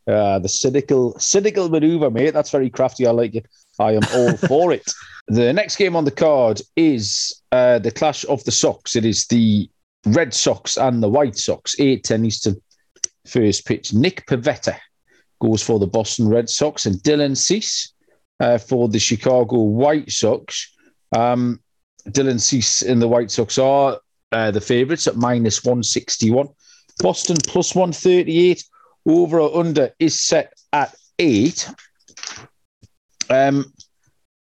Uh, 0.10 0.40
the 0.40 0.50
cynical, 0.50 1.18
cynical 1.20 1.70
maneuver, 1.70 2.10
mate. 2.10 2.32
That's 2.32 2.50
very 2.50 2.70
crafty. 2.70 3.06
I 3.06 3.12
like 3.12 3.36
it. 3.36 3.46
I 3.78 3.92
am 3.92 4.02
all 4.16 4.36
for 4.48 4.72
it. 4.72 4.92
The 5.28 5.54
next 5.54 5.76
game 5.76 5.96
on 5.96 6.06
the 6.06 6.12
card 6.12 6.62
is 6.76 7.42
uh, 7.52 7.78
the 7.78 7.92
clash 7.92 8.26
of 8.26 8.44
the 8.44 8.52
Sox. 8.52 8.96
It 8.96 9.06
is 9.06 9.28
the 9.28 9.70
Red 10.08 10.34
Sox 10.34 10.78
and 10.78 11.04
the 11.04 11.10
White 11.10 11.38
Sox. 11.38 11.76
8 11.80 12.04
10 12.04 12.26
Eastern 12.26 12.56
first 13.28 13.66
pitch. 13.66 13.94
Nick 13.94 14.26
Pivetta 14.26 14.78
goes 15.40 15.62
for 15.62 15.78
the 15.78 15.86
Boston 15.88 16.28
Red 16.28 16.50
Sox 16.50 16.88
and 16.88 16.96
Dylan 16.98 17.38
Cease 17.38 17.94
uh, 18.40 18.58
for 18.58 18.90
the 18.90 19.00
Chicago 19.00 19.62
White 19.62 20.10
Sox. 20.10 20.76
Um, 21.16 21.60
Dylan 22.08 22.42
Cease 22.42 22.82
and 22.82 23.00
the 23.00 23.08
White 23.08 23.30
Sox 23.30 23.60
are 23.60 24.00
uh, 24.32 24.50
the 24.50 24.62
favourites 24.62 25.08
at 25.08 25.18
minus 25.18 25.64
161. 25.64 26.48
Boston 27.00 27.38
plus 27.46 27.76
138 27.76 28.64
over 29.10 29.40
or 29.40 29.60
under 29.60 29.92
is 30.00 30.20
set 30.20 30.54
at 30.72 30.96
eight. 31.18 31.70
Um, 33.30 33.72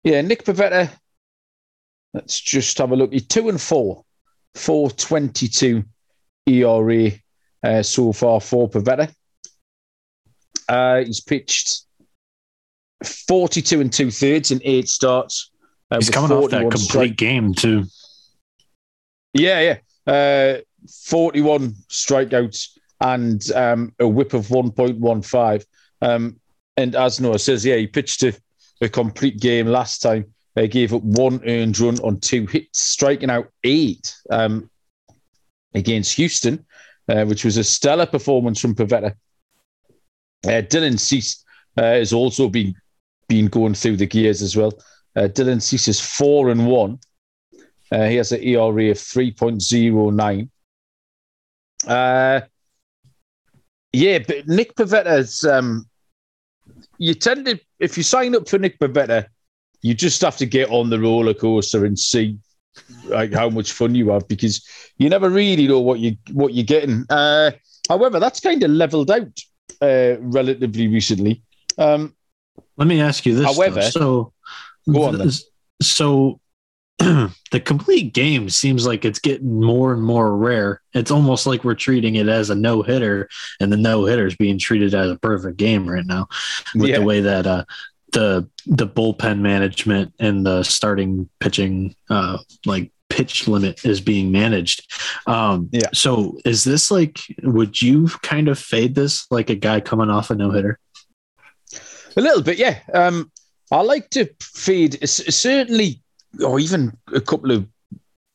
yeah, 0.03 0.21
Nick 0.21 0.43
Pivetta. 0.43 0.89
Let's 2.13 2.39
just 2.39 2.77
have 2.77 2.91
a 2.91 2.95
look. 2.95 3.13
He's 3.13 3.27
two 3.27 3.49
and 3.49 3.59
four, 3.61 4.03
four 4.55 4.91
twenty-two 4.91 5.83
ERA 6.47 7.11
uh, 7.63 7.83
so 7.83 8.11
far 8.11 8.41
for 8.41 8.69
Pivetta. 8.69 9.13
Uh, 10.67 11.03
he's 11.03 11.21
pitched 11.21 11.83
forty-two 13.27 13.81
and 13.81 13.91
two 13.93 14.11
thirds 14.11 14.51
in 14.51 14.59
eight 14.63 14.89
starts. 14.89 15.51
Uh, 15.89 15.97
he's 15.97 16.09
coming 16.09 16.31
off 16.31 16.49
that 16.51 16.61
complete 16.61 16.81
strike- 16.81 17.15
game 17.17 17.53
too. 17.53 17.83
Yeah, 19.33 19.77
yeah. 20.07 20.11
Uh, 20.13 20.61
Forty-one 21.05 21.75
strikeouts 21.89 22.77
and 23.01 23.51
um, 23.51 23.93
a 23.99 24.07
whip 24.07 24.33
of 24.33 24.47
1.15. 24.47 25.65
Um, 26.01 26.39
and 26.77 26.95
as 26.95 27.19
Noah 27.19 27.39
says, 27.39 27.65
yeah, 27.65 27.75
he 27.75 27.87
pitched 27.87 28.23
a, 28.23 28.33
a 28.81 28.87
complete 28.87 29.39
game 29.39 29.67
last 29.67 30.01
time. 30.01 30.25
He 30.55 30.67
gave 30.67 30.93
up 30.93 31.03
one 31.03 31.41
earned 31.47 31.79
run 31.79 31.99
on 31.99 32.19
two 32.19 32.45
hits, 32.45 32.79
striking 32.79 33.29
out 33.29 33.47
eight 33.63 34.15
um, 34.29 34.69
against 35.73 36.15
Houston, 36.15 36.65
uh, 37.09 37.25
which 37.25 37.45
was 37.45 37.57
a 37.57 37.63
stellar 37.63 38.05
performance 38.05 38.59
from 38.59 38.75
Pivetta. 38.75 39.15
Uh, 40.45 40.61
Dylan 40.61 40.99
Cease 40.99 41.43
uh, 41.77 41.83
has 41.83 42.13
also 42.13 42.49
been 42.49 42.75
been 43.27 43.47
going 43.47 43.73
through 43.73 43.95
the 43.95 44.05
gears 44.05 44.41
as 44.41 44.57
well. 44.57 44.73
Uh, 45.15 45.21
Dylan 45.21 45.61
Cease 45.61 45.87
is 45.87 46.01
four 46.01 46.49
and 46.49 46.67
one. 46.67 46.99
Uh, 47.91 48.05
he 48.05 48.15
has 48.15 48.31
an 48.33 48.43
ERA 48.43 48.91
of 48.91 48.99
three 48.99 49.31
point 49.31 49.61
zero 49.61 50.09
nine. 50.09 50.49
Yeah, 53.93 54.19
but 54.19 54.47
Nick 54.47 54.75
Pivetta's. 54.75 55.43
Um, 55.43 55.87
you 56.97 57.13
tend 57.13 57.45
to, 57.45 57.59
if 57.79 57.97
you 57.97 58.03
sign 58.03 58.35
up 58.35 58.47
for 58.47 58.59
Nick 58.59 58.79
Pivetta, 58.79 59.25
you 59.81 59.93
just 59.93 60.21
have 60.21 60.37
to 60.37 60.45
get 60.45 60.69
on 60.69 60.89
the 60.89 60.99
roller 60.99 61.33
coaster 61.33 61.85
and 61.85 61.97
see 61.97 62.37
like 63.05 63.33
how 63.33 63.49
much 63.49 63.71
fun 63.71 63.95
you 63.95 64.09
have 64.09 64.27
because 64.27 64.65
you 64.97 65.09
never 65.09 65.29
really 65.29 65.67
know 65.67 65.79
what 65.79 65.99
you 65.99 66.15
what 66.31 66.53
you're 66.53 66.65
getting. 66.65 67.05
Uh, 67.09 67.51
however, 67.89 68.19
that's 68.19 68.39
kind 68.39 68.61
of 68.63 68.71
leveled 68.71 69.09
out 69.09 69.39
uh, 69.81 70.15
relatively 70.19 70.87
recently. 70.87 71.41
Um, 71.77 72.15
Let 72.77 72.87
me 72.87 73.01
ask 73.01 73.25
you 73.25 73.35
this. 73.35 73.45
However, 73.45 73.81
though. 73.81 73.89
so 73.89 74.33
go 74.91 75.03
on. 75.03 75.31
So 75.81 76.39
the 77.51 77.59
complete 77.59 78.13
game 78.13 78.49
seems 78.49 78.85
like 78.85 79.05
it's 79.05 79.19
getting 79.19 79.59
more 79.59 79.93
and 79.93 80.03
more 80.03 80.35
rare. 80.37 80.81
It's 80.93 81.09
almost 81.09 81.47
like 81.47 81.63
we're 81.63 81.73
treating 81.73 82.15
it 82.15 82.27
as 82.27 82.49
a 82.49 82.55
no 82.55 82.83
hitter, 82.83 83.27
and 83.59 83.71
the 83.71 83.77
no 83.77 84.05
hitter 84.05 84.27
is 84.27 84.35
being 84.35 84.59
treated 84.59 84.93
as 84.93 85.09
a 85.09 85.17
perfect 85.17 85.57
game 85.57 85.89
right 85.89 86.05
now, 86.05 86.27
with 86.75 86.89
yeah. 86.89 86.99
the 86.99 87.05
way 87.05 87.21
that 87.21 87.47
uh, 87.47 87.65
the 88.13 88.47
the 88.67 88.87
bullpen 88.87 89.39
management 89.39 90.13
and 90.19 90.45
the 90.45 90.61
starting 90.63 91.27
pitching 91.39 91.95
uh, 92.09 92.37
like 92.65 92.91
pitch 93.09 93.47
limit 93.47 93.83
is 93.83 93.99
being 93.99 94.31
managed. 94.31 94.91
Um, 95.25 95.69
yeah. 95.71 95.89
So 95.93 96.37
is 96.45 96.63
this 96.63 96.91
like? 96.91 97.19
Would 97.41 97.81
you 97.81 98.09
kind 98.21 98.47
of 98.47 98.59
fade 98.59 98.93
this 98.93 99.25
like 99.31 99.49
a 99.49 99.55
guy 99.55 99.79
coming 99.79 100.09
off 100.11 100.29
a 100.29 100.35
no 100.35 100.51
hitter? 100.51 100.77
A 102.15 102.21
little 102.21 102.43
bit, 102.43 102.57
yeah. 102.57 102.79
Um, 102.93 103.31
I 103.71 103.81
like 103.81 104.09
to 104.11 104.29
fade. 104.41 105.07
Certainly 105.07 106.00
or 106.43 106.59
even 106.59 106.97
a 107.13 107.21
couple 107.21 107.51
of 107.51 107.67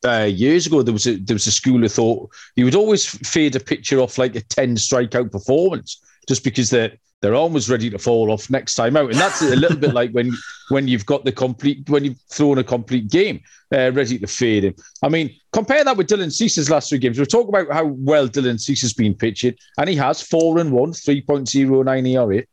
uh, 0.05 0.23
years 0.23 0.67
ago, 0.67 0.81
there 0.81 0.93
was 0.93 1.07
a 1.07 1.15
there 1.15 1.35
was 1.35 1.47
a 1.47 1.51
school 1.51 1.83
of 1.83 1.91
thought 1.91 2.29
you 2.55 2.65
would 2.65 2.75
always 2.75 3.05
fade 3.05 3.55
a 3.55 3.59
picture 3.59 3.99
off 3.99 4.17
like 4.17 4.35
a 4.35 4.41
ten 4.41 4.75
strikeout 4.75 5.31
performance 5.31 6.01
just 6.27 6.43
because 6.43 6.69
their 6.69 7.35
arm 7.35 7.53
was 7.53 7.69
ready 7.69 7.89
to 7.89 7.97
fall 7.97 8.31
off 8.31 8.49
next 8.49 8.75
time 8.75 8.95
out, 8.95 9.09
and 9.09 9.19
that's 9.19 9.41
a 9.41 9.55
little 9.55 9.77
bit 9.77 9.93
like 9.93 10.11
when 10.11 10.31
when 10.69 10.87
you've 10.87 11.05
got 11.05 11.25
the 11.25 11.31
complete 11.31 11.89
when 11.89 12.05
you've 12.05 12.21
thrown 12.29 12.59
a 12.59 12.63
complete 12.63 13.09
game 13.09 13.41
uh, 13.73 13.91
ready 13.91 14.19
to 14.19 14.27
fade 14.27 14.65
him. 14.65 14.75
I 15.01 15.09
mean, 15.09 15.35
compare 15.51 15.83
that 15.83 15.97
with 15.97 16.07
Dylan 16.07 16.31
Cease's 16.31 16.69
last 16.69 16.89
three 16.89 16.99
games. 16.99 17.17
We're 17.17 17.25
talking 17.25 17.49
about 17.49 17.73
how 17.73 17.85
well 17.85 18.27
Dylan 18.27 18.59
Cease 18.59 18.81
has 18.81 18.93
been 18.93 19.15
pitching, 19.15 19.55
and 19.77 19.89
he 19.89 19.95
has 19.95 20.21
four 20.21 20.59
and 20.59 20.71
one, 20.71 20.93
three 20.93 21.21
point 21.21 21.49
zero 21.49 21.81
nine 21.81 22.05
ERA. 22.05 22.43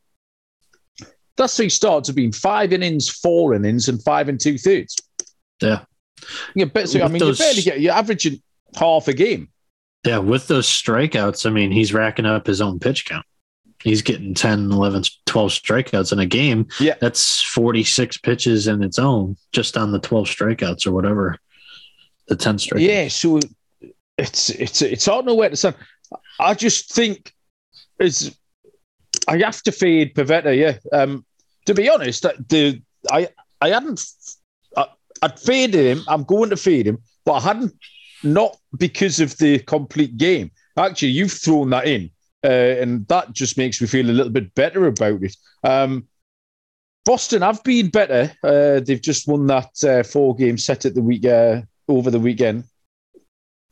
That's 1.37 1.57
three 1.57 1.69
starts 1.69 2.07
have 2.07 2.15
been 2.15 2.31
five 2.31 2.71
innings, 2.73 3.09
four 3.09 3.53
innings, 3.53 3.89
and 3.89 4.01
five 4.03 4.29
and 4.29 4.39
two 4.39 4.57
thirds. 4.57 4.95
Yeah. 5.61 5.81
Yeah, 6.55 6.65
but 6.65 6.89
so, 6.89 7.01
I 7.01 7.07
mean, 7.07 7.19
those, 7.19 7.39
you 7.39 7.45
barely 7.45 7.61
get 7.61 7.81
you're 7.81 7.93
averaging 7.93 8.41
half 8.75 9.07
a 9.07 9.13
game. 9.13 9.49
Yeah, 10.05 10.19
with 10.19 10.47
those 10.47 10.67
strikeouts, 10.67 11.45
I 11.45 11.49
mean, 11.49 11.71
he's 11.71 11.93
racking 11.93 12.25
up 12.25 12.47
his 12.47 12.61
own 12.61 12.79
pitch 12.79 13.05
count. 13.05 13.25
He's 13.83 14.01
getting 14.01 14.33
10, 14.33 14.71
11, 14.71 15.03
12 15.25 15.51
strikeouts 15.51 16.11
in 16.11 16.19
a 16.19 16.25
game. 16.25 16.67
Yeah. 16.79 16.95
That's 16.99 17.41
46 17.41 18.17
pitches 18.17 18.67
in 18.67 18.81
its 18.81 18.97
own, 18.97 19.35
just 19.51 19.77
on 19.77 19.91
the 19.91 19.99
12 19.99 20.27
strikeouts 20.27 20.87
or 20.87 20.91
whatever. 20.91 21.37
The 22.27 22.35
10 22.35 22.57
strikeouts. 22.57 22.79
Yeah, 22.79 23.07
so 23.09 23.39
it's 24.17 24.49
it's 24.49 24.81
it's 24.81 25.05
hard 25.05 25.25
to 25.25 25.31
know 25.31 25.35
where 25.35 25.49
to 25.49 25.55
stand. 25.55 25.75
I 26.39 26.53
just 26.53 26.93
think 26.93 27.33
is 27.99 28.35
I 29.27 29.37
have 29.37 29.61
to 29.63 29.71
fade 29.71 30.15
Pivetta, 30.15 30.57
yeah. 30.57 30.77
Um, 30.97 31.25
to 31.65 31.73
be 31.73 31.89
honest, 31.89 32.23
the 32.23 32.81
I 33.11 33.29
I 33.61 33.69
hadn't 33.69 34.03
I'd 35.21 35.39
faded 35.39 35.97
him. 35.97 36.03
I'm 36.07 36.23
going 36.23 36.49
to 36.49 36.57
fade 36.57 36.87
him, 36.87 36.99
but 37.25 37.33
I 37.33 37.39
hadn't 37.41 37.73
not 38.23 38.57
because 38.77 39.19
of 39.19 39.37
the 39.37 39.59
complete 39.59 40.17
game. 40.17 40.51
Actually, 40.77 41.09
you've 41.09 41.31
thrown 41.31 41.69
that 41.69 41.87
in, 41.87 42.09
uh, 42.43 42.47
and 42.47 43.07
that 43.07 43.33
just 43.33 43.57
makes 43.57 43.79
me 43.79 43.87
feel 43.87 44.09
a 44.09 44.11
little 44.11 44.31
bit 44.31 44.53
better 44.55 44.87
about 44.87 45.23
it. 45.23 45.35
Um, 45.63 46.07
Boston 47.05 47.43
have 47.43 47.63
been 47.63 47.89
better. 47.89 48.31
Uh, 48.43 48.79
they've 48.79 49.01
just 49.01 49.27
won 49.27 49.45
that 49.47 49.69
uh, 49.83 50.03
four 50.03 50.35
game 50.35 50.57
set 50.57 50.85
at 50.85 50.95
the 50.95 51.01
week 51.01 51.25
uh, 51.25 51.61
over 51.87 52.09
the 52.09 52.19
weekend. 52.19 52.65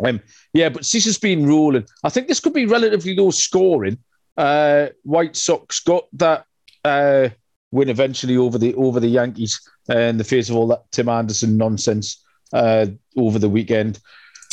Um, 0.03 0.21
yeah, 0.53 0.69
but 0.69 0.85
Cease 0.85 1.05
has 1.05 1.17
been 1.17 1.47
rolling. 1.47 1.85
I 2.03 2.09
think 2.09 2.27
this 2.27 2.39
could 2.39 2.53
be 2.53 2.65
relatively 2.65 3.15
low 3.15 3.31
scoring. 3.31 3.97
Uh, 4.37 4.87
White 5.03 5.35
Sox 5.35 5.79
got 5.79 6.05
that 6.13 6.45
uh, 6.83 7.29
win 7.73 7.89
eventually 7.89 8.37
over 8.37 8.57
the 8.57 8.73
over 8.75 8.99
the 8.99 9.07
Yankees 9.07 9.59
uh, 9.89 9.97
in 9.97 10.17
the 10.17 10.23
face 10.23 10.49
of 10.49 10.55
all 10.55 10.67
that 10.67 10.83
Tim 10.91 11.09
Anderson 11.09 11.57
nonsense 11.57 12.23
uh, 12.53 12.85
over 13.17 13.39
the 13.39 13.49
weekend. 13.49 13.99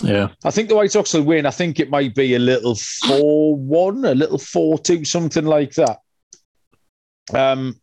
Yeah, 0.03 0.31
I 0.45 0.51
think 0.51 0.71
the 0.71 0.75
White 0.75 0.91
Sox 0.91 1.13
will 1.13 1.23
win. 1.23 1.45
I 1.45 1.51
think 1.51 1.79
it 1.79 1.91
might 1.91 2.15
be 2.15 2.35
a 2.35 2.39
little 2.39 2.75
four-one, 2.75 4.07
a 4.07 4.15
little 4.15 4.39
four-two, 4.39 5.05
something 5.05 5.45
like 5.45 5.75
that. 5.75 5.99
Um, 7.35 7.79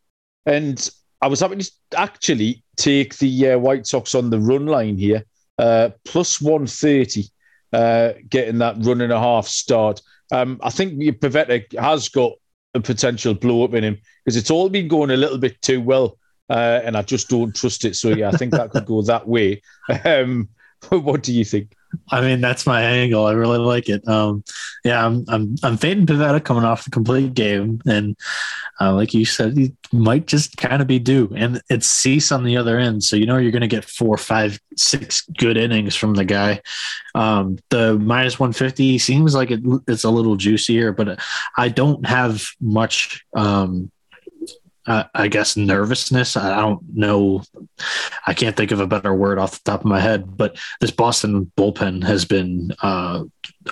and 0.48 0.90
I 1.22 1.28
was 1.28 1.40
having 1.40 1.60
to 1.60 1.72
actually 1.96 2.64
take 2.76 3.18
the 3.18 3.52
uh, 3.52 3.60
White 3.60 3.86
Sox 3.86 4.16
on 4.16 4.32
the 4.32 4.40
run 4.40 4.66
line 4.66 4.98
here, 4.98 5.24
uh, 5.60 5.90
plus 6.06 6.42
130, 6.42 7.26
uh, 7.74 8.14
getting 8.28 8.58
that 8.58 8.78
run 8.80 9.02
and 9.02 9.14
a 9.14 9.20
half 9.20 9.46
start. 9.46 10.02
Um, 10.32 10.60
I 10.64 10.72
think 10.72 11.00
Pivetta 11.20 11.80
has 11.80 12.10
got 12.10 12.34
a 12.74 12.80
potential 12.80 13.34
blow 13.34 13.64
up 13.64 13.74
in 13.74 13.84
him 13.84 13.98
because 14.24 14.38
it's 14.38 14.52
all 14.52 14.70
been 14.70 14.88
going 14.88 15.12
a 15.12 15.18
little 15.18 15.38
bit 15.38 15.62
too 15.62 15.82
well. 15.82 16.18
Uh, 16.50 16.80
and 16.84 16.96
I 16.96 17.02
just 17.02 17.30
don't 17.30 17.54
trust 17.54 17.84
it. 17.84 17.96
So, 17.96 18.10
yeah, 18.10 18.30
I 18.30 18.38
think 18.38 18.54
that 18.54 18.72
could 18.72 18.86
go 18.86 19.02
that 19.04 19.28
way. 19.28 19.62
Um, 20.06 20.50
what 20.90 21.24
do 21.24 21.34
you 21.34 21.46
think? 21.46 21.76
I 22.10 22.22
mean, 22.22 22.42
that's 22.42 22.66
my 22.66 22.82
angle. 22.82 23.26
I 23.26 23.34
really 23.34 23.58
like 23.58 23.90
it. 23.90 24.08
Um, 24.08 24.44
yeah, 24.84 25.06
I'm 25.06 25.26
I'm 25.28 25.56
I'm 25.64 25.78
fading 25.78 26.06
Pivetta 26.06 26.44
coming 26.44 26.64
off 26.64 26.86
the 26.86 26.90
complete 26.90 27.34
game, 27.34 27.82
and 27.86 28.16
uh, 28.80 28.94
like 28.94 29.14
you 29.14 29.26
said, 29.26 29.58
he 29.58 29.74
might 29.92 30.26
just 30.26 30.58
kind 30.58 30.82
of 30.82 30.88
be 30.88 31.00
due. 31.00 31.32
And 31.36 31.62
it's 31.70 31.88
Cease 31.88 32.32
on 32.32 32.44
the 32.44 32.58
other 32.58 32.78
end, 32.78 33.04
so 33.04 33.16
you 33.16 33.26
know 33.26 33.38
you're 33.38 33.52
going 33.52 33.62
to 33.62 33.68
get 33.68 33.86
four, 33.86 34.18
five, 34.18 34.60
six 34.76 35.24
good 35.38 35.58
innings 35.58 35.96
from 35.96 36.14
the 36.14 36.26
guy. 36.26 36.62
Um, 37.16 37.58
the 37.70 37.98
minus 37.98 38.40
150 38.40 38.98
seems 39.00 39.36
like 39.36 39.52
it, 39.52 39.62
it's 39.88 40.04
a 40.04 40.10
little 40.10 40.36
juicier, 40.36 40.94
but 40.94 41.20
I 41.58 41.70
don't 41.70 42.06
have 42.06 42.48
much 42.62 43.26
um, 43.36 43.92
uh, 44.88 45.04
I 45.14 45.28
guess 45.28 45.58
nervousness. 45.58 46.38
I 46.38 46.62
don't 46.62 46.82
know. 46.96 47.44
I 48.26 48.34
can't 48.34 48.56
think 48.56 48.72
of 48.72 48.80
a 48.80 48.88
better 48.88 49.14
word 49.14 49.38
off 49.38 49.52
the 49.52 49.72
top 49.72 49.82
of 49.82 49.86
my 49.86 50.00
head, 50.00 50.38
but 50.38 50.58
this 50.80 50.92
Boston 50.92 51.52
bullpen 51.58 52.04
has 52.06 52.24
been, 52.24 52.74
uh, 52.82 53.26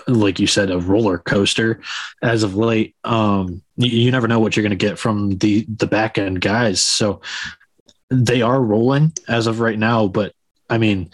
like 0.08 0.40
you 0.40 0.48
said, 0.48 0.72
a 0.72 0.80
roller 0.80 1.18
coaster 1.18 1.80
as 2.22 2.44
of 2.44 2.56
late. 2.56 2.96
Um, 3.06 3.62
you, 3.78 3.90
you 3.90 4.12
never 4.12 4.28
know 4.28 4.40
what 4.40 4.56
you're 4.56 4.64
going 4.64 4.78
to 4.78 4.88
get 4.88 5.00
from 5.00 5.38
the 5.38 5.66
the 5.78 5.88
back 5.88 6.18
end 6.18 6.42
guys. 6.42 6.84
So 6.84 7.22
they 8.10 8.42
are 8.42 8.62
rolling 8.62 9.14
as 9.30 9.48
of 9.48 9.62
right 9.62 9.80
now, 9.80 10.08
but 10.08 10.34
I 10.70 10.78
mean. 10.78 11.10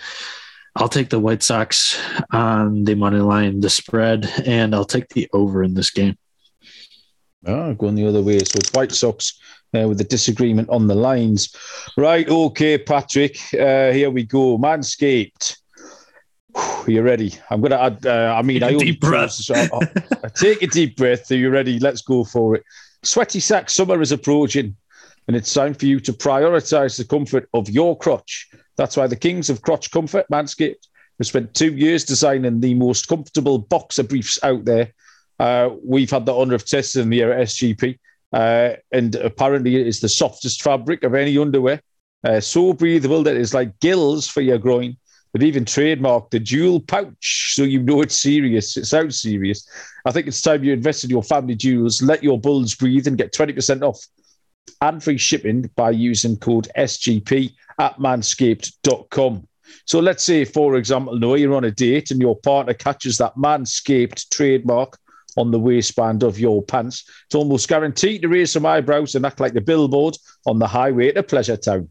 I'll 0.74 0.88
take 0.88 1.10
the 1.10 1.20
White 1.20 1.43
Sox 1.43 1.99
on 2.32 2.86
the 2.86 2.95
money 2.95 3.20
line, 3.20 3.60
the 3.60 3.70
spread, 3.70 4.32
and 4.45 4.74
I'll 4.74 4.86
take 4.86 5.10
the 5.10 5.28
over 5.34 5.64
in 5.64 5.74
this 5.74 5.91
game. 5.91 6.18
Oh, 7.45 7.74
going 7.74 7.95
the 7.95 8.08
other 8.08 8.22
way. 8.22 8.39
So 8.39 8.56
it's 8.56 8.72
White 8.72 8.93
Sox 8.93 9.38
uh, 9.76 9.88
with 9.88 10.01
a 10.01 10.05
disagreement 10.05 10.69
on 10.69 10.88
the 10.88 10.95
lines. 10.95 11.55
Right, 11.97 12.28
okay, 12.28 12.78
Patrick, 12.78 13.38
uh, 13.53 13.91
here 13.91 14.09
we 14.09 14.24
go. 14.24 14.57
Manscaped. 14.57 15.57
Are 16.55 16.91
you 16.91 17.01
ready? 17.01 17.34
I'm 17.49 17.61
to 17.63 17.82
add, 17.82 18.05
uh, 18.05 18.36
I 18.38 18.41
mean, 18.41 18.59
take 18.59 18.76
I 18.76 18.78
deep 18.78 18.99
breath. 18.99 19.32
So 19.32 19.55
I, 19.55 19.69
I 20.24 20.28
take 20.36 20.61
a 20.61 20.67
deep 20.67 20.97
breath. 20.97 21.32
Are 21.32 21.36
you 21.36 21.49
ready? 21.49 21.80
Let's 21.80 22.01
go 22.01 22.24
for 22.24 22.55
it. 22.55 22.63
Sweaty 23.03 23.39
sack 23.39 23.69
summer 23.69 24.01
is 24.01 24.11
approaching, 24.11 24.76
and 25.28 25.38
it's 25.38 25.53
time 25.53 25.74
for 25.74 25.86
you 25.86 25.99
to 26.01 26.13
prioritize 26.13 26.97
the 26.97 27.05
comfort 27.05 27.47
of 27.53 27.69
your 27.69 27.97
crotch. 27.97 28.49
That's 28.76 28.97
why 28.97 29.07
the 29.07 29.15
kings 29.15 29.49
of 29.49 29.61
crotch 29.61 29.91
comfort, 29.91 30.26
Manscaped, 30.32 30.88
have 31.19 31.28
spent 31.28 31.53
two 31.53 31.74
years 31.74 32.03
designing 32.03 32.59
the 32.59 32.74
most 32.74 33.07
comfortable 33.07 33.59
boxer 33.59 34.03
briefs 34.03 34.39
out 34.43 34.65
there. 34.65 34.93
Uh, 35.39 35.69
we've 35.84 36.11
had 36.11 36.26
the 36.26 36.36
honor 36.36 36.55
of 36.55 36.65
testing 36.65 37.03
them 37.03 37.11
here 37.11 37.32
at 37.32 37.47
SGP 37.47 37.97
uh, 38.34 38.73
and 38.91 39.15
apparently 39.15 39.75
it 39.75 39.88
is 39.88 39.99
the 39.99 40.09
softest 40.09 40.61
fabric 40.61 41.03
of 41.03 41.13
any 41.13 41.38
underwear. 41.38 41.82
Uh, 42.23 42.39
so 42.39 42.73
breathable 42.73 43.23
that 43.23 43.36
it's 43.36 43.53
like 43.53 43.79
gills 43.79 44.27
for 44.27 44.41
your 44.41 44.57
groin. 44.57 44.95
But 45.34 45.43
even 45.43 45.63
trademarked 45.63 46.32
the 46.32 46.39
dual 46.39 46.82
pouch, 46.82 47.53
so 47.55 47.63
you 47.63 47.82
know 47.82 48.01
it's 48.01 48.17
serious. 48.17 48.75
It 48.75 48.86
sounds 48.86 49.21
serious. 49.21 49.65
I 50.03 50.11
think 50.11 50.27
it's 50.27 50.41
time 50.41 50.61
you 50.65 50.73
invest 50.73 51.05
in 51.05 51.09
your 51.09 51.23
family 51.23 51.55
jewels. 51.55 52.01
Let 52.01 52.21
your 52.21 52.38
bulls 52.38 52.75
breathe 52.75 53.07
and 53.07 53.17
get 53.17 53.34
20% 53.34 53.82
off 53.82 53.97
and 54.82 55.01
free 55.01 55.17
shipping 55.17 55.69
by 55.77 55.91
using 55.91 56.36
code 56.36 56.67
SGP 56.77 57.53
at 57.79 57.97
manscaped.com. 57.97 59.47
So 59.86 59.99
let's 59.99 60.23
say, 60.23 60.43
for 60.43 60.75
example, 60.75 61.17
no, 61.17 61.36
you're 61.36 61.55
on 61.55 61.63
a 61.63 61.71
date 61.71 62.11
and 62.11 62.19
your 62.19 62.38
partner 62.38 62.73
catches 62.73 63.17
that 63.17 63.36
manscaped 63.36 64.29
trademark 64.29 64.97
on 65.38 65.51
the 65.51 65.59
waistband 65.59 66.23
of 66.23 66.39
your 66.39 66.61
pants. 66.61 67.09
It's 67.25 67.36
almost 67.36 67.67
guaranteed 67.67 68.21
to 68.23 68.27
raise 68.27 68.51
some 68.51 68.65
eyebrows 68.65 69.15
and 69.15 69.25
act 69.25 69.39
like 69.39 69.53
the 69.53 69.61
billboard 69.61 70.17
on 70.45 70.59
the 70.59 70.67
highway 70.67 71.11
to 71.11 71.23
Pleasure 71.23 71.57
Town. 71.57 71.89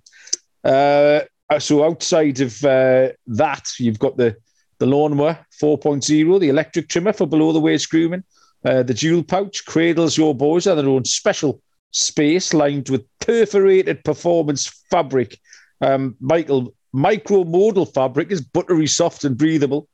Uh, 0.62 1.20
so 1.58 1.84
outside 1.84 2.40
of 2.40 2.64
uh, 2.64 3.08
that, 3.26 3.66
you've 3.78 3.98
got 3.98 4.16
the 4.16 4.36
the 4.80 4.86
lawnmower 4.86 5.38
4.0, 5.62 6.40
the 6.40 6.48
electric 6.48 6.88
trimmer 6.88 7.12
for 7.12 7.26
below 7.26 7.52
the 7.52 7.60
waist 7.60 7.90
grooming. 7.90 8.24
Uh, 8.64 8.82
the 8.82 8.94
dual 8.94 9.22
pouch 9.22 9.64
cradles 9.66 10.18
your 10.18 10.34
boys 10.34 10.66
in 10.66 10.76
their 10.76 10.88
own 10.88 11.04
special 11.04 11.62
space 11.92 12.52
lined 12.52 12.88
with 12.88 13.06
perforated 13.20 14.02
performance 14.04 14.66
fabric. 14.90 15.38
Um, 15.82 16.16
Michael, 16.20 16.74
micro 16.92 17.44
modal 17.44 17.86
fabric 17.86 18.30
is 18.30 18.40
buttery 18.40 18.86
soft 18.86 19.24
and 19.24 19.36
breathable. 19.36 19.88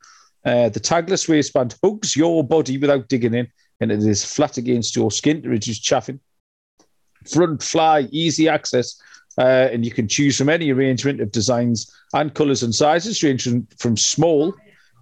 Uh, 0.47 0.69
the 0.69 0.79
tagless 0.79 1.27
waistband 1.27 1.75
hugs 1.83 2.15
your 2.15 2.41
body 2.41 2.77
without 2.77 3.09
digging 3.09 3.33
in, 3.33 3.45
and 3.81 3.91
it 3.91 4.01
is 4.01 4.23
flat 4.23 4.55
against 4.55 4.95
your 4.95 5.11
skin 5.11 5.41
to 5.41 5.49
reduce 5.49 5.77
chafing. 5.77 6.21
Front 7.29 7.61
fly, 7.61 8.07
easy 8.11 8.47
access, 8.47 8.97
uh, 9.37 9.67
and 9.71 9.83
you 9.83 9.91
can 9.91 10.07
choose 10.07 10.37
from 10.37 10.47
any 10.47 10.71
arrangement 10.71 11.19
of 11.19 11.33
designs 11.33 11.93
and 12.13 12.33
colours 12.33 12.63
and 12.63 12.73
sizes, 12.73 13.21
ranging 13.21 13.67
from 13.77 13.97
small 13.97 14.53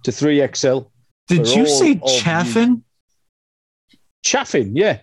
to 0.02 0.10
3XL. 0.10 0.90
Did 1.28 1.46
you 1.46 1.64
say 1.64 2.00
chaffing? 2.18 2.82
Chaffing, 4.24 4.72
yeah. 4.74 4.98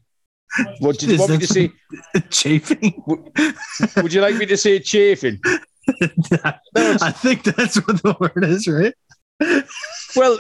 What 0.80 1.00
did 1.00 1.12
you 1.12 1.20
want 1.20 1.32
me 1.32 1.38
to 1.38 1.48
say? 1.48 1.72
Chafing? 2.30 3.02
Would, 3.08 3.32
would 3.96 4.14
you 4.14 4.20
like 4.20 4.36
me 4.36 4.46
to 4.48 4.58
say 4.58 4.78
chafing? 4.80 5.40
I 5.88 7.12
think 7.12 7.44
that's 7.44 7.76
what 7.88 8.04
the 8.04 8.16
word 8.20 8.44
is, 8.44 8.68
right? 8.68 8.94
Well, 10.16 10.40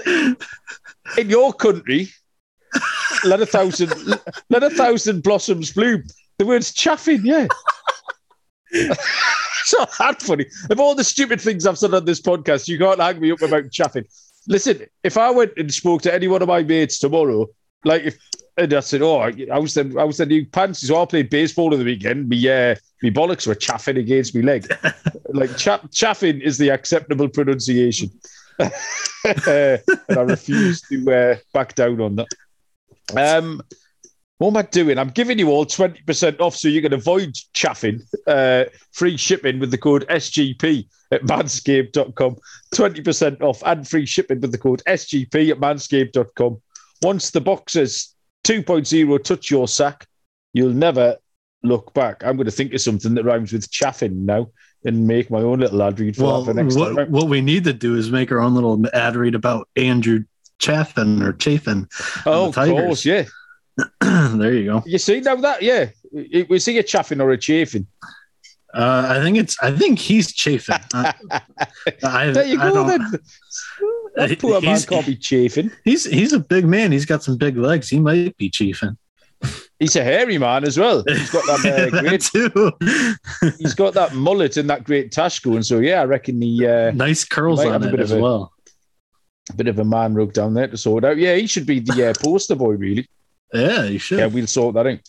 in 1.18 1.30
your 1.30 1.54
country, 1.54 2.10
let 3.26 3.42
a 3.42 3.46
thousand 3.46 3.94
let 4.50 4.64
a 4.64 4.70
thousand 4.70 5.24
blossoms 5.24 5.74
bloom. 5.74 6.04
The 6.38 6.46
word's 6.46 6.74
chaffing, 6.74 7.22
yeah. 7.24 7.48
it's 8.72 9.74
not 9.74 9.92
that 10.00 10.22
funny. 10.22 10.46
Of 10.70 10.80
all 10.80 10.96
the 10.96 11.04
stupid 11.04 11.40
things 11.40 11.66
I've 11.66 11.78
said 11.78 11.94
on 11.94 12.06
this 12.06 12.22
podcast, 12.22 12.68
you 12.68 12.78
can't 12.78 13.00
hang 13.00 13.20
me 13.20 13.32
up 13.32 13.42
about 13.42 13.72
chaffing. 13.72 14.06
Listen, 14.48 14.86
if 15.04 15.18
I 15.18 15.30
went 15.32 15.54
and 15.58 15.74
spoke 15.74 16.02
to 16.04 16.14
any 16.14 16.28
one 16.28 16.42
of 16.42 16.48
my 16.48 16.64
mates 16.64 17.00
tomorrow, 17.00 17.48
like 17.86 18.04
if 18.04 18.18
and 18.58 18.74
I 18.74 18.82
said, 18.82 19.02
"Oh, 19.02 19.18
I 19.20 19.58
was 19.58 19.74
the 19.74 19.96
I 19.98 20.04
was 20.04 20.18
the 20.18 20.26
new 20.26 20.46
pants." 20.46 20.88
So 20.88 21.02
I 21.02 21.06
played 21.06 21.30
baseball 21.30 21.74
in 21.74 21.80
the 21.80 21.86
weekend. 21.86 22.30
Me, 22.30 22.48
uh, 22.48 22.76
me 23.02 23.10
bollocks 23.10 23.48
were 23.48 23.56
chaffing 23.56 23.98
against 23.98 24.36
me 24.36 24.42
leg. 24.42 24.72
like 25.30 25.58
cha- 25.58 25.82
chaffing 25.92 26.40
is 26.42 26.58
the 26.58 26.70
acceptable 26.70 27.28
pronunciation. 27.30 28.12
and 29.24 30.18
I 30.18 30.22
refuse 30.22 30.82
to 30.82 31.12
uh, 31.12 31.36
back 31.54 31.76
down 31.76 32.02
on 32.02 32.16
that. 32.18 32.28
Um, 33.16 33.62
what 34.38 34.50
am 34.50 34.58
I 34.58 34.64
doing? 34.64 34.98
I'm 34.98 35.10
giving 35.10 35.40
you 35.40 35.50
all 35.50 35.66
20% 35.66 36.40
off 36.42 36.56
so 36.56 36.68
you 36.68 36.82
can 36.82 36.94
avoid 36.94 37.34
chaffing. 37.54 38.02
Uh, 38.28 38.66
free 38.92 39.16
shipping 39.16 39.60
with 39.60 39.72
the 39.72 39.78
code 39.78 40.06
SGP 40.10 40.86
at 41.12 41.22
manscaped.com. 41.22 42.36
20% 42.76 43.42
off 43.42 43.64
and 43.66 43.88
free 43.88 44.06
shipping 44.06 44.42
with 44.42 44.52
the 44.52 44.58
code 44.58 44.82
SGP 44.88 45.52
at 45.52 45.60
manscaped.com. 45.60 46.62
Once 47.02 47.32
the 47.32 47.42
boxes 47.42 48.16
2.0 48.44 49.24
touch 49.24 49.50
your 49.50 49.68
sack, 49.68 50.08
you'll 50.54 50.74
never 50.74 51.18
look 51.64 51.94
back. 51.94 52.24
I'm 52.24 52.36
going 52.36 52.46
to 52.46 52.52
think 52.52 52.74
of 52.74 52.82
something 52.82 53.14
that 53.14 53.24
rhymes 53.24 53.54
with 53.54 53.72
chaffing 53.72 54.26
now 54.26 54.50
and 54.86 55.08
make 55.08 55.30
my 55.30 55.40
own 55.40 55.60
little 55.60 55.82
ad 55.82 56.00
read 56.00 56.16
for 56.16 56.24
well, 56.24 56.46
for 56.46 56.54
next 56.54 56.76
what, 56.76 56.96
time. 56.96 57.12
What 57.12 57.28
we 57.28 57.42
need 57.42 57.64
to 57.66 57.74
do 57.74 57.96
is 57.96 58.12
make 58.12 58.32
our 58.32 58.40
own 58.40 58.54
little 58.54 58.84
ad 58.94 59.16
read 59.16 59.36
about 59.36 59.70
Andrew 59.76 60.24
Chaffin 60.60 61.22
or 61.22 61.34
Chafin. 61.34 61.88
Oh, 62.26 62.50
of 62.50 62.56
course, 62.56 63.06
yeah. 63.06 63.26
there 64.02 64.54
you 64.54 64.66
go. 64.66 64.84
You 64.86 64.98
see 64.98 65.20
now 65.22 65.36
that, 65.38 65.62
yeah, 65.62 65.88
we 66.12 66.60
see 66.60 66.78
a 66.78 66.84
Chaffin 66.84 67.22
or 67.22 67.32
a 67.32 67.38
chafing? 67.38 67.88
Uh, 68.74 69.16
I 69.18 69.22
think 69.22 69.38
it's. 69.38 69.62
I 69.62 69.72
think 69.72 70.00
he's 70.00 70.34
chafing. 70.34 70.76
Uh, 70.94 71.12
I, 72.04 72.32
there 72.32 72.46
you 72.46 72.58
go. 72.58 72.88
Then. 72.88 73.20
That 74.16 74.40
poor 74.40 74.62
man 74.62 74.80
can't 74.82 75.06
be 75.06 75.16
chafing. 75.16 75.72
He's 75.84 76.06
he's 76.06 76.34
a 76.34 76.40
big 76.40 76.66
man. 76.66 76.92
He's 76.92 77.06
got 77.06 77.24
some 77.24 77.38
big 77.38 77.58
legs. 77.58 77.90
He 77.90 78.00
might 78.00 78.38
be 78.38 78.50
chafing. 78.50 78.98
He's 79.84 79.98
a 79.98 80.04
hairy 80.04 80.38
man 80.38 80.64
as 80.64 80.80
well. 80.80 81.04
He's 81.06 81.30
got 81.30 81.44
that, 81.46 81.92
uh, 81.94 82.00
great. 82.02 82.22
too. 82.22 82.72
he's 83.60 83.74
got 83.74 83.94
that 83.96 84.16
mullet 84.16 84.56
and 84.56 84.70
that 84.70 84.86
great 84.86 85.12
tash 85.12 85.42
going. 85.42 85.64
So 85.64 85.80
yeah, 85.80 86.00
I 86.00 86.06
reckon 86.06 86.40
the 86.40 86.68
uh, 86.68 86.92
nice 86.92 87.26
curls 87.26 87.60
on 87.66 87.84
it 87.84 88.00
as 88.00 88.14
a, 88.14 88.18
well. 88.18 88.54
A 89.50 89.54
bit 89.56 89.68
of 89.68 89.80
a 89.80 89.84
man 89.84 90.14
rug 90.14 90.32
down 90.32 90.54
there 90.54 90.70
to 90.70 90.78
sort 90.78 91.04
out. 91.04 91.18
Yeah, 91.18 91.36
he 91.36 91.48
should 91.48 91.66
be 91.66 91.82
the 91.82 92.12
uh, 92.12 92.14
poster 92.24 92.56
boy, 92.56 92.76
really. 92.76 93.10
Yeah, 93.54 93.84
he 93.88 93.98
should. 93.98 94.20
Yeah, 94.20 94.28
we'll 94.28 94.48
sort 94.48 94.76
that 94.76 94.88
out. 94.88 95.00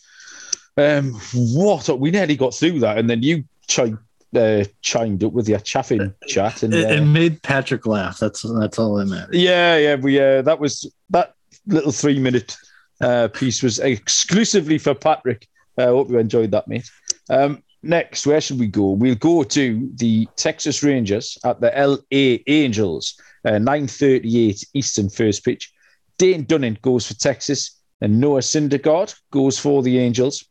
Um, 0.77 1.13
what 1.33 1.97
we 1.97 2.11
nearly 2.11 2.35
got 2.35 2.53
through 2.53 2.79
that, 2.81 2.97
and 2.97 3.09
then 3.09 3.23
you 3.23 3.45
chimed, 3.67 3.97
uh, 4.35 4.65
chimed 4.81 5.23
up 5.23 5.31
with 5.31 5.47
your 5.47 5.59
chaffing 5.59 6.13
chat, 6.27 6.63
and 6.63 6.73
it, 6.73 6.85
uh, 6.85 6.95
it, 6.95 7.05
made 7.05 7.41
Patrick 7.43 7.85
laugh. 7.85 8.19
That's 8.19 8.41
that's 8.41 8.77
all 8.77 8.95
that 8.95 9.05
matters. 9.05 9.37
Yeah, 9.37 9.77
yeah, 9.77 9.95
we 9.95 10.19
uh, 10.19 10.41
that 10.41 10.59
was 10.59 10.91
that 11.11 11.33
little 11.65 11.93
three 11.93 12.19
minute 12.19 12.57
uh, 13.01 13.27
piece 13.29 13.61
was 13.61 13.79
exclusively 13.79 14.77
for 14.77 14.93
Patrick. 14.93 15.47
I 15.77 15.83
uh, 15.83 15.87
hope 15.87 16.09
you 16.09 16.17
enjoyed 16.17 16.51
that, 16.51 16.67
mate. 16.67 16.89
Um, 17.29 17.63
next, 17.83 18.25
where 18.25 18.41
should 18.41 18.59
we 18.59 18.67
go? 18.67 18.91
We'll 18.91 19.15
go 19.15 19.43
to 19.43 19.89
the 19.95 20.27
Texas 20.35 20.83
Rangers 20.83 21.37
at 21.43 21.59
the 21.59 21.71
LA 21.75 22.37
Angels, 22.47 23.19
uh, 23.45 23.51
9.38 23.51 24.65
Eastern 24.73 25.09
first 25.09 25.43
pitch. 25.43 25.73
Dane 26.17 26.45
Dunning 26.45 26.77
goes 26.81 27.07
for 27.07 27.13
Texas, 27.15 27.81
and 28.01 28.19
Noah 28.19 28.39
Syndergaard 28.39 29.13
goes 29.31 29.59
for 29.59 29.83
the 29.83 29.99
Angels. 29.99 30.45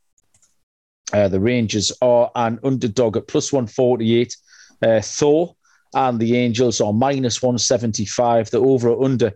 Uh, 1.12 1.28
the 1.28 1.40
Rangers 1.40 1.92
are 2.03 2.30
an 2.34 2.59
underdog 2.64 3.16
at 3.16 3.28
plus 3.28 3.53
148. 3.53 4.36
Uh, 4.82 5.01
Thor 5.01 5.55
and 5.95 6.18
the 6.18 6.36
Angels 6.36 6.80
are 6.80 6.92
minus 6.92 7.42
175. 7.42 8.51
The 8.51 8.59
over 8.59 8.90
or 8.90 9.05
under 9.05 9.32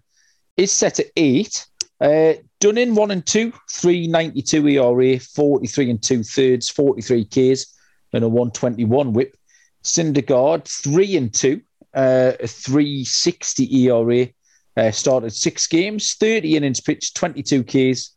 is 0.56 0.72
set 0.72 0.98
at 0.98 1.06
eight. 1.16 1.66
Uh, 2.00 2.34
Dunning 2.60 2.94
one 2.94 3.12
and 3.12 3.24
two, 3.24 3.52
392 3.70 4.68
ERA, 4.68 5.18
43 5.20 5.90
and 5.90 6.02
two 6.02 6.22
thirds, 6.24 6.68
43 6.68 7.24
Ks, 7.24 7.66
and 8.12 8.24
a 8.24 8.28
121 8.28 9.12
whip. 9.12 9.36
Syndergaard 9.84 10.66
three 10.66 11.16
and 11.16 11.32
two, 11.32 11.60
uh, 11.94 12.32
360 12.44 13.84
ERA, 13.84 14.28
uh, 14.76 14.90
started 14.90 15.32
six 15.32 15.66
games, 15.68 16.14
30 16.14 16.56
innings 16.56 16.80
pitched, 16.80 17.16
22 17.16 17.62
Ks, 17.62 18.10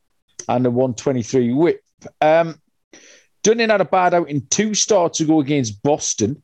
and 0.49 0.65
a 0.65 0.71
123 0.71 1.53
whip. 1.53 1.83
Um, 2.19 2.59
Dunning 3.43 3.69
had 3.69 3.81
a 3.81 3.85
bad 3.85 4.13
out 4.13 4.29
in 4.29 4.45
two 4.47 4.73
starts 4.73 5.19
ago 5.19 5.39
against 5.39 5.81
Boston, 5.83 6.41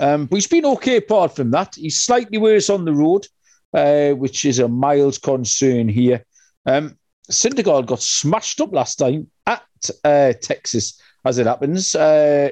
um, 0.00 0.26
but 0.26 0.36
he's 0.36 0.46
been 0.46 0.66
okay 0.66 0.96
apart 0.96 1.34
from 1.34 1.50
that. 1.52 1.74
He's 1.76 2.00
slightly 2.00 2.38
worse 2.38 2.70
on 2.70 2.84
the 2.84 2.92
road, 2.92 3.26
uh, 3.72 4.10
which 4.10 4.44
is 4.44 4.58
a 4.58 4.68
mild 4.68 5.20
concern 5.22 5.88
here. 5.88 6.24
Um, 6.64 6.98
Syndergaard 7.30 7.86
got 7.86 8.02
smashed 8.02 8.60
up 8.60 8.72
last 8.72 8.96
time 8.96 9.30
at 9.46 9.62
uh, 10.04 10.32
Texas, 10.40 11.00
as 11.24 11.38
it 11.38 11.46
happens. 11.46 11.94
Uh, 11.94 12.50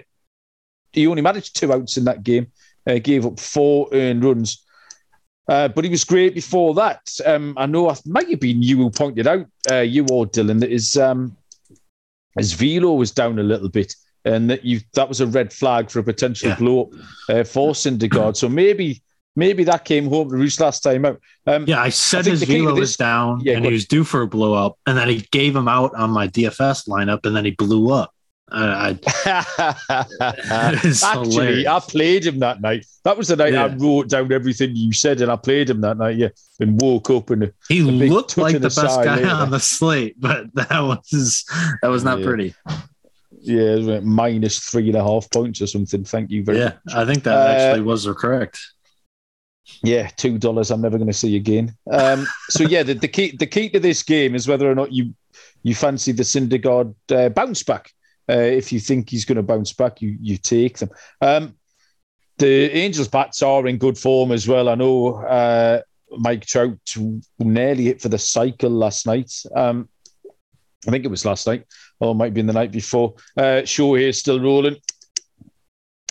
he 0.93 1.07
only 1.07 1.23
managed 1.23 1.57
two 1.57 1.73
outs 1.73 1.97
in 1.97 2.05
that 2.05 2.23
game, 2.23 2.47
uh, 2.87 2.99
gave 2.99 3.27
up 3.27 3.39
four 3.39 3.89
earned 3.93 4.25
runs. 4.25 4.65
Uh, 5.47 5.69
but 5.69 5.85
he 5.85 5.91
was 5.91 6.05
great 6.05 6.35
before 6.35 6.75
that. 6.75 7.01
Um, 7.27 7.55
I 7.59 7.67
know 7.67 7.91
it 7.91 8.01
might 8.07 8.31
have 8.31 8.41
been 8.41 8.63
you 8.63 8.79
who 8.79 8.91
pointed 8.91 9.27
out, 9.27 9.47
uh, 9.71 9.81
you 9.81 10.07
or 10.11 10.27
Dylan, 10.27 10.61
that 10.61 10.71
his, 10.71 10.97
um, 10.97 11.37
his 12.39 12.53
velo 12.53 12.95
was 12.95 13.11
down 13.11 13.39
a 13.39 13.43
little 13.43 13.69
bit 13.69 13.95
and 14.25 14.49
that 14.51 14.65
you 14.65 14.81
that 14.95 15.09
was 15.09 15.21
a 15.21 15.27
red 15.27 15.53
flag 15.53 15.91
for 15.91 15.99
a 15.99 16.05
potential 16.05 16.49
yeah. 16.49 16.57
blow 16.57 16.83
up 16.83 16.89
uh, 17.29 17.45
for 17.45 17.73
Syndergaard. 17.73 18.37
So 18.37 18.49
maybe 18.49 19.03
maybe 19.37 19.65
that 19.65 19.85
came 19.85 20.09
home 20.09 20.31
to 20.31 20.37
roost 20.37 20.61
last 20.61 20.81
time 20.81 21.05
out. 21.05 21.21
Um, 21.47 21.65
yeah, 21.67 21.81
I 21.81 21.89
said 21.89 22.27
I 22.27 22.31
his 22.31 22.43
velo 22.45 22.75
was 22.75 22.97
down 22.97 23.41
yeah, 23.41 23.57
and 23.57 23.65
he 23.65 23.73
was 23.73 23.87
due 23.87 24.05
for 24.05 24.23
a 24.23 24.27
blow 24.27 24.55
up, 24.55 24.79
and 24.87 24.97
then 24.97 25.09
he 25.09 25.27
gave 25.31 25.55
him 25.55 25.69
out 25.69 25.95
on 25.95 26.11
my 26.11 26.29
DFS 26.29 26.89
lineup, 26.89 27.27
and 27.27 27.35
then 27.37 27.45
he 27.45 27.53
blew 27.53 27.93
up. 27.93 28.15
Uh, 28.53 28.95
I, 28.95 29.75
Actually, 31.03 31.67
I 31.67 31.81
played 31.81 32.27
him 32.27 32.39
that 32.41 32.61
night. 32.61 32.87
That 33.03 33.17
was 33.17 33.29
the 33.29 33.37
night 33.37 33.55
yeah. 33.55 33.65
I 33.65 33.75
wrote 33.75 34.09
down 34.09 34.31
everything 34.31 34.77
you 34.77 34.93
said, 34.93 35.21
and 35.21 35.33
I 35.33 35.37
played 35.37 35.71
him 35.71 35.81
that 35.81 35.97
night. 35.97 36.17
Yeah, 36.17 36.29
and 36.61 36.81
woke 36.81 37.11
up 37.11 37.31
and 37.31 37.53
he 37.69 37.81
looked 37.81 38.37
like 38.37 38.53
the, 38.53 38.59
the 38.61 38.69
best 38.69 39.03
guy 39.03 39.17
later. 39.17 39.29
on 39.29 39.51
the 39.51 39.61
slate, 39.61 40.21
but 40.21 40.55
that 40.55 40.81
was 40.81 41.45
that 41.83 41.89
was 41.89 42.05
not 42.05 42.21
yeah. 42.21 42.25
pretty. 42.25 42.55
Yeah, 43.41 44.01
minus 44.01 44.59
three 44.61 44.89
and 44.89 44.97
a 44.97 45.03
half 45.03 45.31
points 45.31 45.61
or 45.61 45.67
something. 45.67 46.05
Thank 46.05 46.31
you 46.31 46.45
very 46.45 46.59
yeah, 46.59 46.75
much. 46.87 46.95
I 46.95 47.05
think 47.05 47.25
that 47.25 47.37
uh, 47.37 47.51
actually 47.51 47.83
was 47.83 48.07
correct. 48.17 48.59
Yeah, 49.83 50.09
two 50.09 50.39
dollars. 50.39 50.71
I'm 50.71 50.83
never 50.83 50.99
going 50.99 51.09
to 51.09 51.15
see 51.15 51.37
again. 51.37 51.75
Um, 51.91 52.27
so 52.49 52.65
yeah, 52.65 52.83
the, 52.83 52.95
the, 52.95 53.09
key 53.09 53.37
the 53.37 53.47
key 53.47 53.69
to 53.71 53.81
this 53.81 54.03
game 54.03 54.35
is 54.35 54.47
whether 54.47 54.71
or 54.71 54.75
not 54.75 54.93
you 54.93 55.15
you 55.63 55.75
fancy 55.75 56.13
the 56.13 56.23
Syndergaard 56.23 56.95
uh, 57.11 57.31
bounce 57.31 57.63
back. 57.63 57.91
Uh, 58.29 58.35
if 58.35 58.73
you 58.73 58.81
think 58.81 59.11
he's 59.11 59.25
going 59.25 59.37
to 59.37 59.43
bounce 59.43 59.73
back, 59.73 60.01
you 60.03 60.17
you 60.21 60.37
take 60.37 60.79
them. 60.79 60.91
Um, 61.21 61.57
the 62.39 62.71
Angels 62.73 63.09
bats 63.09 63.43
are 63.43 63.67
in 63.67 63.79
good 63.79 63.97
form 63.97 64.33
as 64.33 64.49
well. 64.49 64.69
I 64.69 64.75
know 64.75 65.17
uh, 65.17 65.81
Mike 66.11 66.45
Trout 66.45 66.79
nearly 67.39 67.85
hit 67.85 68.03
for 68.03 68.09
the 68.09 68.19
cycle 68.19 68.71
last 68.71 69.07
night. 69.07 69.33
Um, 69.55 69.89
I 70.87 70.91
think 70.91 71.05
it 71.05 71.11
was 71.11 71.25
last 71.25 71.47
night, 71.47 71.65
or 72.01 72.11
it 72.11 72.17
might 72.17 72.35
be 72.35 72.41
in 72.41 72.47
the 72.47 72.53
night 72.53 72.73
before. 72.73 73.15
Uh, 73.37 73.63
Shohei 73.63 74.09
is 74.09 74.19
still 74.19 74.41
rolling. 74.41 74.77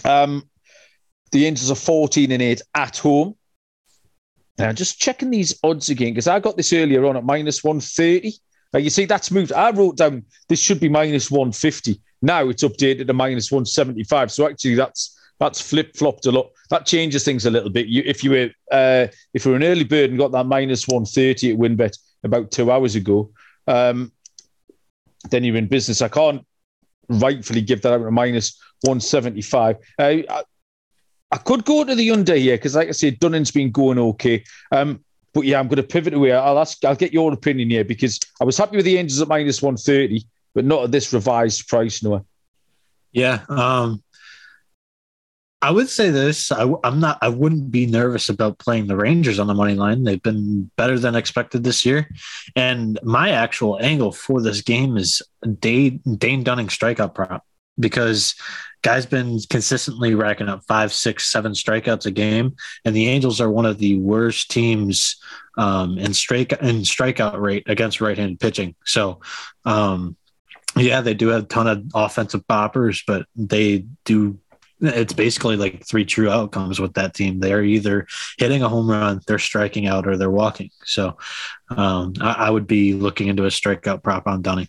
Um, 0.04 0.50
the 1.32 1.46
Angels 1.46 1.72
are 1.72 1.76
14 1.76 2.32
and 2.32 2.42
8 2.42 2.62
at 2.76 2.98
home. 2.98 3.36
Now, 4.58 4.72
just 4.72 5.00
checking 5.00 5.32
these 5.32 5.58
odds 5.64 5.90
again, 5.90 6.12
because 6.12 6.28
I 6.28 6.40
got 6.40 6.58
this 6.58 6.74
earlier 6.74 7.06
on 7.06 7.18
at 7.18 7.24
minus 7.24 7.64
130. 7.64 8.34
Now, 8.72 8.80
you 8.80 8.90
see, 8.90 9.06
that's 9.06 9.32
moved. 9.32 9.52
I 9.52 9.72
wrote 9.72 9.98
down 9.98 10.24
this 10.48 10.60
should 10.60 10.80
be 10.80 10.90
minus 10.90 11.32
150. 11.32 12.00
Now 12.24 12.48
it's 12.48 12.64
updated 12.64 13.08
to 13.08 13.14
minus 13.14 13.52
175. 13.52 14.32
So 14.32 14.48
actually, 14.48 14.76
that's 14.76 15.20
that's 15.40 15.62
flip 15.62 15.96
flopped 15.96 16.26
a 16.26 16.32
lot. 16.32 16.52
That 16.70 16.86
changes 16.86 17.26
things 17.26 17.46
a 17.46 17.52
little 17.52 17.70
bit. 17.70 17.88
You, 17.88 18.02
if 18.06 18.24
you 18.24 18.32
were 18.32 18.50
uh, 18.72 19.08
if 19.34 19.44
you 19.44 19.52
were 19.52 19.58
an 19.58 19.64
early 19.64 19.84
bird 19.84 20.10
and 20.10 20.18
got 20.18 20.32
that 20.32 20.46
minus 20.46 20.88
130 20.88 21.52
at 21.52 21.60
WynnBET 21.60 21.98
about 22.24 22.50
two 22.50 22.72
hours 22.72 22.96
ago, 22.96 23.30
um, 23.68 24.14
then 25.30 25.44
you're 25.44 25.58
in 25.58 25.68
business. 25.68 26.02
I 26.02 26.08
can't 26.08 26.46
rightfully 27.10 27.62
give 27.62 27.82
that 27.82 27.94
out 27.94 28.06
at 28.06 28.12
minus 28.14 28.58
175. 28.82 29.78
Uh, 30.00 30.44
I, 31.34 31.38
could 31.38 31.66
go 31.66 31.84
to 31.84 31.96
the 31.96 32.12
under 32.12 32.36
here 32.36 32.58
because, 32.58 32.76
like 32.76 32.90
I 32.90 32.92
said, 32.92 33.20
Dunning's 33.20 33.52
been 33.52 33.72
going 33.72 34.00
okay. 34.00 34.44
Um, 34.72 35.04
but 35.34 35.46
yeah, 35.46 35.60
I'm 35.60 35.68
going 35.68 35.78
to 35.78 35.84
pivot 35.84 36.14
away. 36.14 36.32
I'll 36.32 36.60
ask. 36.60 36.84
I'll 36.86 36.96
get 36.96 37.14
your 37.14 37.34
opinion 37.34 37.70
here 37.70 37.84
because 37.84 38.20
I 38.40 38.46
was 38.46 38.58
happy 38.58 38.76
with 38.76 38.86
the 38.86 38.98
Angels 38.98 39.22
at 39.22 39.28
minus 39.28 39.62
130, 39.62 40.26
but 40.54 40.66
not 40.66 40.84
at 40.84 40.92
this 40.92 41.12
revised 41.12 41.68
price, 41.68 42.04
Noah. 42.04 42.24
Yeah, 43.12 43.44
um, 43.50 44.04
I 45.62 45.72
would 45.72 45.90
say 45.90 46.10
this. 46.10 46.52
I, 46.52 46.68
am 46.84 47.00
not. 47.00 47.18
I 47.22 47.30
wouldn't 47.30 47.72
be 47.72 47.86
nervous 47.86 48.30
about 48.30 48.60
playing 48.60 48.88
the 48.88 48.96
Rangers 48.96 49.40
on 49.40 49.48
the 49.48 49.54
money 49.54 49.76
line. 49.76 50.04
They've 50.04 50.22
been 50.22 50.70
better 50.76 51.00
than 51.00 51.16
expected 51.16 51.64
this 51.64 51.86
year, 51.86 52.10
and 52.56 53.00
my 53.02 53.30
actual 53.30 53.80
angle 53.82 54.12
for 54.12 54.42
this 54.42 54.62
game 54.62 54.98
is 54.98 55.22
Dane, 55.60 56.02
Dane 56.18 56.44
Dunning 56.44 56.68
strikeout 56.68 57.16
prop 57.16 57.46
because 57.80 58.36
guy's 58.84 59.06
been 59.06 59.40
consistently 59.50 60.14
racking 60.14 60.50
up 60.50 60.64
five, 60.68 60.94
six, 60.94 61.32
seven 61.32 61.54
strikeouts 61.54 62.06
a 62.06 62.12
game, 62.12 62.56
and 62.86 62.96
the 62.96 63.08
Angels 63.08 63.42
are 63.42 63.50
one 63.50 63.66
of 63.66 63.80
the 63.80 63.98
worst 63.98 64.52
teams 64.52 65.16
um, 65.58 65.98
in 65.98 66.14
strike 66.14 66.52
in 66.52 66.82
strikeout 66.82 67.40
rate 67.42 67.64
against 67.68 68.02
right-handed 68.02 68.40
pitching. 68.40 68.76
So. 68.86 69.22
Um, 69.66 70.18
yeah, 70.76 71.02
they 71.02 71.14
do 71.14 71.28
have 71.28 71.44
a 71.44 71.46
ton 71.46 71.68
of 71.68 71.84
offensive 71.94 72.48
boppers, 72.48 73.04
but 73.06 73.28
they 73.36 73.86
do 74.06 74.40
it's 74.84 75.14
basically 75.14 75.56
like 75.56 75.86
three 75.86 76.04
true 76.04 76.30
outcomes 76.30 76.80
with 76.80 76.94
that 76.96 77.14
team. 77.14 77.40
They're 77.40 77.64
either 77.64 78.06
hitting 78.38 78.64
a 78.64 78.70
home 78.70 78.90
run, 78.90 79.22
they're 79.26 79.40
striking 79.40 79.88
out, 79.88 80.08
or 80.08 80.18
they're 80.18 80.30
walking. 80.30 80.72
So 80.84 81.18
um, 81.70 82.14
I, 82.20 82.34
I, 82.34 82.50
would 82.50 82.68
be 82.68 82.94
looking 82.94 83.28
into 83.28 83.46
a 83.46 83.50
strikeout 83.50 84.04
prop 84.04 84.28
on 84.28 84.42
Dunning 84.42 84.68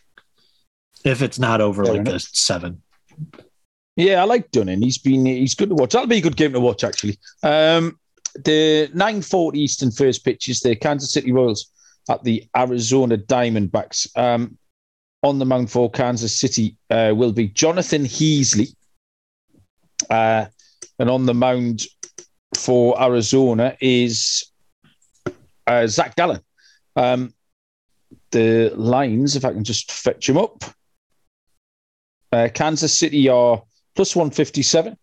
if 1.05 1.21
it's 1.21 1.39
not 1.39 1.61
over 1.61 1.85
Fair 1.85 1.95
like 1.95 2.01
enough. 2.03 2.15
a 2.15 2.21
seven. 2.21 2.83
Yeah, 3.97 4.21
I 4.21 4.25
like 4.25 4.51
Dunning. 4.51 4.83
He's 4.83 4.99
been 4.99 5.25
he's 5.25 5.55
good 5.55 5.69
to 5.69 5.75
watch. 5.75 5.93
That'll 5.93 6.09
be 6.09 6.19
a 6.19 6.23
good 6.23 6.37
game 6.37 6.53
to 6.53 6.61
watch 6.61 6.83
actually. 6.83 7.19
Um, 7.43 7.99
the 8.35 8.91
9:40 8.93 9.57
Eastern 9.57 9.91
first 9.91 10.25
pitch 10.25 10.49
is 10.49 10.61
the 10.61 10.75
Kansas 10.75 11.13
City 11.13 11.33
Royals 11.33 11.71
at 12.11 12.25
the 12.25 12.47
Arizona 12.57 13.17
Diamondbacks. 13.17 14.09
Um, 14.19 14.59
on 15.23 15.39
the 15.39 15.47
mound 15.47 15.71
for 15.71 15.91
Kansas 15.91 16.39
City 16.39 16.77
uh, 16.91 17.13
will 17.17 17.33
be 17.33 17.49
Jonathan 17.49 18.05
Heasley. 18.05 18.75
Uh, 20.11 20.47
and 20.99 21.09
on 21.09 21.25
the 21.25 21.33
mound 21.33 21.87
for 22.57 23.01
Arizona 23.01 23.77
is 23.81 24.53
uh, 25.67 25.87
Zach 25.87 26.15
Gallen. 26.17 26.41
Um, 26.95 27.33
the 28.33 28.71
lines, 28.77 29.35
if 29.35 29.45
I 29.45 29.53
can 29.53 29.65
just 29.65 29.91
fetch 29.91 30.27
them 30.27 30.37
up. 30.37 30.63
Uh, 32.31 32.49
Kansas 32.53 32.97
City 32.99 33.29
are 33.29 33.63
plus 33.95 34.15
157. 34.17 34.97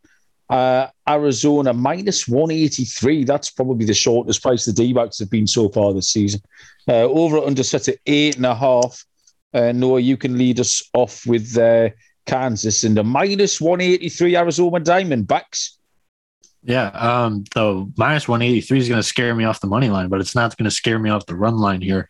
Uh, 0.50 0.88
Arizona 1.08 1.74
minus 1.74 2.28
183. 2.28 3.24
That's 3.24 3.50
probably 3.50 3.86
the 3.86 3.94
shortest 3.94 4.42
price 4.42 4.66
the 4.66 4.74
D 4.74 4.92
backs 4.92 5.20
have 5.20 5.30
been 5.30 5.48
so 5.48 5.70
far 5.70 5.94
this 5.94 6.12
season. 6.12 6.42
Uh, 6.88 7.04
over 7.04 7.39
under 7.39 7.64
set 7.64 7.88
at 7.88 7.98
eight 8.06 8.36
and 8.36 8.46
a 8.46 8.56
half. 8.56 9.06
Uh, 9.54 9.72
Noah, 9.72 10.00
you 10.00 10.18
can 10.18 10.38
lead 10.38 10.60
us 10.60 10.84
off 10.94 11.26
with 11.26 11.58
uh, 11.58 11.89
Kansas 12.26 12.84
and 12.84 12.98
the 12.98 13.04
minus 13.04 13.62
183 13.62 14.36
Arizona 14.36 14.80
Diamondbacks. 14.80 15.78
Yeah, 16.64 16.88
um, 16.89 17.44
the 17.56 17.92
minus 17.98 18.28
183 18.28 18.78
is 18.78 18.88
going 18.88 19.00
to 19.00 19.08
scare 19.08 19.34
me 19.34 19.46
off 19.46 19.62
the 19.62 19.68
money 19.68 19.89
line, 19.89 20.10
but 20.10 20.22
it's 20.22 20.36
not 20.36 20.56
going 20.58 20.70
to 20.70 20.76
scare 20.76 21.00
me 21.00 21.10
off 21.10 21.26
the 21.26 21.36
run 21.36 21.58
line 21.58 21.82
here. 21.82 22.08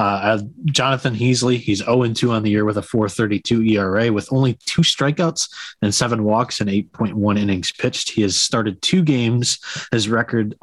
Uh, 0.00 0.38
Jonathan 0.64 1.14
Heasley, 1.14 1.58
he's 1.58 1.84
0 1.84 2.08
2 2.08 2.32
on 2.32 2.42
the 2.42 2.48
year 2.48 2.64
with 2.64 2.78
a 2.78 2.82
432 2.82 3.62
ERA 3.64 4.10
with 4.10 4.32
only 4.32 4.54
two 4.64 4.80
strikeouts 4.80 5.50
and 5.82 5.94
seven 5.94 6.24
walks 6.24 6.58
and 6.58 6.70
8.1 6.70 7.38
innings 7.38 7.70
pitched. 7.70 8.12
He 8.12 8.22
has 8.22 8.34
started 8.34 8.80
two 8.80 9.02
games. 9.02 9.58
His 9.92 10.08
record, 10.08 10.54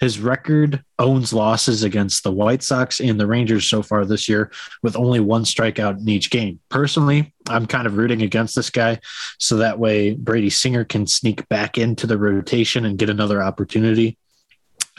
his 0.00 0.20
record 0.20 0.84
owns 0.98 1.32
losses 1.32 1.82
against 1.82 2.24
the 2.24 2.30
White 2.30 2.62
Sox 2.62 3.00
and 3.00 3.18
the 3.18 3.26
Rangers 3.26 3.66
so 3.66 3.82
far 3.82 4.04
this 4.04 4.28
year 4.28 4.52
with 4.82 4.96
only 4.96 5.20
one 5.20 5.44
strikeout 5.44 6.00
in 6.00 6.06
each 6.10 6.28
game. 6.28 6.60
Personally, 6.68 7.32
I'm 7.48 7.64
kind 7.64 7.86
of 7.86 7.96
rooting 7.96 8.20
against 8.20 8.54
this 8.54 8.68
guy 8.68 9.00
so 9.38 9.56
that 9.56 9.78
way 9.78 10.12
Brady 10.12 10.50
Singer 10.50 10.84
can 10.84 11.06
sneak 11.06 11.48
back 11.48 11.78
into 11.78 12.06
the 12.06 12.18
rotation 12.18 12.84
and 12.84 12.98
get 12.98 13.08
another 13.08 13.42
opportunity. 13.42 14.18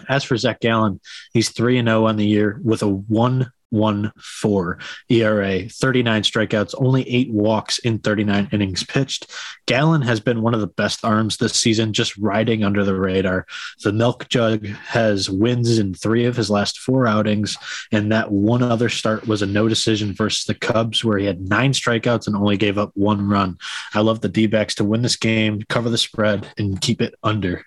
As 0.07 0.23
for 0.23 0.37
Zach 0.37 0.59
Gallen, 0.59 0.99
he's 1.33 1.49
3 1.49 1.83
0 1.83 2.07
on 2.07 2.15
the 2.15 2.25
year 2.25 2.59
with 2.63 2.81
a 2.81 2.87
1 2.87 3.51
1 3.71 4.11
4 4.17 4.79
ERA, 5.09 5.69
39 5.69 6.21
strikeouts, 6.23 6.75
only 6.77 7.07
eight 7.09 7.31
walks 7.31 7.79
in 7.79 7.99
39 7.99 8.49
innings 8.51 8.83
pitched. 8.83 9.31
Gallen 9.65 10.01
has 10.01 10.19
been 10.19 10.41
one 10.41 10.53
of 10.53 10.59
the 10.59 10.67
best 10.67 11.05
arms 11.05 11.37
this 11.37 11.53
season, 11.53 11.93
just 11.93 12.17
riding 12.17 12.63
under 12.63 12.83
the 12.83 12.95
radar. 12.95 13.45
The 13.83 13.93
Milk 13.93 14.27
Jug 14.29 14.65
has 14.65 15.29
wins 15.29 15.77
in 15.77 15.93
three 15.93 16.25
of 16.25 16.35
his 16.35 16.49
last 16.49 16.79
four 16.79 17.07
outings, 17.07 17.57
and 17.91 18.11
that 18.11 18.31
one 18.31 18.63
other 18.63 18.89
start 18.89 19.27
was 19.27 19.41
a 19.41 19.45
no 19.45 19.67
decision 19.67 20.13
versus 20.13 20.45
the 20.45 20.55
Cubs, 20.55 21.03
where 21.03 21.17
he 21.17 21.25
had 21.25 21.49
nine 21.49 21.73
strikeouts 21.73 22.27
and 22.27 22.35
only 22.35 22.57
gave 22.57 22.77
up 22.77 22.91
one 22.95 23.27
run. 23.27 23.57
I 23.93 24.01
love 24.01 24.21
the 24.21 24.29
D 24.29 24.47
backs 24.47 24.75
to 24.75 24.83
win 24.83 25.01
this 25.01 25.15
game, 25.15 25.63
cover 25.69 25.89
the 25.89 25.97
spread, 25.97 26.47
and 26.57 26.81
keep 26.81 27.01
it 27.01 27.15
under. 27.23 27.65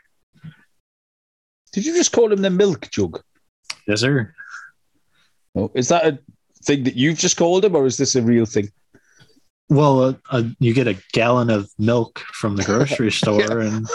Did 1.72 1.86
you 1.86 1.94
just 1.94 2.12
call 2.12 2.30
him 2.30 2.42
the 2.42 2.50
milk 2.50 2.90
jug? 2.90 3.22
Yes, 3.86 4.00
sir. 4.00 4.34
Oh, 5.54 5.70
is 5.74 5.88
that 5.88 6.06
a 6.06 6.18
thing 6.64 6.84
that 6.84 6.96
you've 6.96 7.18
just 7.18 7.36
called 7.36 7.64
him, 7.64 7.76
or 7.76 7.86
is 7.86 7.96
this 7.96 8.14
a 8.14 8.22
real 8.22 8.46
thing? 8.46 8.70
Well, 9.68 10.02
uh, 10.02 10.14
uh, 10.30 10.42
you 10.58 10.74
get 10.74 10.86
a 10.86 10.96
gallon 11.12 11.50
of 11.50 11.70
milk 11.78 12.20
from 12.32 12.56
the 12.56 12.64
grocery 12.64 13.10
store, 13.20 13.40
yeah. 13.40 13.68
and 13.68 13.86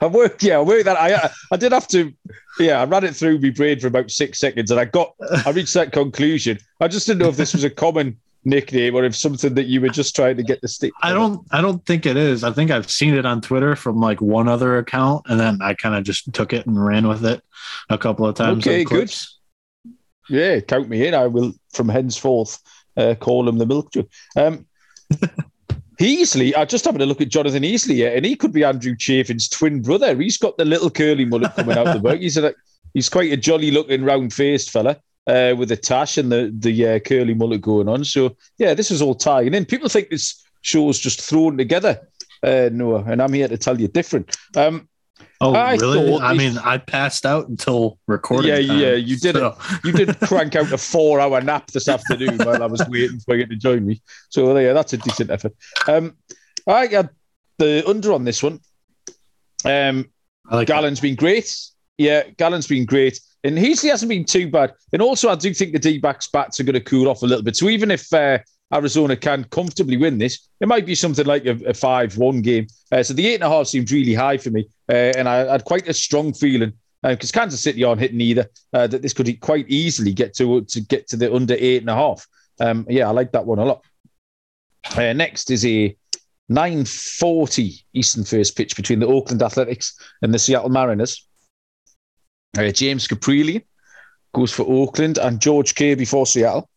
I 0.00 0.06
worked. 0.06 0.42
Yeah, 0.42 0.58
I 0.58 0.62
worked 0.62 0.84
that. 0.84 0.96
I 0.96 1.30
I 1.52 1.56
did 1.56 1.72
have 1.72 1.88
to. 1.88 2.12
Yeah, 2.58 2.80
I 2.80 2.84
ran 2.84 3.04
it 3.04 3.16
through 3.16 3.40
my 3.40 3.50
brain 3.50 3.78
for 3.80 3.86
about 3.86 4.10
six 4.10 4.38
seconds, 4.38 4.70
and 4.70 4.80
I 4.80 4.84
got. 4.84 5.14
I 5.46 5.50
reached 5.50 5.74
that 5.74 5.92
conclusion. 5.92 6.58
I 6.80 6.88
just 6.88 7.06
didn't 7.06 7.20
know 7.20 7.28
if 7.28 7.36
this 7.36 7.52
was 7.52 7.64
a 7.64 7.70
common 7.70 8.18
nickname 8.44 8.94
or 8.94 9.04
if 9.04 9.14
something 9.14 9.54
that 9.54 9.66
you 9.66 9.80
were 9.80 9.88
just 9.88 10.16
trying 10.16 10.36
to 10.36 10.42
get 10.42 10.60
the 10.60 10.68
stick. 10.68 10.92
I 11.02 11.12
don't 11.12 11.46
I 11.50 11.60
don't 11.60 11.84
think 11.84 12.06
it 12.06 12.16
is. 12.16 12.42
I 12.42 12.52
think 12.52 12.70
I've 12.70 12.90
seen 12.90 13.14
it 13.14 13.26
on 13.26 13.40
Twitter 13.40 13.76
from 13.76 14.00
like 14.00 14.20
one 14.20 14.48
other 14.48 14.78
account 14.78 15.26
and 15.28 15.38
then 15.38 15.58
I 15.60 15.74
kind 15.74 15.94
of 15.94 16.04
just 16.04 16.32
took 16.32 16.52
it 16.52 16.66
and 16.66 16.82
ran 16.82 17.06
with 17.06 17.24
it 17.24 17.42
a 17.90 17.98
couple 17.98 18.26
of 18.26 18.34
times. 18.34 18.66
Okay, 18.66 18.84
good. 18.84 19.14
Yeah, 20.30 20.60
count 20.60 20.88
me 20.88 21.06
in. 21.06 21.14
I 21.14 21.26
will 21.26 21.52
from 21.72 21.88
henceforth 21.88 22.58
uh, 22.96 23.14
call 23.18 23.48
him 23.48 23.58
the 23.58 23.66
milk 23.66 23.92
jug. 23.92 24.08
Um 24.36 24.66
Heasley, 26.00 26.56
I 26.56 26.64
just 26.64 26.86
having 26.86 27.02
a 27.02 27.06
look 27.06 27.20
at 27.20 27.28
Jonathan 27.28 27.62
Heasley 27.62 27.96
here, 27.96 28.16
and 28.16 28.24
he 28.24 28.34
could 28.34 28.52
be 28.52 28.64
Andrew 28.64 28.96
Chaffin's 28.96 29.50
twin 29.50 29.82
brother. 29.82 30.16
He's 30.16 30.38
got 30.38 30.56
the 30.56 30.64
little 30.64 30.88
curly 30.88 31.26
mullet 31.26 31.54
coming 31.54 31.76
out 31.76 31.92
the 31.92 32.00
back. 32.00 32.20
He's 32.20 32.38
a, 32.38 32.54
he's 32.94 33.10
quite 33.10 33.30
a 33.30 33.36
jolly 33.36 33.70
looking 33.70 34.02
round 34.02 34.32
faced 34.32 34.70
fella 34.70 34.96
uh, 35.26 35.54
with 35.58 35.68
the 35.68 35.76
tash 35.76 36.16
and 36.16 36.32
the 36.32 36.54
the 36.58 36.86
uh, 36.86 36.98
curly 37.00 37.34
mullet 37.34 37.60
going 37.60 37.88
on. 37.88 38.04
So 38.06 38.34
yeah, 38.56 38.72
this 38.72 38.90
is 38.90 39.02
all 39.02 39.14
tying 39.14 39.52
in. 39.52 39.66
People 39.66 39.90
think 39.90 40.08
this 40.08 40.42
show's 40.62 40.98
just 40.98 41.20
thrown 41.20 41.58
together, 41.58 42.00
uh, 42.42 42.70
Noah, 42.72 43.04
and 43.06 43.20
I'm 43.20 43.34
here 43.34 43.48
to 43.48 43.58
tell 43.58 43.78
you 43.78 43.88
different. 43.88 44.34
Um, 44.56 44.88
oh, 45.40 45.54
I 45.54 45.74
really? 45.76 46.18
I 46.20 46.34
mean, 46.34 46.58
I 46.58 46.78
passed 46.78 47.24
out 47.24 47.48
until 47.48 47.98
recording. 48.06 48.50
Yeah, 48.50 48.66
time, 48.66 48.78
yeah, 48.80 48.94
you 48.94 49.16
did 49.16 49.36
so. 49.36 49.56
it. 49.58 49.84
You 49.84 49.92
did 49.92 50.20
crank 50.22 50.56
out 50.56 50.72
a 50.72 50.78
four-hour 50.78 51.40
nap 51.40 51.70
this 51.70 51.88
afternoon 51.88 52.38
while 52.38 52.62
I 52.62 52.66
was 52.66 52.82
waiting 52.88 53.20
for 53.20 53.36
you 53.36 53.46
to 53.46 53.56
join 53.56 53.86
me. 53.86 54.02
So 54.28 54.56
yeah, 54.58 54.72
that's 54.72 54.92
a 54.92 54.98
decent 54.98 55.30
effort. 55.30 55.54
Um, 55.86 56.16
I 56.66 56.86
got 56.86 57.10
the 57.58 57.86
under 57.88 58.12
on 58.12 58.24
this 58.24 58.42
one. 58.42 58.60
Um, 59.64 60.10
I 60.48 60.56
like 60.56 60.68
Gallen's 60.68 61.00
that. 61.00 61.06
been 61.06 61.16
great. 61.16 61.54
Yeah, 61.98 62.24
Gallen's 62.36 62.66
been 62.66 62.86
great. 62.86 63.20
And 63.44 63.56
Heasley 63.56 63.90
hasn't 63.90 64.08
been 64.08 64.24
too 64.24 64.50
bad. 64.50 64.74
And 64.92 65.00
also, 65.00 65.30
I 65.30 65.34
do 65.34 65.52
think 65.54 65.72
the 65.72 65.78
D 65.78 65.98
backs 65.98 66.28
bats 66.28 66.60
are 66.60 66.64
going 66.64 66.74
to 66.74 66.80
cool 66.80 67.08
off 67.08 67.22
a 67.22 67.26
little 67.26 67.44
bit. 67.44 67.56
So 67.56 67.68
even 67.68 67.90
if 67.90 68.12
uh, 68.12 68.38
Arizona 68.72 69.16
can 69.16 69.44
comfortably 69.44 69.96
win 69.96 70.18
this, 70.18 70.48
it 70.60 70.68
might 70.68 70.86
be 70.86 70.94
something 70.94 71.26
like 71.26 71.44
a, 71.44 71.74
5 71.74 72.16
1 72.16 72.42
game. 72.42 72.66
Uh, 72.92 73.02
so 73.02 73.14
the 73.14 73.26
eight 73.26 73.34
and 73.34 73.44
a 73.44 73.48
half 73.48 73.66
seems 73.66 73.92
really 73.92 74.14
high 74.14 74.36
for 74.36 74.50
me. 74.50 74.68
Uh, 74.88 75.12
and 75.16 75.28
I, 75.28 75.50
had 75.50 75.64
quite 75.64 75.88
a 75.88 75.94
strong 75.94 76.32
feeling 76.32 76.72
because 77.02 77.30
uh, 77.30 77.40
Kansas 77.40 77.62
City 77.62 77.82
aren't 77.82 78.00
hitting 78.00 78.20
either 78.20 78.46
uh, 78.72 78.86
that 78.86 79.02
this 79.02 79.12
could 79.12 79.40
quite 79.40 79.68
easily 79.68 80.12
get 80.12 80.34
to 80.34 80.62
to 80.62 80.80
get 80.80 81.08
to 81.08 81.16
the 81.16 81.34
under 81.34 81.54
eight 81.58 81.80
and 81.80 81.90
a 81.90 81.94
half. 81.94 82.26
Um, 82.60 82.86
yeah, 82.88 83.08
I 83.08 83.10
like 83.10 83.32
that 83.32 83.46
one 83.46 83.58
a 83.58 83.64
lot. 83.64 83.82
Uh, 84.96 85.12
next 85.12 85.50
is 85.50 85.64
a 85.64 85.96
9:40 86.50 87.84
Eastern 87.94 88.24
first 88.24 88.56
pitch 88.56 88.76
between 88.76 89.00
the 89.00 89.06
Oakland 89.06 89.42
Athletics 89.42 89.98
and 90.22 90.34
the 90.34 90.38
Seattle 90.38 90.68
Mariners. 90.68 91.26
Uh, 92.58 92.70
James 92.70 93.06
Kaprielian 93.06 93.62
goes 94.34 94.52
for 94.52 94.64
Oakland 94.64 95.18
and 95.18 95.40
George 95.40 95.74
Kirby 95.74 96.04
for 96.04 96.26
Seattle. 96.26 96.69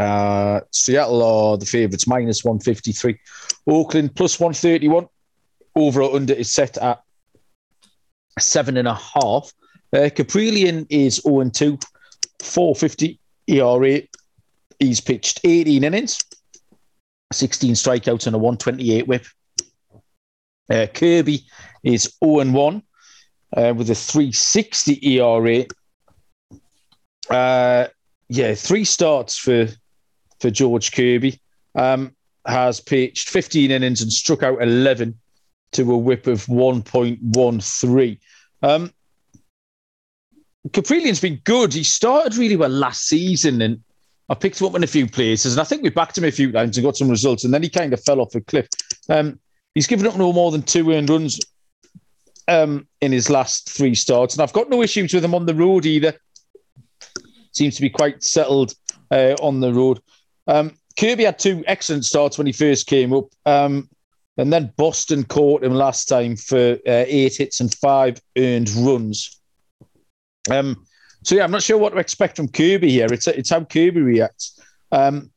Uh, 0.00 0.60
Seattle 0.70 1.22
are 1.22 1.58
the 1.58 1.66
favourites, 1.66 2.06
minus 2.06 2.42
153. 2.42 3.18
Oakland 3.66 4.14
plus 4.16 4.40
131. 4.40 5.06
Over 5.76 6.02
or 6.02 6.16
under 6.16 6.32
is 6.32 6.50
set 6.50 6.78
at 6.78 7.02
seven 8.38 8.78
and 8.78 8.88
a 8.88 8.94
half. 8.94 9.52
Uh, 9.92 10.08
is 10.88 11.16
0 11.16 11.40
and 11.40 11.52
2, 11.52 11.78
450 12.42 13.20
ERA. 13.48 14.00
He's 14.78 15.00
pitched 15.00 15.40
18 15.44 15.84
innings, 15.84 16.18
16 17.32 17.74
strikeouts, 17.74 18.26
and 18.26 18.34
a 18.34 18.38
128 18.38 19.06
whip. 19.06 19.26
Uh, 20.70 20.86
Kirby 20.94 21.44
is 21.82 22.14
0 22.24 22.38
and 22.38 22.54
1, 22.54 22.82
uh, 23.56 23.74
with 23.76 23.90
a 23.90 23.94
360 23.94 25.18
ERA. 25.18 25.66
Uh, 27.28 27.88
yeah, 28.28 28.54
three 28.54 28.84
starts 28.84 29.36
for 29.36 29.68
for 30.40 30.50
George 30.50 30.92
Kirby. 30.92 31.40
Um, 31.74 32.14
has 32.46 32.80
pitched 32.80 33.28
15 33.28 33.70
innings 33.70 34.00
and 34.00 34.12
struck 34.12 34.42
out 34.42 34.62
11 34.62 35.18
to 35.72 35.92
a 35.92 35.96
whip 35.96 36.26
of 36.26 36.46
1.13. 36.46 38.18
Um, 38.62 38.90
Kaprielian's 40.68 41.20
been 41.20 41.40
good. 41.44 41.72
He 41.72 41.84
started 41.84 42.36
really 42.36 42.56
well 42.56 42.70
last 42.70 43.06
season 43.06 43.60
and 43.62 43.80
I 44.28 44.34
picked 44.34 44.60
him 44.60 44.66
up 44.66 44.74
in 44.74 44.84
a 44.84 44.88
few 44.88 45.06
places 45.06 45.52
and 45.52 45.60
I 45.60 45.64
think 45.64 45.82
we 45.82 45.90
backed 45.90 46.18
him 46.18 46.24
a 46.24 46.30
few 46.30 46.50
times 46.50 46.76
and 46.76 46.84
got 46.84 46.96
some 46.96 47.10
results 47.10 47.44
and 47.44 47.52
then 47.52 47.62
he 47.62 47.68
kind 47.68 47.92
of 47.92 48.02
fell 48.02 48.20
off 48.20 48.34
a 48.34 48.40
cliff. 48.40 48.68
Um, 49.08 49.38
he's 49.74 49.86
given 49.86 50.06
up 50.06 50.16
no 50.16 50.32
more 50.32 50.50
than 50.50 50.62
two 50.62 50.90
earned 50.92 51.10
runs 51.10 51.38
um, 52.50 52.86
in 53.00 53.12
his 53.12 53.30
last 53.30 53.70
three 53.70 53.94
starts, 53.94 54.34
and 54.34 54.42
I've 54.42 54.52
got 54.52 54.68
no 54.68 54.82
issues 54.82 55.14
with 55.14 55.24
him 55.24 55.34
on 55.34 55.46
the 55.46 55.54
road 55.54 55.86
either. 55.86 56.14
Seems 57.52 57.76
to 57.76 57.82
be 57.82 57.90
quite 57.90 58.22
settled 58.22 58.74
uh, 59.10 59.34
on 59.40 59.60
the 59.60 59.72
road. 59.72 60.00
Um, 60.46 60.76
Kirby 60.98 61.24
had 61.24 61.38
two 61.38 61.64
excellent 61.66 62.04
starts 62.04 62.38
when 62.38 62.46
he 62.46 62.52
first 62.52 62.86
came 62.86 63.12
up, 63.12 63.26
um, 63.46 63.88
and 64.36 64.52
then 64.52 64.72
Boston 64.76 65.24
caught 65.24 65.64
him 65.64 65.74
last 65.74 66.06
time 66.06 66.36
for 66.36 66.72
uh, 66.86 67.04
eight 67.06 67.36
hits 67.36 67.60
and 67.60 67.74
five 67.74 68.20
earned 68.36 68.70
runs. 68.70 69.40
Um, 70.50 70.84
so 71.22 71.34
yeah, 71.34 71.44
I'm 71.44 71.50
not 71.50 71.62
sure 71.62 71.78
what 71.78 71.90
to 71.92 71.98
expect 71.98 72.36
from 72.36 72.48
Kirby 72.48 72.90
here. 72.90 73.06
It's 73.12 73.26
it's 73.26 73.50
how 73.50 73.64
Kirby 73.64 74.00
reacts. 74.00 74.58
Um, 74.92 75.30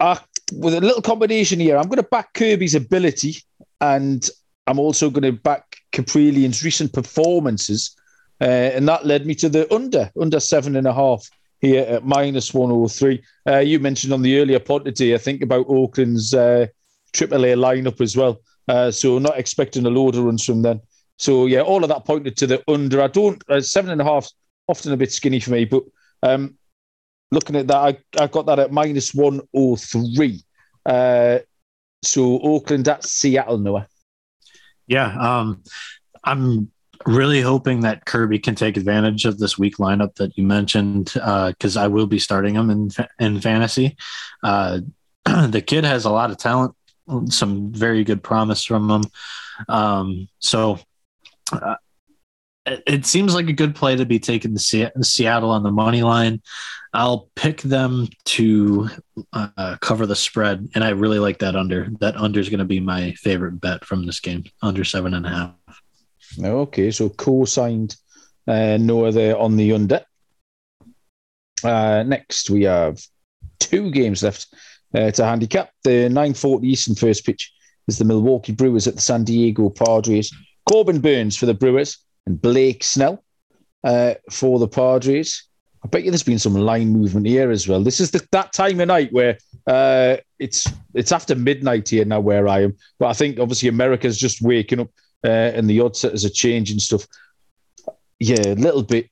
I, 0.00 0.18
with 0.52 0.74
a 0.74 0.80
little 0.80 1.02
combination 1.02 1.60
here, 1.60 1.76
I'm 1.76 1.88
going 1.88 1.96
to 1.96 2.02
back 2.04 2.32
Kirby's 2.34 2.74
ability, 2.74 3.38
and 3.80 4.28
I'm 4.66 4.78
also 4.78 5.10
going 5.10 5.24
to 5.34 5.40
back 5.40 5.76
Kaprielian's 5.92 6.62
recent 6.62 6.92
performances, 6.92 7.96
uh, 8.40 8.44
and 8.44 8.88
that 8.88 9.06
led 9.06 9.26
me 9.26 9.34
to 9.36 9.48
the 9.48 9.72
under 9.74 10.10
under 10.20 10.40
seven 10.40 10.76
and 10.76 10.86
a 10.86 10.94
half 10.94 11.28
here 11.60 11.84
at 11.84 12.04
minus 12.04 12.54
one 12.54 12.70
hundred 12.70 12.82
oh 12.82 12.88
three. 12.88 13.22
Uh, 13.46 13.58
you 13.58 13.80
mentioned 13.80 14.12
on 14.12 14.22
the 14.22 14.38
earlier 14.38 14.60
pod 14.60 14.84
today, 14.84 15.14
I 15.14 15.18
think 15.18 15.42
about 15.42 15.66
Oakland's 15.68 16.34
uh, 16.34 16.66
AAA 17.12 17.56
lineup 17.56 18.00
as 18.00 18.16
well. 18.16 18.40
Uh, 18.68 18.90
so 18.90 19.18
not 19.18 19.38
expecting 19.38 19.86
a 19.86 19.90
load 19.90 20.14
of 20.14 20.24
runs 20.24 20.44
from 20.44 20.62
them. 20.62 20.80
So 21.16 21.46
yeah, 21.46 21.62
all 21.62 21.82
of 21.82 21.88
that 21.88 22.04
pointed 22.04 22.36
to 22.36 22.46
the 22.46 22.62
under. 22.68 23.02
I 23.02 23.08
don't 23.08 23.42
uh, 23.48 23.60
seven 23.60 23.90
and 23.90 24.00
a 24.00 24.04
half 24.04 24.28
often 24.68 24.92
a 24.92 24.96
bit 24.96 25.12
skinny 25.12 25.40
for 25.40 25.50
me, 25.50 25.64
but 25.64 25.82
um, 26.22 26.56
looking 27.30 27.56
at 27.56 27.66
that, 27.68 27.76
I, 27.76 27.98
I 28.22 28.26
got 28.26 28.46
that 28.46 28.58
at 28.58 28.72
minus 28.72 29.14
one 29.14 29.34
hundred 29.34 29.48
oh 29.54 29.76
three. 29.76 30.42
Uh, 30.86 31.38
so 32.02 32.38
Oakland 32.40 32.86
at 32.88 33.04
Seattle, 33.04 33.58
Noah. 33.58 33.88
Yeah, 34.86 35.12
um, 35.18 35.62
I'm 36.22 36.70
really 37.06 37.40
hoping 37.40 37.80
that 37.80 38.04
Kirby 38.04 38.38
can 38.38 38.54
take 38.54 38.76
advantage 38.76 39.24
of 39.24 39.38
this 39.38 39.58
weak 39.58 39.76
lineup 39.76 40.14
that 40.16 40.36
you 40.36 40.44
mentioned 40.44 41.12
because 41.14 41.76
uh, 41.76 41.82
I 41.82 41.86
will 41.88 42.06
be 42.06 42.18
starting 42.18 42.54
him 42.54 42.70
in 42.70 42.90
in 43.18 43.40
fantasy. 43.40 43.96
Uh, 44.42 44.80
the 45.24 45.62
kid 45.64 45.84
has 45.84 46.04
a 46.04 46.10
lot 46.10 46.30
of 46.30 46.38
talent, 46.38 46.74
some 47.28 47.72
very 47.72 48.04
good 48.04 48.22
promise 48.22 48.64
from 48.64 48.90
him. 48.90 49.02
Um, 49.68 50.28
so 50.38 50.78
uh, 51.52 51.76
it 52.86 53.06
seems 53.06 53.34
like 53.34 53.48
a 53.48 53.52
good 53.52 53.74
play 53.74 53.96
to 53.96 54.04
be 54.04 54.18
taking 54.18 54.52
the 54.52 54.90
Seattle 55.02 55.50
on 55.50 55.62
the 55.62 55.70
money 55.70 56.02
line. 56.02 56.42
I'll 56.92 57.28
pick 57.34 57.60
them 57.60 58.08
to 58.26 58.88
uh, 59.32 59.76
cover 59.80 60.06
the 60.06 60.16
spread, 60.16 60.70
and 60.74 60.82
I 60.82 60.90
really 60.90 61.18
like 61.18 61.38
that 61.40 61.54
under. 61.54 61.88
That 62.00 62.16
under 62.16 62.40
is 62.40 62.48
going 62.48 62.58
to 62.58 62.64
be 62.64 62.80
my 62.80 63.12
favorite 63.12 63.60
bet 63.60 63.84
from 63.84 64.06
this 64.06 64.20
game, 64.20 64.44
under 64.62 64.84
seven 64.84 65.14
and 65.14 65.26
a 65.26 65.28
half. 65.28 65.57
Okay, 66.42 66.90
so 66.90 67.08
co-signed 67.08 67.96
uh, 68.46 68.76
Noah 68.80 69.12
there 69.12 69.36
on 69.36 69.56
the 69.56 69.72
under. 69.72 70.04
Uh, 71.64 72.04
next, 72.06 72.50
we 72.50 72.62
have 72.62 73.00
two 73.58 73.90
games 73.90 74.22
left 74.22 74.54
uh, 74.94 75.10
to 75.10 75.24
handicap. 75.24 75.70
The 75.84 76.08
9:40 76.08 76.64
Eastern 76.64 76.94
first 76.94 77.26
pitch 77.26 77.52
is 77.88 77.98
the 77.98 78.04
Milwaukee 78.04 78.52
Brewers 78.52 78.86
at 78.86 78.94
the 78.94 79.00
San 79.00 79.24
Diego 79.24 79.68
Padres. 79.68 80.32
Corbin 80.68 81.00
Burnes 81.00 81.36
for 81.36 81.46
the 81.46 81.54
Brewers 81.54 81.98
and 82.26 82.40
Blake 82.40 82.84
Snell 82.84 83.24
uh, 83.84 84.14
for 84.30 84.58
the 84.58 84.68
Padres. 84.68 85.44
I 85.84 85.88
bet 85.88 86.04
you 86.04 86.10
there's 86.10 86.22
been 86.22 86.38
some 86.38 86.54
line 86.54 86.88
movement 86.88 87.26
here 87.26 87.50
as 87.50 87.68
well. 87.68 87.82
This 87.82 88.00
is 88.00 88.10
the, 88.10 88.26
that 88.32 88.52
time 88.52 88.80
of 88.80 88.88
night 88.88 89.12
where 89.12 89.38
uh, 89.66 90.16
it's 90.38 90.66
it's 90.94 91.12
after 91.12 91.34
midnight 91.34 91.88
here 91.88 92.04
now 92.04 92.20
where 92.20 92.48
I 92.48 92.64
am. 92.64 92.76
But 92.98 93.08
I 93.08 93.12
think 93.12 93.38
obviously 93.38 93.68
America's 93.68 94.18
just 94.18 94.42
waking 94.42 94.80
up 94.80 94.90
uh, 95.24 95.28
and 95.28 95.68
the 95.68 95.80
odds 95.80 96.00
setters 96.00 96.24
are 96.24 96.30
changing 96.30 96.78
stuff. 96.78 97.06
Yeah, 98.18 98.48
a 98.48 98.54
little 98.54 98.82
bit. 98.82 99.10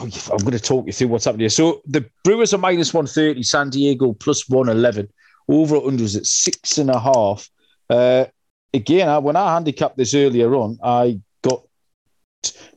Oh, 0.00 0.04
I'm 0.04 0.38
going 0.38 0.52
to 0.52 0.60
talk 0.60 0.86
you 0.86 0.92
through 0.92 1.08
what's 1.08 1.24
happening 1.24 1.42
here. 1.42 1.48
So 1.48 1.82
the 1.86 2.08
Brewers 2.24 2.52
are 2.52 2.58
minus 2.58 2.92
130, 2.92 3.42
San 3.42 3.70
Diego 3.70 4.12
plus 4.12 4.48
111. 4.48 5.08
Over 5.48 5.76
under 5.76 6.02
is 6.02 6.16
at 6.16 6.26
six 6.26 6.78
and 6.78 6.90
a 6.90 6.98
half. 6.98 7.48
Uh, 7.88 8.26
again, 8.74 9.22
when 9.22 9.36
I 9.36 9.54
handicapped 9.54 9.96
this 9.96 10.14
earlier 10.14 10.54
on, 10.56 10.78
I 10.82 11.20
got 11.42 11.62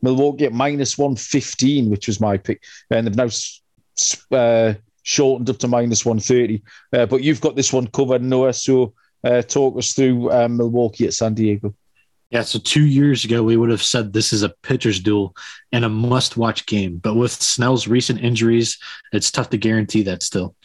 Milwaukee 0.02 0.46
at 0.46 0.54
minus 0.54 0.98
115, 0.98 1.90
which 1.90 2.08
was 2.08 2.22
my 2.22 2.38
pick. 2.38 2.64
And 2.92 3.08
they've 3.08 3.16
now 3.16 3.30
uh, 4.38 4.76
shortened 5.02 5.50
up 5.50 5.58
to 5.60 5.68
minus 5.68 6.06
130. 6.06 6.64
Uh, 6.94 7.06
but 7.08 7.24
you've 7.24 7.42
got 7.42 7.56
this 7.56 7.74
one 7.74 7.88
covered, 7.88 8.22
Noah. 8.22 8.54
So 8.54 8.94
uh, 9.24 9.42
talk 9.42 9.78
us 9.78 9.94
through 9.94 10.32
um, 10.32 10.58
Milwaukee 10.58 11.08
at 11.08 11.14
San 11.14 11.34
Diego. 11.34 11.74
Yeah, 12.32 12.44
so 12.44 12.60
two 12.60 12.86
years 12.86 13.26
ago, 13.26 13.42
we 13.42 13.58
would 13.58 13.72
have 13.72 13.82
said 13.82 14.14
this 14.14 14.34
is 14.34 14.44
a 14.44 14.54
pitcher's 14.62 15.00
duel 15.00 15.36
and 15.72 15.84
a 15.84 15.90
must 15.90 16.38
watch 16.38 16.68
game. 16.68 16.98
But 16.98 17.16
with 17.16 17.32
Snell's 17.32 17.88
recent 17.88 18.22
injuries, 18.22 18.78
it's 19.12 19.32
tough 19.32 19.50
to 19.50 19.58
guarantee 19.58 20.04
that 20.04 20.22
still. 20.22 20.56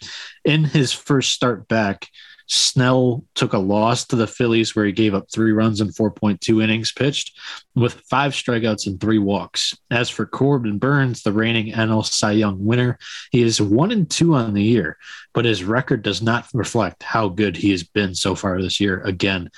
In 0.45 0.65
his 0.65 0.93
first 0.93 1.33
start 1.33 1.67
back, 1.67 2.07
Snell 2.47 3.25
took 3.35 3.53
a 3.53 3.59
loss 3.59 4.07
to 4.07 4.17
the 4.17 4.27
Phillies 4.27 4.75
where 4.75 4.85
he 4.85 4.93
gave 4.93 5.15
up 5.15 5.31
three 5.31 5.53
runs 5.53 5.81
in 5.81 5.89
4.2 5.89 6.63
innings 6.63 6.93
pitched 6.93 7.39
with 7.75 8.03
five 8.11 8.33
strikeouts 8.33 8.87
and 8.87 9.01
three 9.01 9.19
walks. 9.19 9.77
As 9.91 10.11
for 10.11 10.27
Corbin 10.27 10.79
Burnes, 10.79 11.23
the 11.23 11.33
reigning 11.33 11.73
NL 11.73 12.05
Cy 12.05 12.33
Young 12.33 12.65
winner, 12.65 12.99
he 13.31 13.43
is 13.43 13.61
one 13.61 13.91
and 13.91 14.11
two 14.11 14.35
on 14.35 14.55
the 14.55 14.63
year, 14.63 14.99
but 15.33 15.45
his 15.45 15.65
record 15.65 16.03
does 16.03 16.23
not 16.23 16.47
reflect 16.53 17.03
how 17.03 17.29
good 17.29 17.57
he 17.57 17.71
has 17.71 17.83
been 17.83 18.15
so 18.15 18.35
far 18.35 18.61
this 18.61 18.81
year. 18.81 19.01
Again, 19.03 19.51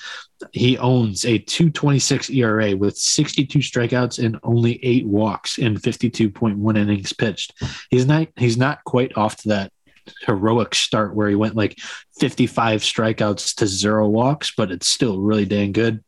he 0.51 0.77
owns 0.77 1.25
a 1.25 1.39
226 1.39 2.29
ERA 2.29 2.75
with 2.75 2.97
62 2.97 3.59
strikeouts 3.59 4.23
and 4.23 4.39
only 4.43 4.79
eight 4.83 5.07
walks 5.07 5.57
in 5.57 5.75
52.1 5.75 6.77
innings 6.77 7.13
pitched. 7.13 7.53
He's 7.89 8.05
not 8.05 8.27
he's 8.35 8.57
not 8.57 8.83
quite 8.83 9.17
off 9.17 9.37
to 9.37 9.49
that 9.49 9.71
heroic 10.25 10.75
start 10.75 11.15
where 11.15 11.29
he 11.29 11.35
went 11.35 11.55
like 11.55 11.77
55 12.19 12.81
strikeouts 12.81 13.55
to 13.55 13.67
zero 13.67 14.07
walks, 14.07 14.53
but 14.55 14.71
it's 14.71 14.87
still 14.87 15.19
really 15.19 15.45
dang 15.45 15.71
good. 15.71 16.03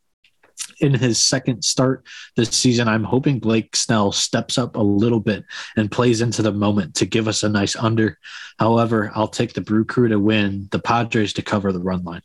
In 0.80 0.94
his 0.94 1.18
second 1.18 1.62
start 1.62 2.06
this 2.36 2.50
season, 2.50 2.88
I'm 2.88 3.04
hoping 3.04 3.38
Blake 3.38 3.74
Snell 3.76 4.12
steps 4.12 4.58
up 4.58 4.76
a 4.76 4.82
little 4.82 5.20
bit 5.20 5.44
and 5.76 5.90
plays 5.90 6.20
into 6.20 6.42
the 6.42 6.52
moment 6.52 6.94
to 6.96 7.06
give 7.06 7.28
us 7.28 7.42
a 7.42 7.48
nice 7.48 7.76
under. 7.76 8.18
However, 8.58 9.10
I'll 9.14 9.28
take 9.28 9.54
the 9.54 9.60
Brew 9.60 9.84
Crew 9.84 10.08
to 10.08 10.18
win, 10.18 10.68
the 10.70 10.78
Padres 10.78 11.32
to 11.34 11.42
cover 11.42 11.72
the 11.72 11.80
run 11.80 12.04
line. 12.04 12.22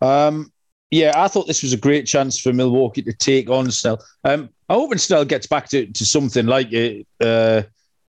Um, 0.00 0.52
yeah, 0.90 1.12
I 1.14 1.28
thought 1.28 1.46
this 1.46 1.62
was 1.62 1.72
a 1.72 1.78
great 1.78 2.06
chance 2.06 2.38
for 2.38 2.52
Milwaukee 2.52 3.02
to 3.02 3.12
take 3.12 3.48
on 3.48 3.70
Snell. 3.70 4.02
Um, 4.24 4.50
I 4.68 4.74
hope 4.74 4.96
Snell 4.98 5.24
gets 5.24 5.46
back 5.46 5.68
to, 5.70 5.86
to 5.86 6.04
something 6.04 6.46
like 6.46 6.72
a 6.72 7.06
uh, 7.20 7.62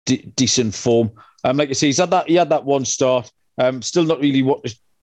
d- 0.06 0.32
decent 0.36 0.76
form. 0.76 1.12
Um, 1.48 1.56
like 1.56 1.70
you 1.70 1.76
say, 1.76 1.88
he's 1.88 1.98
had 1.98 2.12
that 2.12 2.28
he 2.28 2.36
had 2.36 2.50
that 2.50 2.66
one 2.66 2.84
start. 2.84 3.32
Um, 3.58 3.82
still 3.82 4.04
not 4.04 4.20
really 4.20 4.44
what 4.44 4.66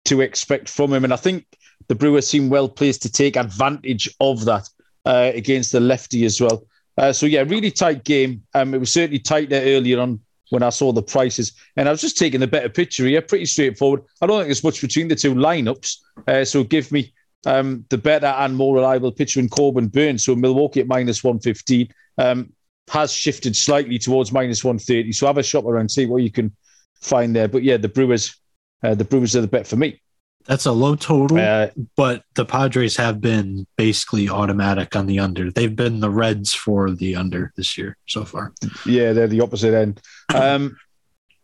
to 0.07 0.21
expect 0.23 0.71
from 0.71 0.93
him, 0.93 1.05
and 1.05 1.13
I 1.13 1.17
think 1.17 1.45
the 1.89 1.95
Brewers 1.95 2.27
seem 2.27 2.49
well 2.49 2.71
placed 2.71 3.03
to 3.03 3.13
take 3.13 3.37
advantage 3.37 4.09
of 4.19 4.47
that 4.47 4.67
uh, 5.05 5.31
against 5.35 5.73
the 5.73 5.81
lefty 5.81 6.25
as 6.25 6.41
well. 6.41 6.65
Uh, 6.97 7.13
so 7.13 7.27
yeah, 7.27 7.43
really 7.47 7.71
tight 7.71 8.05
game. 8.05 8.43
Um, 8.55 8.73
it 8.73 8.79
was 8.79 8.91
certainly 8.91 9.19
tight 9.19 9.51
there 9.51 9.77
earlier 9.77 10.01
on 10.01 10.21
when 10.49 10.63
I 10.63 10.71
saw 10.71 10.91
the 10.91 11.03
prices, 11.03 11.53
and 11.77 11.87
I 11.87 11.91
was 11.91 12.01
just 12.01 12.17
taking 12.17 12.41
the 12.41 12.47
better 12.47 12.71
picture 12.71 13.07
here. 13.07 13.21
Pretty 13.21 13.47
straightforward. 13.47 14.03
I 14.23 14.27
don't 14.27 14.39
think 14.39 14.47
there's 14.47 14.65
much 14.65 14.81
between 14.81 15.09
the 15.09 15.17
two 15.17 15.35
lineups. 15.35 15.99
Uh, 16.27 16.47
so 16.47 16.65
give 16.65 16.91
me 16.91 17.13
um, 17.45 17.85
the 17.91 17.99
better 17.99 18.27
and 18.27 18.57
more 18.57 18.75
reliable 18.75 19.13
pitcher 19.13 19.39
in 19.39 19.51
Corbin 19.51 19.89
Burnes. 19.89 20.25
So 20.25 20.35
Milwaukee 20.35 20.81
at 20.81 20.87
minus 20.87 21.23
115. 21.23 21.93
Um, 22.17 22.53
has 22.91 23.13
shifted 23.13 23.57
slightly 23.57 23.99
towards 23.99 24.33
minus 24.33 24.65
130. 24.65 25.13
So 25.13 25.27
have 25.27 25.39
a 25.39 25.43
shop 25.43 25.65
around, 25.65 25.91
see 25.91 26.07
what 26.07 26.23
you 26.23 26.31
can 26.31 26.55
find 27.01 27.35
there. 27.35 27.49
But 27.49 27.63
yeah, 27.63 27.77
the 27.77 27.89
Brewers, 27.89 28.37
uh, 28.83 28.95
the 28.95 29.05
Brewers 29.05 29.37
are 29.37 29.41
the 29.41 29.49
bet 29.49 29.67
for 29.67 29.77
me. 29.77 30.01
That's 30.45 30.67
a 30.67 30.73
low 30.73 30.97
total, 30.97 31.39
uh, 31.39 31.69
but 31.97 32.25
the 32.35 32.45
Padres 32.45 32.97
have 32.97 33.21
been 33.21 33.65
basically 33.77 34.29
automatic 34.29 34.97
on 34.97 35.07
the 35.07 35.21
under. 35.21 35.53
They've 35.53 35.75
been 35.75 36.01
the 36.01 36.11
Reds 36.11 36.53
for 36.53 36.91
the 36.91 37.15
under 37.15 37.53
this 37.57 37.79
year 37.79 37.97
so 38.09 38.25
far. 38.25 38.53
Yeah, 38.85 39.13
they're 39.13 39.29
the 39.29 39.41
opposite 39.41 39.73
end. 39.73 40.01
Um, 40.35 40.77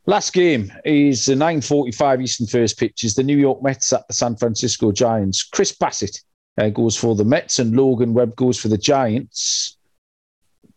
last 0.07 0.33
game 0.33 0.73
is 0.85 1.27
the 1.27 1.35
9:45 1.35 2.23
Eastern 2.23 2.47
first 2.49 2.77
pitch 2.77 3.05
is 3.05 3.15
the 3.15 3.23
New 3.23 3.37
York 3.37 3.63
Mets 3.63 3.93
at 3.93 4.07
the 4.09 4.15
San 4.15 4.35
Francisco 4.35 4.91
Giants. 4.91 5.45
Chris 5.45 5.73
Bassitt 5.73 6.21
uh, 6.59 6.71
goes 6.71 6.97
for 6.97 7.15
the 7.15 7.25
Mets 7.25 7.61
and 7.61 7.77
Logan 7.77 8.15
Webb 8.15 8.35
goes 8.35 8.59
for 8.59 8.67
the 8.67 8.79
Giants 8.79 9.78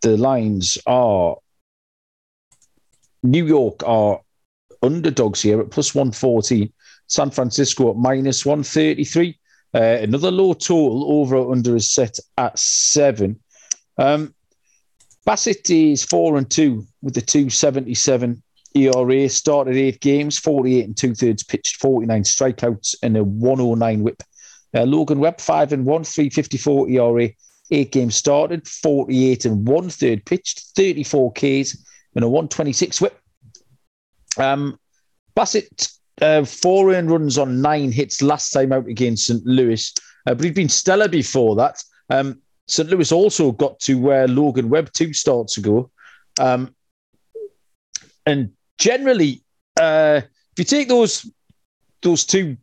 the 0.01 0.17
lines 0.17 0.77
are 0.85 1.37
New 3.23 3.45
York 3.45 3.83
are 3.85 4.21
underdogs 4.81 5.41
here 5.41 5.59
at 5.61 5.69
plus 5.69 5.93
114, 5.93 6.71
San 7.07 7.29
Francisco 7.29 7.91
at 7.91 7.97
minus 7.97 8.45
133. 8.45 9.37
Uh, 9.73 9.79
another 9.79 10.31
low 10.31 10.53
total 10.53 11.19
over 11.19 11.51
under 11.51 11.75
is 11.75 11.93
set 11.93 12.17
at 12.37 12.57
seven. 12.57 13.39
Um, 13.97 14.33
Bassitt 15.25 15.69
is 15.69 16.03
four 16.03 16.37
and 16.37 16.49
two 16.49 16.85
with 17.01 17.13
the 17.13 17.21
277 17.21 18.41
ERA. 18.75 19.29
Started 19.29 19.77
eight 19.77 20.01
games, 20.01 20.39
48 20.39 20.85
and 20.85 20.97
two 20.97 21.13
thirds 21.13 21.43
pitched, 21.43 21.77
49 21.77 22.23
strikeouts, 22.23 22.95
and 23.03 23.15
a 23.15 23.23
109 23.23 24.03
whip. 24.03 24.23
Uh, 24.75 24.83
Logan 24.83 25.19
Webb, 25.19 25.39
five 25.39 25.73
and 25.73 25.85
one, 25.85 26.03
354 26.03 26.89
ERA, 26.89 27.29
Eight 27.71 27.91
games 27.91 28.15
started, 28.15 28.67
48 28.67 29.45
and 29.45 29.67
one 29.67 29.89
third 29.89 30.25
pitched, 30.25 30.59
34 30.75 31.31
Ks 31.33 31.77
and 32.15 32.23
a 32.23 32.29
126 32.29 32.99
whip. 32.99 33.17
Um, 34.37 34.77
Bassitt, 35.35 35.93
uh, 36.21 36.43
four 36.43 36.93
earned 36.93 37.09
runs 37.09 37.37
on 37.37 37.61
nine 37.61 37.91
hits 37.91 38.21
last 38.21 38.51
time 38.51 38.73
out 38.73 38.87
against 38.87 39.27
St. 39.27 39.45
Louis, 39.45 39.93
uh, 40.27 40.33
but 40.35 40.43
he'd 40.43 40.53
been 40.53 40.69
stellar 40.69 41.07
before 41.07 41.55
that. 41.55 41.81
Um, 42.09 42.41
St. 42.67 42.89
Louis 42.89 43.11
also 43.11 43.51
got 43.53 43.79
to 43.81 43.99
where 43.99 44.27
Logan 44.27 44.69
Webb 44.69 44.91
two 44.93 45.13
starts 45.13 45.57
ago. 45.57 45.89
Um, 46.39 46.75
and 48.25 48.51
generally, 48.77 49.43
uh, 49.79 50.21
if 50.23 50.59
you 50.59 50.65
take 50.65 50.89
those 50.89 51.29
those 52.01 52.25
two 52.25 52.57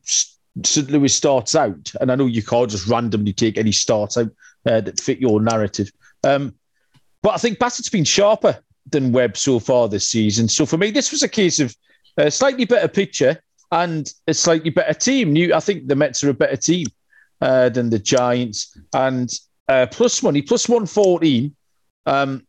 St. 0.65 0.91
Louis 0.91 1.15
starts 1.15 1.55
out, 1.55 1.93
and 2.01 2.11
I 2.11 2.17
know 2.17 2.27
you 2.27 2.43
can't 2.43 2.71
just 2.71 2.89
randomly 2.89 3.33
take 3.33 3.57
any 3.57 3.73
starts 3.73 4.17
out 4.17 4.31
uh, 4.67 4.81
that 4.81 5.01
fit 5.01 5.19
your 5.19 5.41
narrative. 5.41 5.91
Um, 6.25 6.55
but 7.23 7.31
I 7.31 7.39
think 7.39 7.59
Bassitt's 7.59 7.89
been 7.89 8.05
sharper 8.05 8.59
than 8.91 9.13
Webb 9.13 9.37
so 9.37 9.59
far 9.59 9.89
this 9.89 10.09
season. 10.09 10.49
So 10.49 10.65
for 10.67 10.77
me, 10.77 10.91
this 10.91 11.11
was 11.11 11.23
a 11.23 11.29
case 11.29 11.61
of 11.61 11.75
a 12.17 12.31
slightly 12.31 12.65
better 12.65 12.89
picture 12.89 13.41
and 13.73 14.13
a 14.27 14.35
slightly 14.35 14.71
better 14.71 14.95
team. 14.95 15.33
New, 15.33 15.55
I 15.55 15.61
think 15.61 15.89
the 15.89 15.97
Mets 15.97 16.25
are 16.25 16.31
a 16.31 16.35
better 16.35 16.57
team 16.57 16.87
uh, 17.41 17.69
than 17.69 17.91
the 17.91 17.99
Giants. 17.99 18.77
And 18.93 19.33
uh, 19.69 19.87
plus 19.91 20.23
money, 20.23 20.43
plus 20.43 20.69
114 20.69 21.55
um, 22.07 22.47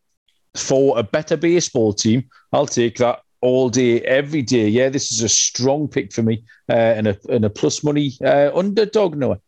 for 0.56 0.98
a 0.98 1.04
better 1.04 1.38
baseball 1.38 1.94
team. 1.94 2.30
I'll 2.54 2.68
take 2.68 2.98
that 2.98 3.22
all 3.42 3.70
day, 3.70 4.02
every 4.02 4.42
day. 4.42 4.68
Yeah, 4.68 4.90
this 4.90 5.12
is 5.12 5.22
a 5.22 5.30
strong 5.30 5.88
pick 5.88 6.14
for 6.14 6.24
me 6.24 6.44
uh, 6.70 6.74
and, 6.74 7.08
a, 7.08 7.18
and 7.30 7.46
a 7.46 7.50
plus 7.50 7.84
money 7.84 8.14
uh, 8.24 8.52
underdog, 8.56 9.16
Noah. 9.16 9.40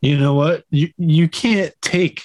You 0.00 0.18
know 0.18 0.34
what? 0.34 0.64
You 0.70 0.90
you 0.98 1.28
can't 1.28 1.74
take 1.80 2.22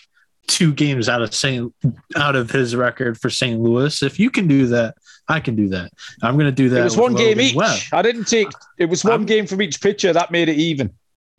two 0.48 0.74
games 0.74 1.08
out 1.08 1.22
of 1.22 1.34
St. 1.34 1.74
out 2.16 2.36
of 2.36 2.50
his 2.50 2.76
record 2.76 3.20
for 3.20 3.30
St. 3.30 3.60
Louis. 3.60 4.02
If 4.02 4.20
you 4.20 4.30
can 4.30 4.48
do 4.48 4.68
that, 4.68 4.96
I 5.28 5.40
can 5.40 5.56
do 5.56 5.70
that. 5.70 5.92
I'm 6.24 6.34
going 6.36 6.48
to 6.48 6.52
do 6.52 6.70
that. 6.70 6.82
It 6.82 6.84
was 6.84 6.98
one 6.98 7.16
game 7.16 7.40
each. 7.40 7.56
Webb. 7.56 7.80
I 7.94 8.02
didn't 8.02 8.26
take. 8.26 8.50
It 8.78 8.86
was 8.86 9.04
one 9.04 9.14
I'm, 9.14 9.26
game 9.26 9.46
from 9.46 9.62
each 9.62 9.80
pitcher 9.80 10.12
that 10.12 10.32
made 10.32 10.50
it 10.50 10.58
even. 10.58 10.92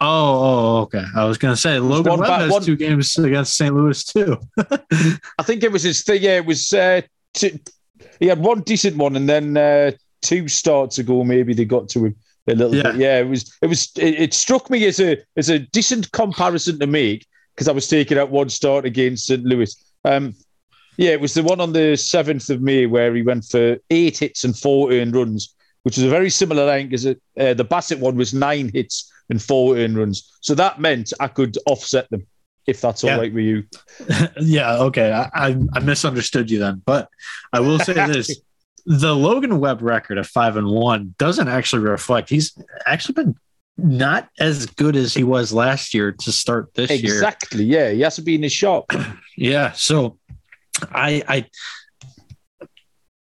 Oh, 0.02 0.06
oh, 0.08 0.80
okay. 0.82 1.04
I 1.14 1.24
was 1.24 1.36
gonna 1.36 1.56
say 1.56 1.78
Logan 1.78 2.12
one 2.12 2.20
Webb 2.20 2.28
back- 2.28 2.40
has 2.40 2.50
one- 2.52 2.62
two 2.62 2.76
games 2.76 3.18
against 3.18 3.54
St. 3.54 3.74
Louis 3.74 4.02
too. 4.02 4.38
I 4.58 5.42
think 5.42 5.62
it 5.62 5.70
was 5.70 5.82
his 5.82 6.02
thing. 6.02 6.22
Yeah, 6.22 6.36
it 6.36 6.46
was. 6.46 6.72
Uh, 6.72 7.02
two, 7.34 7.58
he 8.18 8.26
had 8.26 8.38
one 8.38 8.60
decent 8.60 8.96
one, 8.96 9.14
and 9.16 9.28
then 9.28 9.56
uh, 9.58 9.90
two 10.22 10.48
starts 10.48 10.98
ago, 10.98 11.22
maybe 11.22 11.52
they 11.52 11.66
got 11.66 11.88
to 11.90 12.06
him 12.06 12.16
a 12.50 12.54
little 12.54 12.74
Yeah. 12.74 12.82
bit. 12.92 12.96
Yeah, 12.96 13.18
it 13.20 13.28
was. 13.28 13.56
It 13.62 13.66
was. 13.66 13.90
It, 13.96 14.14
it 14.20 14.34
struck 14.34 14.70
me 14.70 14.84
as 14.86 15.00
a 15.00 15.18
as 15.36 15.48
a 15.48 15.58
decent 15.58 16.10
comparison 16.12 16.78
to 16.80 16.86
make 16.86 17.26
because 17.54 17.68
I 17.68 17.72
was 17.72 17.88
taking 17.88 18.18
out 18.18 18.30
one 18.30 18.48
start 18.48 18.84
against 18.84 19.26
St. 19.26 19.42
Louis. 19.44 19.74
Um, 20.04 20.34
yeah, 20.96 21.10
it 21.10 21.20
was 21.20 21.34
the 21.34 21.42
one 21.42 21.60
on 21.60 21.72
the 21.72 21.96
seventh 21.96 22.50
of 22.50 22.60
May 22.60 22.86
where 22.86 23.14
he 23.14 23.22
went 23.22 23.44
for 23.44 23.78
eight 23.90 24.18
hits 24.18 24.44
and 24.44 24.56
four 24.56 24.92
earned 24.92 25.14
runs, 25.14 25.54
which 25.84 25.96
was 25.96 26.04
a 26.04 26.10
very 26.10 26.30
similar 26.30 26.66
line 26.66 26.88
because 26.88 27.06
uh, 27.06 27.14
the 27.36 27.64
Bassitt 27.64 27.98
one 28.00 28.16
was 28.16 28.34
nine 28.34 28.70
hits 28.74 29.10
and 29.30 29.40
four 29.42 29.76
earned 29.78 29.96
runs. 29.96 30.30
So 30.40 30.54
that 30.56 30.80
meant 30.80 31.12
I 31.20 31.28
could 31.28 31.56
offset 31.66 32.08
them 32.10 32.26
if 32.66 32.80
that's 32.80 33.02
all 33.04 33.10
Yeah. 33.10 33.16
right 33.16 33.32
with 33.32 33.44
you. 33.44 33.64
yeah, 34.40 34.76
okay. 34.78 35.12
I, 35.12 35.30
I 35.48 35.56
I 35.74 35.80
misunderstood 35.80 36.50
you 36.50 36.58
then, 36.58 36.82
but 36.84 37.08
I 37.52 37.60
will 37.60 37.78
say 37.78 37.94
this: 38.06 38.40
the 38.86 39.14
Logan 39.14 39.60
Webb 39.60 39.82
record 39.82 40.18
of 40.18 40.26
five 40.26 40.56
and 40.56 40.68
one 40.68 41.14
doesn't 41.18 41.48
actually 41.48 41.82
reflect. 41.82 42.28
He's 42.28 42.56
actually 42.86 43.14
been 43.14 43.36
not 43.76 44.28
as 44.38 44.66
good 44.66 44.96
as 44.96 45.14
he 45.14 45.24
was 45.24 45.52
last 45.52 45.94
year 45.94 46.12
to 46.12 46.32
start 46.32 46.74
this 46.74 46.90
year. 46.90 47.14
Exactly. 47.14 47.64
Yeah, 47.64 47.90
he 47.90 48.00
has 48.00 48.16
to 48.16 48.22
be 48.22 48.34
in 48.34 48.42
his 48.42 48.52
shop. 48.52 48.92
Yeah. 49.36 49.72
So 49.72 50.18
I 50.92 51.22
I 51.26 51.46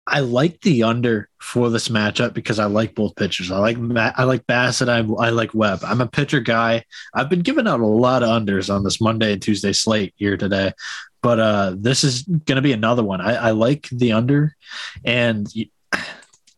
I 0.06 0.20
like 0.20 0.60
the 0.62 0.84
under 0.84 1.28
for 1.40 1.68
this 1.68 1.88
matchup 1.88 2.32
because 2.32 2.58
I 2.58 2.66
like 2.66 2.94
both 2.94 3.16
pitchers. 3.16 3.50
I 3.50 3.58
like 3.58 3.76
Ma- 3.76 4.12
I 4.16 4.24
like 4.24 4.46
Bassitt. 4.46 4.88
I, 4.88 4.98
I 5.22 5.30
like 5.30 5.52
Webb. 5.52 5.80
I'm 5.82 6.00
a 6.00 6.06
pitcher 6.06 6.40
guy. 6.40 6.84
I've 7.12 7.28
been 7.28 7.40
giving 7.40 7.66
out 7.66 7.80
a 7.80 7.86
lot 7.86 8.22
of 8.22 8.30
unders 8.30 8.72
on 8.74 8.82
this 8.82 9.00
Monday 9.00 9.32
and 9.32 9.42
Tuesday 9.42 9.72
slate 9.72 10.14
here 10.16 10.36
today, 10.36 10.72
but 11.26 11.40
uh, 11.40 11.74
this 11.76 12.04
is 12.04 12.22
going 12.22 12.54
to 12.54 12.62
be 12.62 12.72
another 12.72 13.02
one. 13.02 13.20
I, 13.20 13.48
I 13.48 13.50
like 13.50 13.88
the 13.90 14.12
under, 14.12 14.54
and 15.04 15.52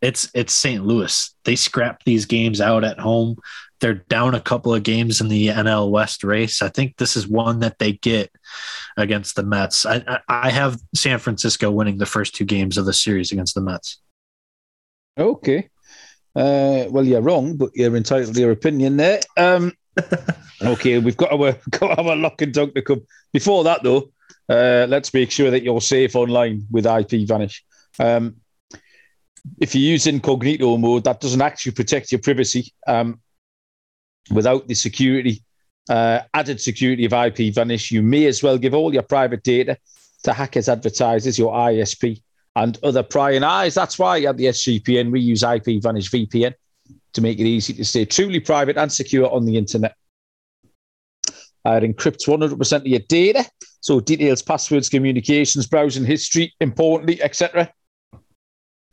it's 0.03 0.31
it's 0.35 0.53
St. 0.53 0.85
Louis. 0.85 1.35
They 1.45 1.57
scrap 1.57 2.05
these 2.05 2.27
games 2.27 2.61
out 2.61 2.85
at 2.85 3.01
home. 3.01 3.37
They're 3.81 3.95
down 3.95 4.35
a 4.35 4.43
couple 4.43 4.75
of 4.75 4.83
games 4.83 5.23
in 5.23 5.29
the 5.29 5.49
NL 5.49 5.91
West 5.91 6.23
race. 6.23 6.61
I 6.61 6.69
think 6.69 6.99
this 6.99 7.17
is 7.17 7.27
one 7.27 7.61
that 7.61 7.79
they 7.79 7.93
get 7.93 8.31
against 8.99 9.37
the 9.37 9.43
Mets. 9.43 9.87
I, 9.87 10.21
I, 10.29 10.51
have 10.51 10.79
San 10.95 11.19
Francisco 11.19 11.71
winning 11.71 11.97
the 11.97 12.05
first 12.05 12.35
two 12.35 12.45
games 12.45 12.77
of 12.77 12.85
the 12.85 12.93
series 12.93 13.33
against 13.33 13.55
the 13.55 13.63
Mets. 13.63 14.03
Okay. 15.17 15.71
Uh, 16.37 16.85
well, 16.91 17.07
you're 17.07 17.23
wrong, 17.23 17.57
but 17.57 17.71
you're 17.75 17.97
entitled 17.97 18.35
to 18.35 18.41
your 18.43 18.51
opinion 18.51 18.99
there. 18.99 19.21
Um, 19.39 19.73
okay, 20.63 20.99
we've 20.99 21.17
got 21.17 21.33
our 21.33 21.57
got 21.71 21.99
our 21.99 22.17
lock 22.17 22.43
and 22.43 22.53
dunk 22.53 22.75
to 22.75 22.83
come. 22.83 23.07
Before 23.33 23.65
that, 23.65 23.83
though, 23.83 24.13
uh, 24.49 24.87
let's 24.89 25.13
make 25.13 25.31
sure 25.31 25.51
that 25.51 25.63
you're 25.63 25.81
safe 25.81 26.17
online 26.17 26.67
with 26.71 26.87
IP 26.87 27.27
Vanish. 27.29 27.65
Um, 27.99 28.37
if 29.61 29.75
you 29.75 29.81
use 29.81 30.07
incognito 30.07 30.77
mode, 30.77 31.05
that 31.05 31.21
doesn't 31.21 31.41
actually 31.41 31.73
protect 31.73 32.13
your 32.13 32.21
privacy. 32.21 32.73
Um, 32.87 33.21
without 34.31 34.69
the 34.69 34.75
security, 34.75 35.43
uh, 35.89 36.21
added 36.35 36.61
security 36.61 37.05
of 37.05 37.13
IP 37.13 37.55
Vanish, 37.55 37.91
you 37.91 38.03
may 38.03 38.27
as 38.27 38.43
well 38.43 38.59
give 38.59 38.75
all 38.75 38.93
your 38.93 39.03
private 39.03 39.43
data 39.43 39.79
to 40.25 40.33
hackers, 40.33 40.69
advertisers, 40.69 41.39
your 41.39 41.53
ISP, 41.53 42.23
and 42.57 42.79
other 42.83 43.03
prying 43.03 43.45
eyes. 43.45 43.75
That's 43.75 43.99
why 43.99 44.21
at 44.23 44.37
the 44.37 44.47
SGPN 44.47 45.11
we 45.11 45.21
use 45.21 45.43
IP 45.43 45.83
Vanish 45.83 46.11
VPN 46.11 46.55
to 47.13 47.21
make 47.21 47.39
it 47.39 47.47
easy 47.47 47.73
to 47.75 47.85
stay 47.85 48.05
truly 48.05 48.41
private 48.41 48.77
and 48.77 48.93
secure 48.93 49.31
on 49.31 49.45
the 49.45 49.57
internet. 49.57 49.95
Uh, 51.69 51.81
it 51.83 51.97
encrypts 51.97 52.27
100% 52.27 52.77
of 52.77 52.87
your 52.87 53.01
data, 53.09 53.45
so 53.81 54.01
details, 54.01 54.41
passwords, 54.41 54.89
communications, 54.89 55.67
browsing 55.67 56.05
history, 56.05 56.55
importantly, 56.61 57.23
etc. 57.23 57.71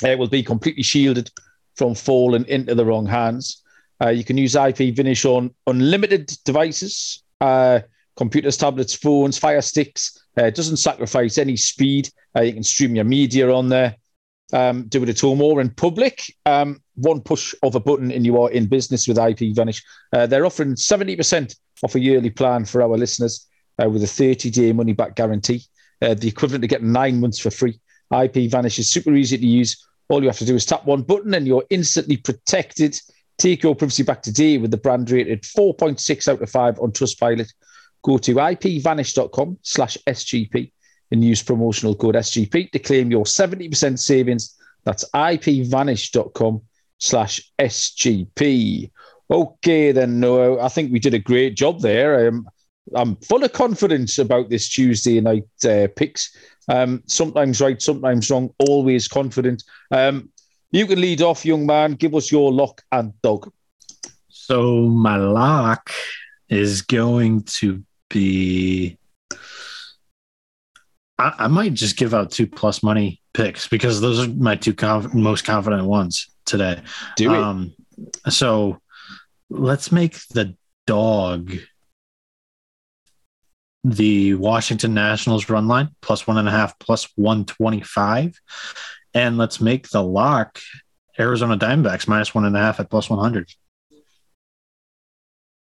It 0.04 0.20
will 0.20 0.28
be 0.28 0.44
completely 0.44 0.84
shielded 0.84 1.32
from 1.76 1.96
falling 1.96 2.46
into 2.48 2.76
the 2.76 2.84
wrong 2.84 3.06
hands. 3.06 3.64
Uh, 4.04 4.10
you 4.10 4.26
can 4.26 4.38
use 4.38 4.56
IP 4.56 4.94
Vanish 4.94 5.24
on 5.24 5.56
unlimited 5.68 6.28
devices, 6.44 7.24
uh, 7.40 7.80
computers, 8.18 8.58
tablets, 8.58 8.94
phones, 8.94 9.38
Fire 9.38 9.62
Sticks. 9.62 10.26
Uh, 10.38 10.44
it 10.44 10.56
doesn't 10.56 10.78
sacrifice 10.78 11.38
any 11.38 11.56
speed. 11.56 12.10
Uh, 12.36 12.42
you 12.42 12.52
can 12.52 12.64
stream 12.64 12.94
your 12.94 13.06
media 13.06 13.50
on 13.50 13.70
there, 13.70 13.96
um, 14.54 14.84
do 14.88 15.04
it 15.04 15.10
at 15.10 15.20
home 15.20 15.41
or 15.41 15.62
in 15.62 15.70
public. 15.70 16.24
Um, 16.46 16.82
one 16.96 17.22
push 17.22 17.54
of 17.64 17.76
a 17.76 17.80
button 17.80 18.12
and 18.12 18.26
you 18.26 18.41
are 18.41 18.52
in 18.52 18.68
business 18.68 19.08
with 19.08 19.18
IP 19.18 19.56
Vanish. 19.56 19.84
Uh, 20.14 20.26
they're 20.26 20.46
offering 20.46 20.76
70% 20.76 21.56
off 21.84 21.96
a 21.96 22.00
yearly 22.00 22.30
plan 22.30 22.66
for 22.66 22.82
our 22.82 22.98
listeners 22.98 23.48
uh, 23.84 23.89
with 23.89 24.04
a 24.04 24.08
30 24.08 24.50
day 24.50 24.72
money 24.72 24.93
back 24.93 25.16
guarantee, 25.16 25.64
uh, 26.02 26.14
the 26.14 26.28
equivalent 26.28 26.62
to 26.62 26.68
getting 26.68 26.91
nine 26.91 27.20
months 27.20 27.39
for 27.39 27.52
free. 27.52 27.80
IP 28.12 28.50
Vanish 28.50 28.80
is 28.80 28.89
super 28.89 29.14
easy 29.14 29.38
to 29.38 29.46
use. 29.46 29.86
All 30.10 30.22
you 30.22 30.30
have 30.30 30.38
to 30.38 30.46
do 30.46 30.56
is 30.56 30.66
tap 30.66 30.86
one 30.86 31.02
button 31.02 31.34
and 31.34 31.48
you're 31.48 31.66
instantly 31.70 32.18
protected. 32.18 32.96
Take 33.38 33.64
your 33.64 33.76
privacy 33.76 34.04
back 34.04 34.22
today 34.22 34.58
with 34.58 34.72
the 34.72 34.78
brand 34.78 35.10
rated 35.10 35.41
4.6 35.41 36.28
out 36.28 36.41
of 36.41 36.50
5 36.50 36.80
on 36.80 36.91
Trustpilot. 36.91 37.52
Go 38.04 38.20
to 38.20 38.36
ipvanish.com 38.36 39.58
slash 39.64 39.98
SGP 40.08 40.72
and 41.12 41.24
use 41.24 41.43
promotional 41.43 41.95
code 41.95 42.16
SGP 42.16 42.72
to 42.72 42.80
claim 42.80 43.12
your 43.12 43.26
70% 43.26 43.99
savings. 43.99 44.56
That's 44.84 45.06
ipvanish.com 45.14 46.62
slash 46.99 47.51
SGP. 47.60 48.91
Okay, 49.30 49.91
then, 49.91 50.20
Noah, 50.20 50.64
I 50.64 50.70
think 50.70 50.91
we 50.91 50.99
did 50.99 51.14
a 51.14 51.20
great 51.20 51.56
job 51.56 51.82
there. 51.82 52.28
Um, 52.28 52.47
I'm 52.93 53.16
full 53.18 53.43
of 53.43 53.53
confidence 53.53 54.20
about 54.20 54.49
this 54.49 54.70
Tuesday 54.70 55.20
night 55.20 55.47
uh, 55.68 55.88
picks. 55.95 56.36
Um, 56.68 57.03
sometimes 57.08 57.62
right, 57.62 57.82
sometimes 57.82 58.30
wrong, 58.30 58.53
always 58.60 59.08
confident. 59.08 59.64
Um, 59.91 60.30
you 60.72 60.86
can 60.86 61.01
lead 61.01 61.22
off, 61.22 61.45
young 61.45 61.66
man. 61.66 61.93
Give 61.93 62.14
us 62.16 62.32
your 62.32 62.51
lock 62.51 62.84
and 62.91 63.20
dog. 63.22 63.51
So 64.30 64.82
my 64.82 65.18
lock 65.18 65.89
is 66.49 66.82
going 66.82 67.43
to 67.43 67.84
be. 68.10 68.97
I, 71.18 71.34
I 71.39 71.47
might 71.47 71.74
just 71.74 71.97
give 71.97 72.13
out 72.13 72.32
two 72.32 72.47
plus 72.47 72.84
money 72.84 73.22
picks 73.34 73.68
because 73.68 74.01
those 74.01 74.26
are 74.26 74.32
my 74.32 74.55
two 74.55 74.74
conf- 74.74 75.13
most 75.13 75.45
confident 75.45 75.86
ones 75.86 76.30
today. 76.45 76.82
Do 77.16 77.34
it. 77.34 77.38
Um, 77.38 77.74
so 78.30 78.80
let's 79.49 79.91
make 79.91 80.20
the 80.30 80.55
dog 80.88 81.51
the 83.84 84.34
Washington 84.34 84.95
Nationals 84.95 85.47
run 85.47 85.68
line 85.68 85.89
plus 86.01 86.26
one 86.26 86.38
and 86.38 86.47
a 86.47 86.51
half 86.51 86.78
plus 86.80 87.07
125. 87.16 88.39
And 89.13 89.38
let's 89.38 89.61
make 89.61 89.89
the 89.89 90.03
lock 90.03 90.59
Arizona 91.20 91.57
Diamondbacks 91.57 92.07
minus 92.07 92.34
one 92.34 92.45
and 92.45 92.57
a 92.57 92.59
half 92.59 92.80
at 92.80 92.89
plus 92.89 93.09
100. 93.09 93.49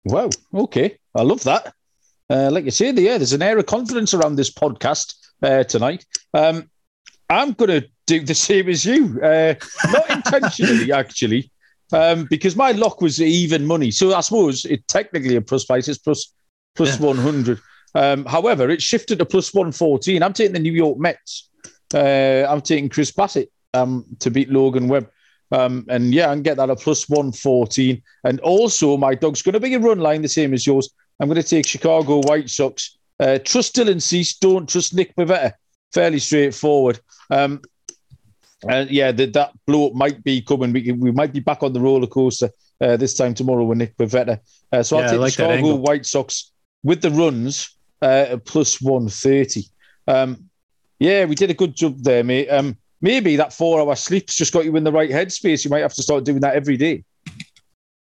Wow. 0.05 0.29
Okay. 0.53 0.97
I 1.13 1.21
love 1.21 1.43
that. 1.43 1.73
Uh, 2.29 2.49
like 2.51 2.65
you 2.65 2.71
say, 2.71 2.91
yeah, 2.91 3.17
there's 3.17 3.33
an 3.33 3.41
air 3.41 3.57
of 3.57 3.67
confidence 3.67 4.13
around 4.13 4.35
this 4.35 4.51
podcast 4.51 5.15
uh, 5.41 5.63
tonight. 5.63 6.05
Um, 6.33 6.69
I'm 7.29 7.53
going 7.53 7.81
to 7.81 7.87
do 8.07 8.21
the 8.21 8.33
same 8.35 8.69
as 8.69 8.85
you, 8.85 9.19
uh, 9.21 9.53
not 9.91 10.09
intentionally, 10.17 10.91
actually, 10.91 11.51
um, 11.93 12.25
because 12.29 12.55
my 12.55 12.71
lock 12.71 13.01
was 13.01 13.21
even 13.21 13.65
money. 13.65 13.91
So 13.91 14.13
I 14.15 14.21
suppose 14.21 14.65
it 14.65 14.87
technically 14.87 15.35
a 15.35 15.41
plus 15.41 15.65
price 15.65 15.87
is 15.87 15.97
plus 15.97 16.33
plus 16.75 16.99
Yeah. 16.99 17.07
100. 17.07 17.59
Um, 17.95 18.25
however, 18.25 18.69
it 18.69 18.81
shifted 18.81 19.19
to 19.19 19.25
plus 19.25 19.53
114. 19.53 20.21
I'm 20.23 20.33
taking 20.33 20.53
the 20.53 20.59
New 20.59 20.71
York 20.73 20.97
Mets. 20.97 21.49
Uh, 21.93 22.45
I'm 22.47 22.61
taking 22.61 22.89
Chris 22.89 23.11
Bassitt 23.11 23.47
um, 23.73 24.05
to 24.19 24.29
beat 24.29 24.49
Logan 24.51 24.87
Webb. 24.87 25.09
Um, 25.51 25.85
and 25.89 26.13
yeah, 26.13 26.29
I 26.29 26.33
can 26.33 26.43
get 26.43 26.57
that 26.57 26.69
at 26.69 26.79
plus 26.79 27.09
114. 27.09 28.01
And 28.23 28.39
also, 28.41 28.97
my 28.97 29.15
dog's 29.15 29.41
going 29.41 29.53
to 29.53 29.59
be 29.59 29.73
a 29.73 29.79
run 29.79 29.99
line 29.99 30.21
the 30.21 30.27
same 30.29 30.53
as 30.53 30.67
yours. 30.67 30.91
I'm 31.19 31.27
going 31.27 31.41
to 31.41 31.47
take 31.47 31.65
Chicago 31.67 32.21
White 32.21 32.49
Sox. 32.49 32.98
Uh, 33.19 33.39
trust 33.43 33.75
Dylan 33.75 34.01
Cease, 34.01 34.37
don't 34.37 34.69
trust 34.69 34.93
Nick 34.93 35.15
Pivetta. 35.15 35.53
Fairly 35.93 36.19
straightforward. 36.19 36.99
Um, 37.29 37.61
and 38.67 38.89
yeah, 38.89 39.11
that 39.11 39.33
that 39.33 39.51
blow 39.65 39.87
up 39.87 39.93
might 39.93 40.23
be 40.23 40.41
coming. 40.41 40.73
We, 40.73 40.91
we 40.91 41.11
might 41.11 41.33
be 41.33 41.39
back 41.39 41.63
on 41.63 41.73
the 41.73 41.79
roller 41.79 42.07
coaster 42.07 42.49
uh, 42.81 42.97
this 42.97 43.13
time 43.13 43.33
tomorrow 43.33 43.63
with 43.63 43.77
Nick 43.77 43.97
Pivetta. 43.97 44.39
Uh, 44.71 44.83
so 44.83 44.97
Yeah, 44.97 45.05
I'll 45.05 45.09
take 45.11 45.19
like 45.19 45.33
Chicago. 45.33 45.75
White 45.75 46.05
Sox 46.05 46.51
with 46.83 47.01
the 47.01 47.11
runs 47.11 47.75
uh, 48.01 48.37
plus 48.45 48.81
130. 48.81 49.63
Um, 50.07 50.49
yeah, 50.99 51.25
we 51.25 51.35
did 51.35 51.49
a 51.49 51.53
good 51.53 51.75
job 51.75 51.97
there, 51.99 52.23
mate. 52.23 52.49
Um, 52.49 52.77
maybe 53.01 53.35
that 53.37 53.53
four 53.53 53.79
hour 53.79 53.95
sleep's 53.95 54.35
just 54.35 54.53
got 54.53 54.65
you 54.65 54.75
in 54.75 54.83
the 54.83 54.91
right 54.91 55.09
headspace. 55.09 55.63
You 55.63 55.71
might 55.71 55.81
have 55.81 55.93
to 55.93 56.03
start 56.03 56.25
doing 56.25 56.41
that 56.41 56.55
every 56.55 56.77
day. 56.77 57.03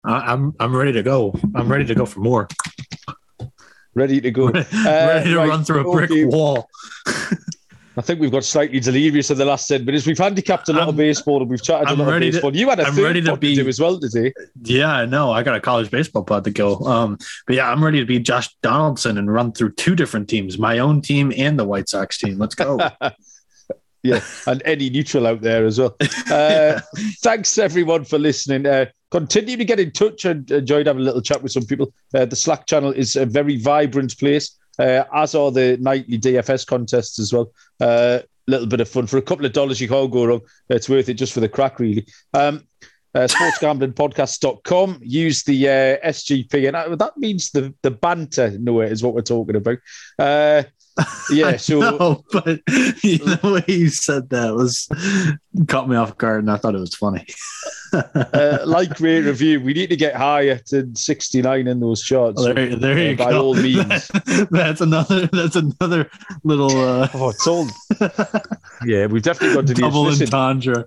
I'm 0.04 0.52
I'm 0.58 0.74
ready 0.74 0.92
to 0.92 1.02
go. 1.02 1.34
I'm 1.54 1.70
ready 1.70 1.84
to 1.86 1.94
go 1.94 2.04
for 2.04 2.20
more. 2.20 2.48
Ready 3.95 4.20
to 4.20 4.30
go. 4.30 4.47
ready 4.51 5.30
to 5.30 5.36
right, 5.36 5.49
run 5.49 5.64
through 5.64 5.88
a 5.88 5.93
brick 5.93 6.11
okay. 6.11 6.24
wall. 6.24 6.68
I 7.95 8.01
think 8.01 8.20
we've 8.20 8.32
got 8.32 8.43
slightly 8.43 8.80
delirious 8.80 9.30
in 9.30 9.36
the 9.36 9.45
last 9.45 9.68
10 9.68 9.84
minutes. 9.84 10.07
We've 10.07 10.16
handicapped 10.16 10.70
a 10.70 10.72
lot 10.72 10.80
I'm- 10.80 10.88
of 10.88 10.97
baseball 10.97 11.43
and 11.43 11.51
we've 11.51 11.62
chatted 11.62 11.88
I'm 11.88 12.01
a 12.01 12.05
lot 12.05 12.09
of 12.09 12.14
ready 12.14 12.30
to- 12.30 12.36
baseball. 12.36 12.57
you 12.57 12.70
had 12.70 12.80
a 12.80 12.86
I'm 12.86 12.97
ready 12.97 13.20
to 13.20 13.36
be- 13.36 13.55
do 13.55 13.68
as 13.68 13.78
well 13.78 14.01
today. 14.01 14.32
Yeah, 14.62 14.90
I 14.90 15.05
know. 15.05 15.30
I 15.30 15.43
got 15.43 15.57
a 15.57 15.61
college 15.61 15.90
baseball 15.90 16.24
pod 16.24 16.45
to 16.45 16.51
go. 16.51 16.76
Um, 16.86 17.18
but 17.47 17.57
yeah, 17.57 17.70
I'm 17.70 17.84
ready 17.84 18.01
to 18.01 18.07
be 18.07 18.18
Josh 18.18 18.49
Donaldson 18.62 19.18
and 19.18 19.30
run 19.30 19.53
through 19.53 19.72
two 19.72 19.95
different 19.95 20.30
teams, 20.30 20.57
my 20.59 20.78
own 20.78 21.03
team 21.03 21.34
and 21.36 21.59
the 21.59 21.64
White 21.64 21.90
Sox 21.90 22.16
team. 22.16 22.38
Let's 22.38 22.55
go. 22.55 22.78
Yeah, 24.05 24.20
and 24.49 24.61
any 24.64 24.90
neutral 24.90 25.28
out 25.28 25.43
there 25.43 25.64
as 25.64 25.78
well. 25.78 25.95
Uh, 26.28 26.80
thanks 27.22 27.57
everyone 27.57 28.05
for 28.05 28.18
listening. 28.18 28.66
Uh, 28.66 28.86
continue 29.12 29.56
to 29.56 29.64
get 29.64 29.78
in 29.78 29.92
touch. 29.92 30.26
I 30.26 30.30
enjoyed 30.30 30.86
having 30.86 31.02
a 31.02 31.04
little 31.04 31.20
chat 31.20 31.42
with 31.42 31.52
some 31.52 31.66
people. 31.66 31.92
Uh, 32.14 32.24
the 32.24 32.34
Slack 32.34 32.66
channel 32.66 32.90
is 32.92 33.14
a 33.14 33.26
very 33.26 33.56
vibrant 33.56 34.18
place, 34.18 34.58
uh, 34.78 35.04
as 35.14 35.34
are 35.34 35.52
the 35.52 35.76
nightly 35.80 36.18
DFS 36.18 36.66
contests 36.66 37.20
as 37.20 37.32
well. 37.32 37.52
A 37.80 38.24
little 38.48 38.66
bit 38.66 38.80
of 38.80 38.88
fun 38.88 39.06
for 39.06 39.18
a 39.18 39.22
couple 39.22 39.46
of 39.46 39.52
dollars. 39.52 39.80
You 39.80 39.88
can't 39.88 40.10
go 40.10 40.24
wrong. 40.24 40.40
It's 40.70 40.88
worth 40.88 41.08
it 41.08 41.14
just 41.14 41.34
for 41.34 41.40
the 41.40 41.48
crack, 41.48 41.78
really. 41.78 42.06
Um, 42.34 42.64
uh, 43.14 43.28
sportsgamblingpodcast.com. 43.28 45.00
Use 45.02 45.42
the 45.44 45.68
uh, 45.68 46.08
SGP, 46.08 46.66
and 46.66 46.98
that, 46.98 47.16
means 47.18 47.50
the 47.50 47.74
the 47.82 47.90
banter. 47.90 48.56
No, 48.58 48.80
is 48.80 49.02
what 49.02 49.14
we're 49.14 49.20
talking 49.20 49.56
about. 49.56 49.78
Uh, 50.18 50.62
yeah, 51.30 51.57
so 51.57 51.80
know, 51.80 52.24
but 52.32 52.45
the 52.66 53.40
way 53.43 53.74
you 53.74 53.88
said 53.88 54.28
that 54.30 54.55
was 54.55 54.88
caught 55.68 55.88
me 55.88 55.97
off 55.97 56.16
guard, 56.18 56.40
and 56.40 56.51
I 56.51 56.57
thought 56.57 56.74
it 56.74 56.80
was 56.80 56.95
funny. 56.95 57.26
uh, 57.93 58.59
like, 58.66 59.01
rate, 59.01 59.22
review. 59.22 59.61
We 59.61 59.72
need 59.72 59.88
to 59.90 59.97
get 59.97 60.14
higher 60.14 60.59
to 60.68 60.90
69 60.95 61.66
in 61.66 61.80
those 61.80 62.03
charts. 62.03 62.45
there, 62.45 62.76
there 62.76 62.95
uh, 62.97 63.01
you 63.01 63.16
by 63.16 63.30
go. 63.30 63.43
all 63.43 63.55
means. 63.62 64.09
that's 64.51 64.80
another. 64.80 65.26
That's 65.28 65.57
another 65.57 66.11
little 66.45 66.76
uh, 66.78 67.09
Oh, 67.14 67.30
it's 67.30 67.47
all. 67.47 67.68
yeah, 68.84 69.07
we've 69.07 69.22
definitely 69.22 69.55
got 69.57 69.66
to 69.68 69.74
do 69.74 69.82
double 69.82 70.03
Listen, 70.05 70.26
entendre. 70.26 70.86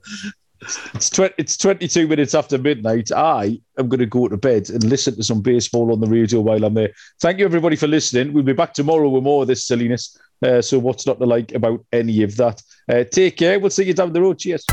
It's, 0.94 1.10
tw- 1.10 1.34
it's 1.38 1.58
22 1.58 2.08
minutes 2.08 2.34
after 2.34 2.58
midnight. 2.58 3.12
I 3.12 3.60
am 3.78 3.88
going 3.88 4.00
to 4.00 4.06
go 4.06 4.28
to 4.28 4.38
bed 4.38 4.70
and 4.70 4.84
listen 4.84 5.16
to 5.16 5.24
some 5.24 5.42
baseball 5.42 5.92
on 5.92 6.00
the 6.00 6.08
radio 6.08 6.42
while 6.42 6.64
I'm 6.64 6.74
there. 6.74 6.92
Thank 7.22 7.40
you, 7.40 7.46
everybody, 7.46 7.76
for 7.76 7.88
listening. 7.88 8.34
We'll 8.34 8.44
be 8.44 8.54
back 8.54 8.74
tomorrow 8.74 9.10
with 9.10 9.24
more 9.24 9.44
of 9.44 9.48
this 9.48 9.66
silliness. 9.66 10.18
Uh, 10.44 10.62
so, 10.62 10.80
what's 10.80 11.08
not 11.08 11.20
to 11.20 11.26
like 11.26 11.54
about 11.54 11.86
any 11.94 12.24
of 12.24 12.36
that? 12.38 12.62
Uh, 12.90 13.04
take 13.04 13.38
care. 13.38 13.60
We'll 13.60 13.70
see 13.70 13.86
you 13.86 13.94
down 13.94 14.12
the 14.14 14.22
road. 14.22 14.40
Cheers. 14.40 14.66